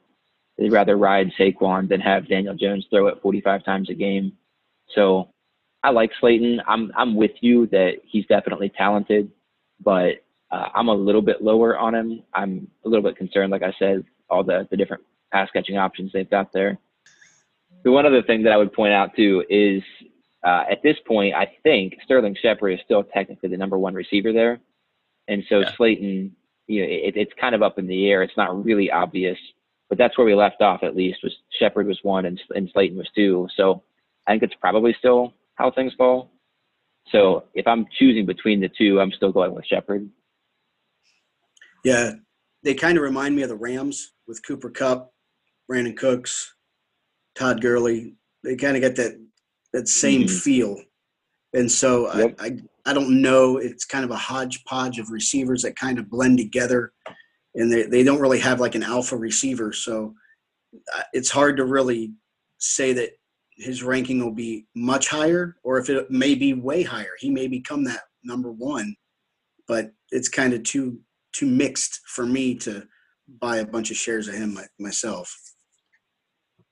They'd 0.58 0.72
rather 0.72 0.98
ride 0.98 1.32
Saquon 1.40 1.88
than 1.88 2.02
have 2.02 2.28
Daniel 2.28 2.56
Jones 2.56 2.86
throw 2.90 3.08
it 3.08 3.22
45 3.22 3.64
times 3.64 3.90
a 3.90 3.94
game. 3.94 4.34
So 4.94 5.30
I 5.84 5.92
like 5.92 6.12
Slayton. 6.20 6.62
I'm 6.68 6.92
I'm 6.96 7.16
with 7.16 7.32
you 7.42 7.68
that 7.68 7.94
he's 8.06 8.26
definitely 8.26 8.70
talented, 8.76 9.32
but 9.84 10.24
uh, 10.52 10.70
I'm 10.74 10.90
a 10.90 10.94
little 10.94 11.22
bit 11.22 11.42
lower 11.42 11.78
on 11.78 11.96
him. 11.96 12.24
I'm 12.34 12.68
a 12.86 12.90
little 12.90 13.04
bit 13.04 13.18
concerned, 13.18 13.52
like 13.52 13.64
I 13.64 13.74
said, 13.80 14.04
all 14.30 14.44
the 14.44 14.68
the 14.70 14.78
different 14.78 15.04
pass 15.38 15.50
catching 15.52 15.78
options 15.78 16.12
they've 16.12 16.30
got 16.30 16.52
there. 16.52 16.78
The 17.84 17.92
one 17.92 18.06
other 18.06 18.24
thing 18.24 18.44
that 18.44 18.54
I 18.54 18.58
would 18.58 18.74
point 18.74 18.94
out 18.94 19.16
too 19.16 19.44
is 19.50 19.84
uh, 20.44 20.64
at 20.70 20.82
this 20.84 20.98
point, 21.06 21.36
I 21.36 21.52
think 21.64 21.96
Sterling 22.04 22.36
Shepard 22.42 22.74
is 22.74 22.80
still 22.84 23.04
technically 23.04 23.50
the 23.50 23.58
number 23.58 23.78
one 23.78 23.94
receiver 23.94 24.34
there, 24.34 24.60
and 25.28 25.44
so 25.50 25.60
yeah. 25.60 25.76
Slayton, 25.76 26.36
you 26.68 26.82
know, 26.82 26.88
it, 26.90 27.16
it's 27.16 27.34
kind 27.40 27.54
of 27.54 27.62
up 27.62 27.78
in 27.78 27.88
the 27.88 28.10
air. 28.10 28.24
It's 28.24 28.38
not 28.38 28.66
really 28.66 28.90
obvious, 28.92 29.38
but 29.90 29.98
that's 29.98 30.18
where 30.18 30.26
we 30.26 30.36
left 30.36 30.62
off. 30.62 30.84
At 30.84 30.96
least 30.96 31.20
was 31.24 31.36
Shepard 31.60 31.88
was 31.88 32.00
one 32.02 32.26
and, 32.26 32.42
and 32.56 32.70
Slayton 32.74 32.98
was 32.98 33.10
two. 33.16 33.48
So 33.56 33.84
I 34.26 34.32
think 34.32 34.44
it's 34.44 34.56
probably 34.60 34.96
still 34.98 35.34
how 35.56 35.72
things 35.72 35.94
fall. 35.98 36.32
So 37.12 37.46
if 37.54 37.66
I'm 37.68 37.86
choosing 37.98 38.26
between 38.26 38.60
the 38.60 38.70
two, 38.70 39.00
I'm 39.00 39.12
still 39.12 39.32
going 39.32 39.54
with 39.54 39.66
Shepard. 39.66 40.10
Yeah, 41.86 42.14
they 42.64 42.74
kind 42.74 42.98
of 42.98 43.04
remind 43.04 43.36
me 43.36 43.44
of 43.44 43.50
the 43.50 43.56
Rams 43.56 44.12
with 44.28 44.46
Cooper 44.46 44.70
Kupp 44.70 45.14
Brandin 45.70 45.96
Cooks, 45.98 46.56
Todd 47.38 47.62
Gurley. 47.62 48.16
They 48.44 48.56
kind 48.56 48.76
of 48.76 48.82
get 48.82 48.96
that 48.96 49.20
that 49.74 49.88
same 49.88 50.24
mm-hmm. 50.24 50.36
feel, 50.38 50.82
and 51.54 51.72
so 51.72 52.14
yep. 52.16 52.36
I, 52.40 52.46
I 52.46 52.58
I 52.88 52.94
don't 52.94 53.22
know. 53.22 53.58
It's 53.58 53.86
kind 53.86 54.06
of 54.06 54.12
a 54.12 54.16
hodgepodge 54.16 54.98
of 54.98 55.12
receivers 55.12 55.62
that 55.64 55.76
kind 55.76 56.00
of 56.00 56.10
blend 56.10 56.38
together, 56.38 56.94
and 57.56 57.72
they 57.72 57.84
they 57.84 58.04
don't 58.04 58.22
really 58.22 58.40
have 58.40 58.60
like 58.60 58.76
an 58.76 58.84
alpha 58.84 59.18
receiver. 59.18 59.74
So 59.74 60.14
uh, 60.96 61.04
it's 61.14 61.30
hard 61.30 61.58
to 61.58 61.66
really 61.66 62.14
say 62.60 62.94
that 62.94 63.12
his 63.58 63.84
ranking 63.84 64.24
will 64.24 64.34
be 64.34 64.68
much 64.76 65.10
higher, 65.10 65.58
or 65.64 65.80
if 65.80 65.90
it 65.90 66.10
may 66.10 66.36
be 66.36 66.54
way 66.54 66.84
higher. 66.84 67.12
He 67.20 67.30
may 67.30 67.48
become 67.48 67.84
that 67.86 68.02
number 68.24 68.52
one, 68.52 68.96
but 69.68 69.92
it's 70.12 70.30
kind 70.30 70.54
of 70.54 70.64
too 70.64 71.00
too 71.34 71.48
mixed 71.48 72.02
for 72.08 72.26
me 72.26 72.56
to 72.56 72.88
buy 73.42 73.58
a 73.58 73.66
bunch 73.66 73.92
of 73.92 73.98
shares 73.98 74.28
of 74.28 74.36
him 74.36 74.58
myself. 74.80 75.36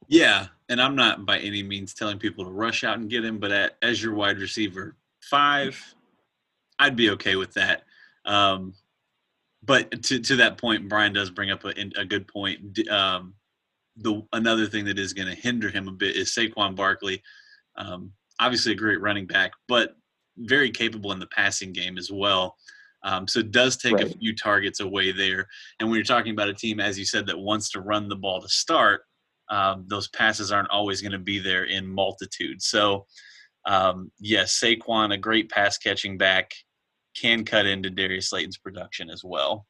Yeah, 0.07 0.47
and 0.69 0.81
I'm 0.81 0.95
not 0.95 1.25
by 1.25 1.39
any 1.39 1.63
means 1.63 1.93
telling 1.93 2.19
people 2.19 2.45
to 2.45 2.51
rush 2.51 2.83
out 2.83 2.97
and 2.97 3.09
get 3.09 3.25
him, 3.25 3.39
but 3.39 3.51
at, 3.51 3.77
as 3.81 4.01
your 4.01 4.13
wide 4.13 4.39
receiver 4.39 4.95
five, 5.21 5.81
I'd 6.79 6.95
be 6.95 7.09
okay 7.11 7.35
with 7.35 7.53
that. 7.53 7.83
Um, 8.25 8.73
but 9.63 10.03
to 10.03 10.19
to 10.19 10.35
that 10.37 10.57
point, 10.57 10.89
Brian 10.89 11.13
does 11.13 11.29
bring 11.29 11.51
up 11.51 11.63
a, 11.63 11.73
a 11.97 12.05
good 12.05 12.27
point. 12.27 12.79
Um, 12.89 13.33
the 13.97 14.21
another 14.33 14.67
thing 14.67 14.85
that 14.85 14.99
is 14.99 15.13
going 15.13 15.27
to 15.27 15.35
hinder 15.41 15.69
him 15.69 15.87
a 15.87 15.91
bit 15.91 16.15
is 16.15 16.29
Saquon 16.29 16.75
Barkley. 16.75 17.23
Um, 17.77 18.11
obviously, 18.39 18.73
a 18.73 18.75
great 18.75 19.01
running 19.01 19.25
back, 19.25 19.51
but 19.67 19.95
very 20.37 20.69
capable 20.69 21.11
in 21.11 21.19
the 21.19 21.27
passing 21.27 21.71
game 21.73 21.97
as 21.97 22.11
well. 22.11 22.57
Um, 23.03 23.27
so 23.27 23.39
it 23.39 23.51
does 23.51 23.77
take 23.77 23.93
right. 23.93 24.07
a 24.07 24.17
few 24.17 24.35
targets 24.35 24.79
away 24.79 25.11
there. 25.11 25.47
And 25.79 25.89
when 25.89 25.97
you're 25.97 26.03
talking 26.03 26.33
about 26.33 26.49
a 26.49 26.53
team, 26.53 26.79
as 26.79 26.97
you 26.97 27.05
said, 27.05 27.27
that 27.27 27.37
wants 27.37 27.69
to 27.71 27.81
run 27.81 28.09
the 28.09 28.15
ball 28.15 28.41
to 28.41 28.49
start, 28.49 29.03
um, 29.49 29.85
those 29.87 30.07
passes 30.09 30.51
aren't 30.51 30.69
always 30.69 31.01
going 31.01 31.11
to 31.11 31.19
be 31.19 31.39
there 31.39 31.65
in 31.65 31.87
multitude. 31.87 32.61
So, 32.61 33.05
um, 33.65 34.11
yes, 34.19 34.59
Saquon, 34.59 35.13
a 35.13 35.17
great 35.17 35.49
pass 35.49 35.77
catching 35.77 36.17
back, 36.17 36.51
can 37.15 37.45
cut 37.45 37.65
into 37.65 37.89
Darius 37.89 38.29
Slayton's 38.29 38.57
production 38.57 39.09
as 39.09 39.23
well. 39.23 39.65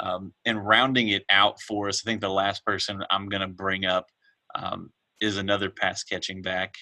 Um, 0.00 0.32
and 0.44 0.66
rounding 0.66 1.08
it 1.08 1.24
out 1.30 1.60
for 1.60 1.88
us, 1.88 2.02
I 2.04 2.10
think 2.10 2.20
the 2.20 2.28
last 2.28 2.64
person 2.64 3.02
I'm 3.10 3.28
going 3.28 3.42
to 3.42 3.48
bring 3.48 3.84
up 3.84 4.06
um, 4.54 4.90
is 5.20 5.36
another 5.36 5.70
pass 5.70 6.02
catching 6.02 6.42
back, 6.42 6.74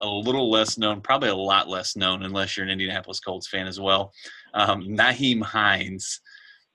a 0.00 0.08
little 0.08 0.50
less 0.50 0.78
known, 0.78 1.00
probably 1.00 1.30
a 1.30 1.36
lot 1.36 1.68
less 1.68 1.96
known, 1.96 2.22
unless 2.22 2.56
you're 2.56 2.64
an 2.64 2.72
Indianapolis 2.72 3.20
Colts 3.20 3.48
fan 3.48 3.66
as 3.66 3.80
well. 3.80 4.12
Um, 4.54 4.82
Nyheim 4.82 5.42
Hines 5.42 6.20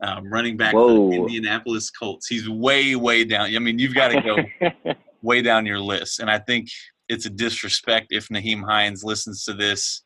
um, 0.01 0.31
running 0.31 0.57
back 0.57 0.73
Whoa. 0.73 0.87
for 0.87 1.09
the 1.09 1.15
Indianapolis 1.21 1.89
Colts. 1.89 2.27
He's 2.27 2.49
way, 2.49 2.95
way 2.95 3.23
down. 3.23 3.55
I 3.55 3.59
mean, 3.59 3.79
you've 3.79 3.95
got 3.95 4.09
to 4.09 4.21
go 4.21 4.93
way 5.21 5.41
down 5.41 5.65
your 5.65 5.79
list. 5.79 6.19
And 6.19 6.29
I 6.29 6.39
think 6.39 6.67
it's 7.09 7.25
a 7.25 7.29
disrespect 7.29 8.07
if 8.11 8.29
Nyheim 8.29 8.63
Hines 8.63 9.03
listens 9.03 9.43
to 9.45 9.53
this. 9.53 10.03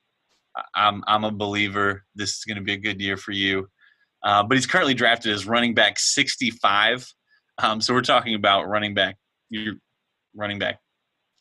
I'm, 0.76 1.04
I'm 1.08 1.24
a 1.24 1.32
believer. 1.32 2.04
This 2.16 2.38
is 2.38 2.44
going 2.46 2.58
to 2.58 2.64
be 2.64 2.74
a 2.74 2.78
good 2.78 3.00
year 3.00 3.18
for 3.18 3.32
you. 3.32 3.68
Uh, 4.24 4.44
but 4.44 4.58
he's 4.58 4.66
currently 4.66 4.94
drafted 4.94 5.32
as 5.32 5.46
running 5.46 5.74
back 5.74 6.00
65. 6.00 7.08
Um, 7.60 7.82
so 7.82 7.94
we're 7.94 8.02
talking 8.02 8.36
about 8.36 8.68
running 8.68 8.94
back. 8.94 9.16
You're 9.50 9.76
running 10.36 10.60
back. 10.60 10.80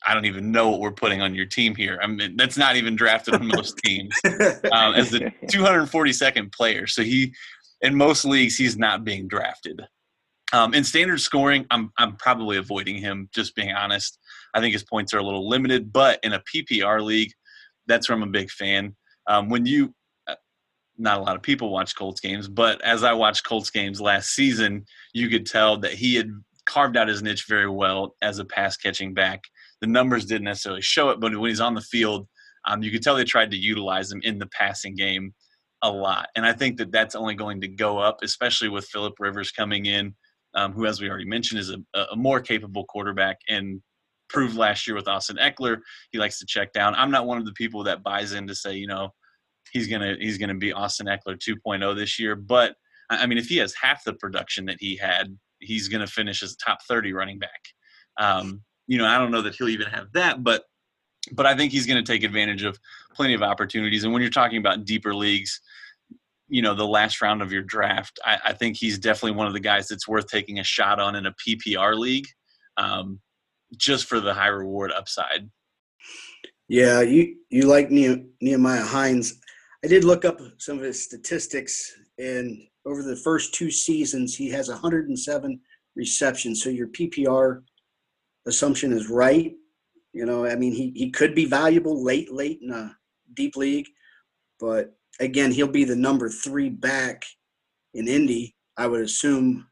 I 0.07 0.15
don't 0.15 0.27
even 0.27 0.53
know 0.53 0.69
what 0.69 0.81
we're 0.81 0.93
putting 0.93 1.21
on 1.21 1.35
your 1.35 1.47
team 1.47 1.75
here. 1.75 1.99
I 2.03 2.07
mean, 2.07 2.37
that's 2.37 2.57
not 2.57 2.77
even 2.77 2.97
drafted 2.97 3.35
on 3.35 3.47
most 3.47 3.77
teams 3.79 4.15
um, 4.73 4.95
as 4.95 5.11
the 5.11 5.33
242nd 5.47 6.53
player. 6.53 6.87
So 6.87 7.03
he, 7.03 7.35
in 7.81 7.95
most 7.95 8.25
leagues, 8.25 8.57
he's 8.57 8.77
not 8.77 9.05
being 9.05 9.29
drafted. 9.29 9.83
Um, 10.53 10.75
in 10.75 10.85
standard 10.85 11.21
scoring, 11.21 11.67
I'm 11.71 11.93
I'm 11.99 12.17
probably 12.17 12.57
avoiding 12.57 12.97
him. 12.97 13.29
Just 13.35 13.55
being 13.57 13.73
honest, 13.73 14.19
I 14.55 14.61
think 14.61 14.73
his 14.73 14.85
points 14.85 15.13
are 15.13 15.19
a 15.19 15.25
little 15.25 15.49
limited. 15.49 15.93
But 15.93 16.21
in 16.23 16.35
a 16.35 16.43
PPR 16.43 17.03
league, 17.03 17.33
that's 17.87 18.09
where 18.09 18.17
I'm 18.17 18.23
a 18.23 18.29
big 18.29 18.51
fan. 18.51 18.95
Um, 19.27 19.49
when 19.49 19.67
you, 19.67 19.93
uh, 20.29 20.37
not 20.99 21.19
a 21.19 21.23
lot 21.23 21.35
of 21.35 21.43
people 21.43 21.71
watch 21.71 21.97
Colts 21.97 22.21
games, 22.21 22.47
but 22.47 22.81
as 22.83 23.03
I 23.03 23.13
watched 23.13 23.45
Colts 23.45 23.71
games 23.71 24.01
last 24.01 24.31
season, 24.31 24.87
you 25.13 25.29
could 25.29 25.47
tell 25.47 25.79
that 25.79 25.95
he 25.95 26.15
had 26.15 26.31
carved 26.65 26.97
out 26.97 27.09
his 27.09 27.23
niche 27.23 27.47
very 27.49 27.69
well 27.69 28.15
as 28.23 28.39
a 28.39 28.45
pass 28.45 28.77
catching 28.77 29.15
back. 29.15 29.43
The 29.81 29.89
numbers 29.89 30.25
didn't 30.25 30.45
necessarily 30.45 30.83
show 30.83 31.11
it, 31.11 31.19
but 31.19 31.37
when 31.37 31.51
he's 31.51 31.61
on 31.61 31.75
the 31.75 31.81
field, 31.81 32.29
um, 32.67 32.83
you 32.83 32.91
could 32.91 33.03
tell 33.03 33.17
they 33.17 33.25
tried 33.25 33.51
to 33.51 33.57
utilize 33.57 34.11
him 34.11 34.21
in 34.23 34.39
the 34.39 34.47
passing 34.47 34.95
game 34.95 35.35
a 35.83 35.91
lot. 35.91 36.29
And 36.37 36.47
I 36.47 36.53
think 36.53 36.79
that 36.79 36.91
that's 36.91 37.15
only 37.15 37.35
going 37.35 37.61
to 37.61 37.69
go 37.69 37.99
up, 37.99 38.19
especially 38.23 38.69
with 38.69 38.87
Philip 38.87 39.15
Rivers 39.19 39.51
coming 39.51 39.87
in 39.87 40.15
um, 40.57 40.73
who, 40.73 40.87
as 40.87 41.01
we 41.01 41.09
already 41.09 41.27
mentioned, 41.27 41.61
is 41.61 41.71
a, 41.71 42.07
a 42.11 42.17
more 42.17 42.41
capable 42.41 42.85
quarterback 42.85 43.39
and 43.49 43.81
proved 44.29 44.57
last 44.57 44.87
year 44.87 44.97
with 44.97 45.07
Austin 45.07 45.37
Ekeler. 45.37 45.79
He 46.11 46.19
likes 46.19 46.39
to 46.41 46.47
check 46.47 46.73
down. 46.73 46.95
I'm 46.95 47.11
not 47.11 47.27
one 47.27 47.39
of 47.39 47.45
the 47.45 47.53
people 47.53 47.85
that 47.85 48.03
buys 48.03 48.33
in 48.33 48.47
to 48.49 48.55
say, 48.55 48.75
you 48.75 48.87
know, 48.87 49.11
he's 49.73 49.87
gonna 49.87 50.17
he's 50.19 50.39
gonna 50.39 50.55
be 50.55 50.73
Austin 50.73 51.07
Ekeler 51.07 51.39
2.0 51.39 51.95
this 51.95 52.19
year. 52.19 52.35
But 52.35 52.75
I 53.11 53.27
mean, 53.27 53.39
if 53.39 53.47
he 53.47 53.59
has 53.59 53.75
half 53.75 54.03
the 54.03 54.15
production 54.15 54.65
that 54.67 54.79
he 54.81 54.97
had, 54.97 55.37
he's 55.61 55.89
gonna 55.89 56.07
finish 56.07 56.43
as 56.43 56.57
top 56.57 56.79
30 56.89 57.13
running 57.13 57.39
back. 57.39 57.61
Um, 58.19 58.63
you 58.87 58.99
know, 58.99 59.07
I 59.07 59.19
don't 59.19 59.31
know 59.31 59.43
that 59.43 59.55
he'll 59.57 59.69
even 59.69 59.89
have 59.89 60.07
that, 60.15 60.43
but 60.43 60.65
but 61.33 61.47
I 61.47 61.57
think 61.57 61.73
he's 61.73 61.87
going 61.87 62.03
to 62.03 62.13
take 62.13 62.25
advantage 62.25 62.63
of 62.63 62.79
plenty 63.15 63.35
of 63.35 63.43
opportunities. 63.43 64.05
And 64.05 64.13
when 64.13 64.23
you're 64.23 64.31
talking 64.31 64.59
about 64.59 64.85
deeper 64.85 65.15
leagues, 65.15 65.61
you 66.49 66.63
know 66.63 66.75
the 66.75 66.87
last 66.87 67.21
round 67.23 67.43
of 67.43 67.53
your 67.53 67.63
draft, 67.63 68.19
I, 68.25 68.39
I, 68.47 68.53
think 68.53 68.77
he's 68.77 68.99
definitely 68.99 69.37
one 69.37 69.49
of 69.49 69.53
the 69.53 69.61
guys 69.61 69.89
that's 69.89 70.07
worth 70.07 70.29
taking 70.29 70.61
a 70.61 70.65
shot 70.65 71.01
on 71.01 71.17
in 71.17 71.27
a 71.27 71.35
PPR 71.35 71.97
league, 71.99 72.27
um, 72.77 73.21
just 73.77 74.07
for 74.07 74.21
the 74.21 74.33
high 74.33 74.47
reward 74.47 74.93
upside. 74.93 75.51
Yeah, 76.69 77.01
you 77.01 77.37
you 77.51 77.63
like 77.63 77.89
Nyheim 77.89 78.87
Hines. 78.87 79.41
I 79.85 79.89
did 79.89 80.05
look 80.05 80.25
up 80.25 80.41
some 80.59 80.79
of 80.79 80.85
his 80.85 81.03
statistics, 81.03 81.93
and 82.19 82.61
over 82.87 83.03
the 83.03 83.17
first 83.17 83.55
two 83.55 83.71
seasons, 83.71 84.37
he 84.37 84.49
has 84.51 84.69
107 84.69 85.61
receptions. 85.97 86.63
So 86.63 86.71
your 86.71 86.89
PPR 86.89 87.63
assumption 88.47 88.93
is 88.93 89.11
right. 89.11 89.53
You 90.17 90.25
know, 90.25 90.47
I 90.47 90.55
mean, 90.57 90.73
he 90.73 90.93
he 90.97 91.11
could 91.11 91.35
be 91.35 91.45
valuable 91.45 92.03
late, 92.03 92.33
late 92.33 92.61
in 92.63 92.71
a 92.71 92.97
deep 93.35 93.55
league, 93.55 93.87
but 94.59 94.97
again, 95.21 95.53
he'll 95.53 95.69
be 95.69 95.85
the 95.85 95.95
number 95.95 96.31
three 96.31 96.71
back 96.71 97.27
in 97.93 98.09
Indy, 98.09 98.57
I 98.79 98.87
would 98.87 99.03
assume. 99.03 99.67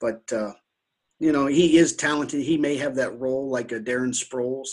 But 0.00 0.22
uh, 0.32 0.54
you 1.20 1.30
know, 1.30 1.46
he 1.46 1.78
is 1.78 1.94
talented. 1.94 2.42
He 2.42 2.58
may 2.58 2.78
have 2.78 2.96
that 2.96 3.16
role 3.20 3.48
like 3.48 3.70
a 3.70 3.78
Darren 3.78 4.12
Sproles, 4.12 4.70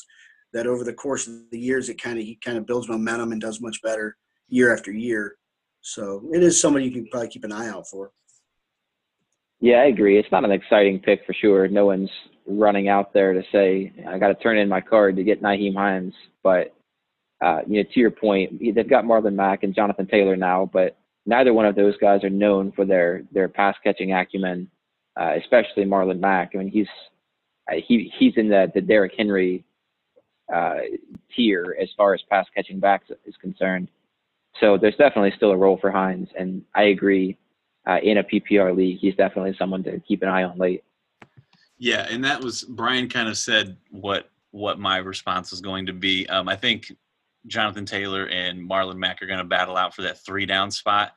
that 0.51 0.66
over 0.66 0.84
the 0.84 0.93
course 0.93 1.28
of 1.28 1.34
the 1.51 1.59
years, 1.59 1.88
it 1.88 2.01
kind 2.01 2.18
of 2.18 2.26
he 2.26 2.39
kind 2.43 2.57
of 2.57 2.66
builds 2.66 2.89
momentum 2.89 3.34
and 3.34 3.41
does 3.41 3.61
much 3.61 3.80
better 3.84 4.18
year 4.47 4.74
after 4.74 4.91
year. 4.91 5.36
So 5.82 6.28
it 6.34 6.41
is 6.41 6.59
somebody 6.59 6.86
you 6.86 6.91
can 6.91 7.07
probably 7.11 7.30
keep 7.30 7.43
an 7.43 7.51
eye 7.51 7.70
out 7.70 7.88
for. 7.88 8.13
Yeah, 9.59 9.82
I 9.82 9.86
agree. 9.86 10.18
It's 10.18 10.32
not 10.32 10.43
an 10.43 10.51
exciting 10.51 11.01
pick 11.01 11.20
for 11.28 11.34
sure. 11.34 11.68
No 11.68 11.86
one's 11.86 12.09
running 12.48 12.88
out 12.88 13.14
there 13.14 13.34
to 13.34 13.43
say 13.52 13.91
I 14.08 14.18
got 14.18 14.28
to 14.28 14.36
turn 14.36 14.58
in 14.58 14.70
my 14.70 14.82
card 14.82 15.16
to 15.16 15.24
get 15.24 15.41
Nyheim 15.41 15.76
Hines, 15.76 16.14
but 16.43 16.76
uh, 17.43 17.60
you 17.68 17.84
know, 17.84 17.89
to 17.93 18.00
your 18.00 18.12
point, 18.12 18.60
they've 18.60 18.89
got 18.89 19.04
Marlon 19.04 19.36
Mack 19.36 19.64
and 19.64 19.76
Jonathan 19.76 20.08
Taylor 20.08 20.36
now, 20.36 20.70
but 20.72 20.98
neither 21.26 21.54
one 21.54 21.66
of 21.66 21.76
those 21.76 21.98
guys 21.98 22.24
are 22.24 22.30
known 22.30 22.72
for 22.72 22.86
their 22.86 23.24
their 23.32 23.50
pass 23.50 23.76
catching 23.84 24.14
acumen, 24.14 24.70
uh, 25.20 25.34
especially 25.38 25.86
Marlon 25.86 26.20
Mack. 26.20 26.52
I 26.54 26.60
mean, 26.60 26.70
he's 26.70 26.88
uh, 27.72 27.76
he 27.86 28.12
he's 28.18 28.34
in 28.38 28.48
the 28.48 28.72
the 28.74 28.82
Derrick 28.82 29.14
Henry 29.18 29.66
uh, 30.54 30.78
tier 31.36 31.76
as 31.82 31.89
far 31.98 32.14
as 32.14 32.22
pass 32.30 32.46
catching 32.56 32.80
backs 32.80 33.10
is 33.26 33.36
concerned. 33.41 33.89
So 34.62 34.78
there's 34.78 34.96
definitely 34.96 35.34
still 35.36 35.52
a 35.52 35.58
role 35.58 35.78
for 35.80 35.91
Hines, 35.91 36.30
and 36.38 36.64
I 36.74 36.84
agree. 36.84 37.38
Uh, 37.88 38.00
in 38.02 38.18
a 38.18 38.24
PPR 38.24 38.76
league, 38.76 38.98
he's 39.00 39.14
definitely 39.14 39.56
someone 39.60 39.84
to 39.84 40.00
keep 40.08 40.24
an 40.24 40.28
eye 40.28 40.41
on 40.41 40.58
late. 40.58 40.84
Yeah, 41.78 42.07
and 42.09 42.23
that 42.23 42.41
was 42.41 42.63
Brian 42.63 43.09
kind 43.09 43.28
of 43.28 43.38
said 43.38 43.78
what 43.89 44.30
what 44.51 44.80
my 44.80 44.97
response 44.97 45.51
was 45.51 45.59
going 45.61 45.86
to 45.88 45.93
be. 45.93 46.28
Um, 46.28 46.47
I 46.47 46.55
think 46.55 46.91
Jonathan 47.47 47.86
Taylor 47.86 48.28
and 48.28 48.69
Marlon 48.69 48.95
Mack 48.95 49.21
are 49.21 49.28
going 49.28 49.39
to 49.39 49.45
battle 49.45 49.76
out 49.76 49.93
for 49.93 50.01
that 50.03 50.23
three 50.26 50.45
down 50.45 50.71
spot. 50.71 51.11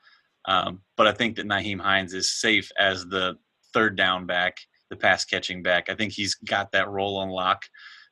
Um, 0.45 0.81
but 0.97 1.07
I 1.07 1.13
think 1.13 1.35
that 1.35 1.47
Nyheim 1.47 1.79
Hines 1.79 2.13
is 2.13 2.39
safe 2.39 2.69
as 2.77 3.05
the 3.05 3.37
third 3.73 3.95
down 3.95 4.25
back, 4.25 4.57
the 4.89 4.95
pass 4.95 5.25
catching 5.25 5.63
back. 5.63 5.89
I 5.89 5.95
think 5.95 6.11
he's 6.11 6.35
got 6.35 6.71
that 6.73 6.89
role 6.89 7.17
on 7.17 7.29
lock. 7.29 7.63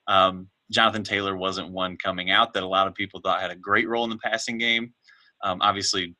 Um, 0.07 0.47
Jonathan 0.71 1.03
Taylor 1.03 1.35
wasn't 1.35 1.71
one 1.71 1.97
coming 1.97 2.31
out 2.31 2.53
that 2.53 2.63
a 2.63 2.67
lot 2.67 2.87
of 2.87 2.95
people 2.95 3.19
thought 3.19 3.41
had 3.41 3.51
a 3.51 3.55
great 3.55 3.87
role 3.87 4.03
in 4.03 4.09
the 4.09 4.17
passing 4.17 4.57
game. 4.57 4.93
Um, 5.43 5.59
obviously, 5.61 6.15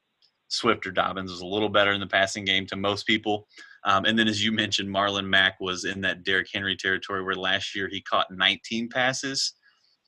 Swift 0.50 0.88
or 0.88 0.92
Dobbins 0.92 1.32
was 1.32 1.42
a 1.42 1.46
little 1.46 1.70
better 1.70 1.92
in 1.92 2.00
the 2.00 2.08
passing 2.08 2.46
game 2.46 2.66
to 2.68 2.76
most 2.76 3.06
people. 3.06 3.48
Um, 3.84 4.06
and 4.06 4.18
then, 4.18 4.28
as 4.28 4.44
you 4.44 4.52
mentioned, 4.52 4.90
Marlon 4.90 5.26
Mack 5.26 5.60
was 5.60 5.86
in 5.86 6.02
that 6.02 6.24
Derrick 6.24 6.48
Henry 6.54 6.76
territory 6.76 7.24
where 7.24 7.36
last 7.36 7.76
year 7.76 7.88
he 7.88 8.02
caught 8.02 8.28
19 8.32 8.90
passes. 8.90 9.54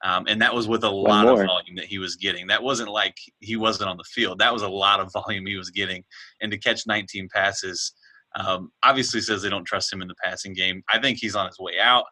Um, 0.03 0.25
and 0.27 0.41
that 0.41 0.53
was 0.53 0.67
with 0.67 0.83
a 0.83 0.89
lot 0.89 1.27
of 1.27 1.37
volume 1.37 1.75
that 1.75 1.85
he 1.85 1.97
was 1.97 2.15
getting. 2.15 2.47
That 2.47 2.63
wasn't 2.63 2.89
like 2.89 3.15
he 3.39 3.57
wasn't 3.57 3.89
on 3.89 3.97
the 3.97 4.05
field. 4.05 4.39
That 4.39 4.53
was 4.53 4.61
a 4.61 4.69
lot 4.69 4.99
of 4.99 5.11
volume 5.25 5.45
he 5.45 5.57
was 5.57 5.69
getting. 5.69 6.03
And 6.41 6.51
to 6.51 6.57
catch 6.57 6.87
19 6.87 7.27
passes, 7.33 7.93
um, 8.35 8.71
obviously 8.83 9.21
says 9.21 9.41
they 9.41 9.49
don't 9.49 9.65
trust 9.65 9.91
him 9.91 10.01
in 10.01 10.07
the 10.07 10.15
passing 10.23 10.53
game. 10.53 10.83
I 10.91 10.99
think 10.99 11.17
he's 11.19 11.35
on 11.35 11.47
his 11.47 11.59
way 11.59 11.79
out 11.81 12.05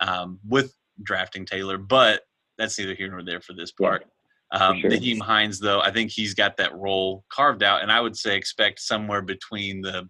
um, 0.00 0.38
with 0.46 0.74
drafting 1.02 1.44
Taylor, 1.44 1.76
but 1.78 2.22
that's 2.56 2.78
neither 2.78 2.94
here 2.94 3.10
nor 3.10 3.22
there 3.22 3.40
for 3.40 3.52
this 3.52 3.72
part. 3.72 4.02
Yeah, 4.02 4.08
um, 4.50 4.80
sure. 4.80 4.90
Nyheim 4.90 5.20
Hines, 5.20 5.58
though, 5.58 5.80
I 5.80 5.90
think 5.90 6.10
he's 6.10 6.34
got 6.34 6.56
that 6.56 6.74
role 6.74 7.24
carved 7.30 7.62
out, 7.62 7.82
and 7.82 7.92
I 7.92 8.00
would 8.00 8.16
say 8.16 8.36
expect 8.36 8.80
somewhere 8.80 9.22
between 9.22 9.82
the 9.82 10.08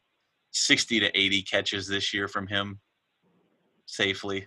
60 0.52 1.00
to 1.00 1.18
80 1.18 1.42
catches 1.42 1.86
this 1.86 2.14
year 2.14 2.28
from 2.28 2.46
him 2.46 2.80
safely. 3.86 4.46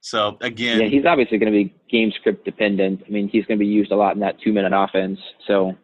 So 0.00 0.38
again, 0.40 0.80
yeah, 0.80 0.88
he's 0.88 1.04
obviously 1.04 1.38
going 1.38 1.52
to 1.52 1.64
be 1.64 1.74
game 1.90 2.10
script 2.18 2.44
dependent. 2.44 3.02
I 3.06 3.10
mean, 3.10 3.28
he's 3.28 3.44
going 3.44 3.58
to 3.58 3.64
be 3.64 3.70
used 3.70 3.92
a 3.92 3.96
lot 3.96 4.14
in 4.14 4.20
that 4.20 4.40
two 4.40 4.52
minute 4.52 4.72
offense. 4.74 5.18
So 5.46 5.76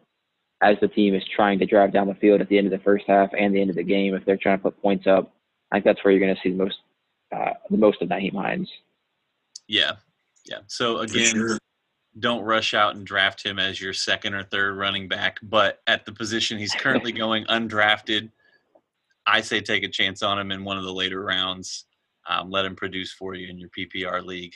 as 0.61 0.75
the 0.81 0.87
team 0.87 1.13
is 1.13 1.23
trying 1.35 1.59
to 1.59 1.65
drive 1.65 1.93
down 1.93 2.07
the 2.07 2.15
field 2.15 2.41
at 2.41 2.49
the 2.49 2.57
end 2.57 2.65
of 2.65 2.71
the 2.71 2.83
first 2.83 3.05
half 3.07 3.29
and 3.37 3.53
the 3.53 3.61
end 3.61 3.69
of 3.69 3.75
the 3.75 3.83
game, 3.83 4.15
if 4.15 4.25
they're 4.25 4.37
trying 4.37 4.57
to 4.57 4.63
put 4.63 4.81
points 4.81 5.05
up, 5.05 5.31
I 5.71 5.75
think 5.75 5.85
that's 5.85 6.03
where 6.03 6.11
you're 6.11 6.19
going 6.19 6.35
to 6.35 6.41
see 6.41 6.49
the 6.49 6.63
most 6.63 6.77
uh, 7.35 7.53
the 7.69 7.77
most 7.77 8.01
of 8.01 8.09
Nyheim 8.09 8.33
Hines. 8.33 8.69
Yeah, 9.67 9.93
yeah. 10.45 10.59
So 10.67 10.99
again, 10.99 11.35
sure. 11.35 11.57
Don't 12.19 12.43
rush 12.43 12.73
out 12.73 12.95
and 12.95 13.05
draft 13.05 13.45
him 13.45 13.59
as 13.59 13.79
your 13.79 13.93
second 13.93 14.33
or 14.33 14.43
third 14.43 14.77
running 14.77 15.07
back. 15.07 15.39
But 15.43 15.81
at 15.87 16.05
the 16.05 16.11
position 16.11 16.57
he's 16.57 16.73
currently 16.73 17.11
going 17.13 17.45
undrafted, 17.45 18.31
I 19.25 19.41
say 19.41 19.61
take 19.61 19.83
a 19.83 19.89
chance 19.89 20.23
on 20.23 20.39
him 20.39 20.51
in 20.51 20.63
one 20.63 20.77
of 20.77 20.83
the 20.83 20.93
later 20.93 21.21
rounds 21.23 21.85
um, 22.27 22.51
let 22.51 22.65
him 22.65 22.75
produce 22.75 23.11
for 23.13 23.33
you 23.33 23.47
in 23.49 23.57
your 23.57 23.69
PPR 23.69 24.23
league. 24.23 24.53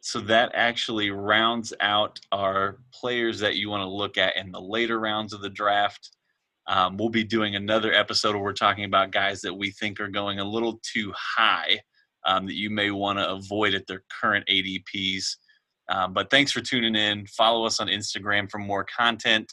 So 0.00 0.20
that 0.20 0.52
actually 0.54 1.10
rounds 1.10 1.74
out 1.80 2.20
our 2.32 2.78
players 2.92 3.40
that 3.40 3.56
you 3.56 3.68
want 3.68 3.82
to 3.82 3.88
look 3.88 4.16
at 4.16 4.36
in 4.36 4.52
the 4.52 4.60
later 4.60 5.00
rounds 5.00 5.32
of 5.32 5.40
the 5.40 5.50
draft. 5.50 6.10
Um, 6.68 6.96
we'll 6.96 7.08
be 7.08 7.24
doing 7.24 7.56
another 7.56 7.92
episode 7.92 8.34
where 8.34 8.42
we're 8.42 8.52
talking 8.52 8.84
about 8.84 9.10
guys 9.10 9.40
that 9.42 9.54
we 9.54 9.70
think 9.70 10.00
are 10.00 10.08
going 10.08 10.38
a 10.38 10.44
little 10.44 10.80
too 10.82 11.12
high 11.16 11.80
um, 12.24 12.46
that 12.46 12.56
you 12.56 12.70
may 12.70 12.90
want 12.90 13.18
to 13.18 13.28
avoid 13.28 13.74
at 13.74 13.86
their 13.86 14.02
current 14.20 14.46
ADPs. 14.48 15.36
Um, 15.88 16.12
but 16.12 16.30
thanks 16.30 16.52
for 16.52 16.60
tuning 16.60 16.94
in. 16.94 17.26
Follow 17.26 17.64
us 17.66 17.80
on 17.80 17.88
Instagram 17.88 18.50
for 18.50 18.58
more 18.58 18.84
content. 18.84 19.52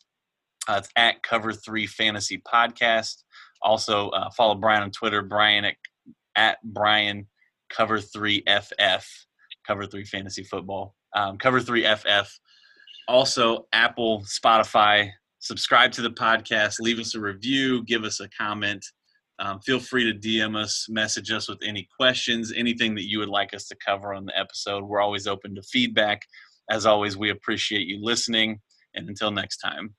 Uh, 0.67 0.75
it's 0.79 0.89
at 0.95 1.21
Cover 1.23 1.53
Three 1.53 1.85
Fantasy 1.87 2.41
Podcast. 2.41 3.23
Also, 3.61 4.09
uh, 4.09 4.29
follow 4.31 4.55
Brian 4.55 4.83
on 4.83 4.91
Twitter, 4.91 5.21
Brian 5.21 5.65
at 5.65 5.75
at 6.35 6.57
Brian 6.63 7.27
Cover 7.69 7.99
Three 7.99 8.43
FF, 8.47 9.05
Cover 9.67 9.85
Three 9.85 10.05
Fantasy 10.05 10.43
Football, 10.43 10.95
um, 11.15 11.37
Cover 11.37 11.59
Three 11.59 11.85
FF. 11.85 12.39
Also, 13.07 13.67
Apple, 13.73 14.23
Spotify. 14.23 15.09
Subscribe 15.39 15.91
to 15.91 16.01
the 16.01 16.09
podcast. 16.09 16.75
Leave 16.79 16.99
us 16.99 17.15
a 17.15 17.19
review. 17.19 17.83
Give 17.83 18.05
us 18.05 18.21
a 18.21 18.29
comment. 18.29 18.85
Um, 19.39 19.59
feel 19.61 19.79
free 19.79 20.11
to 20.11 20.17
DM 20.17 20.55
us, 20.55 20.87
message 20.89 21.31
us 21.31 21.49
with 21.49 21.59
any 21.63 21.87
questions, 21.99 22.53
anything 22.55 22.95
that 22.95 23.09
you 23.09 23.19
would 23.19 23.29
like 23.29 23.53
us 23.53 23.67
to 23.67 23.75
cover 23.85 24.13
on 24.13 24.25
the 24.25 24.37
episode. 24.37 24.83
We're 24.83 25.01
always 25.01 25.27
open 25.27 25.55
to 25.55 25.61
feedback. 25.63 26.21
As 26.69 26.85
always, 26.85 27.17
we 27.17 27.29
appreciate 27.29 27.87
you 27.87 27.99
listening. 28.01 28.61
And 28.95 29.09
until 29.09 29.31
next 29.31 29.57
time. 29.57 29.95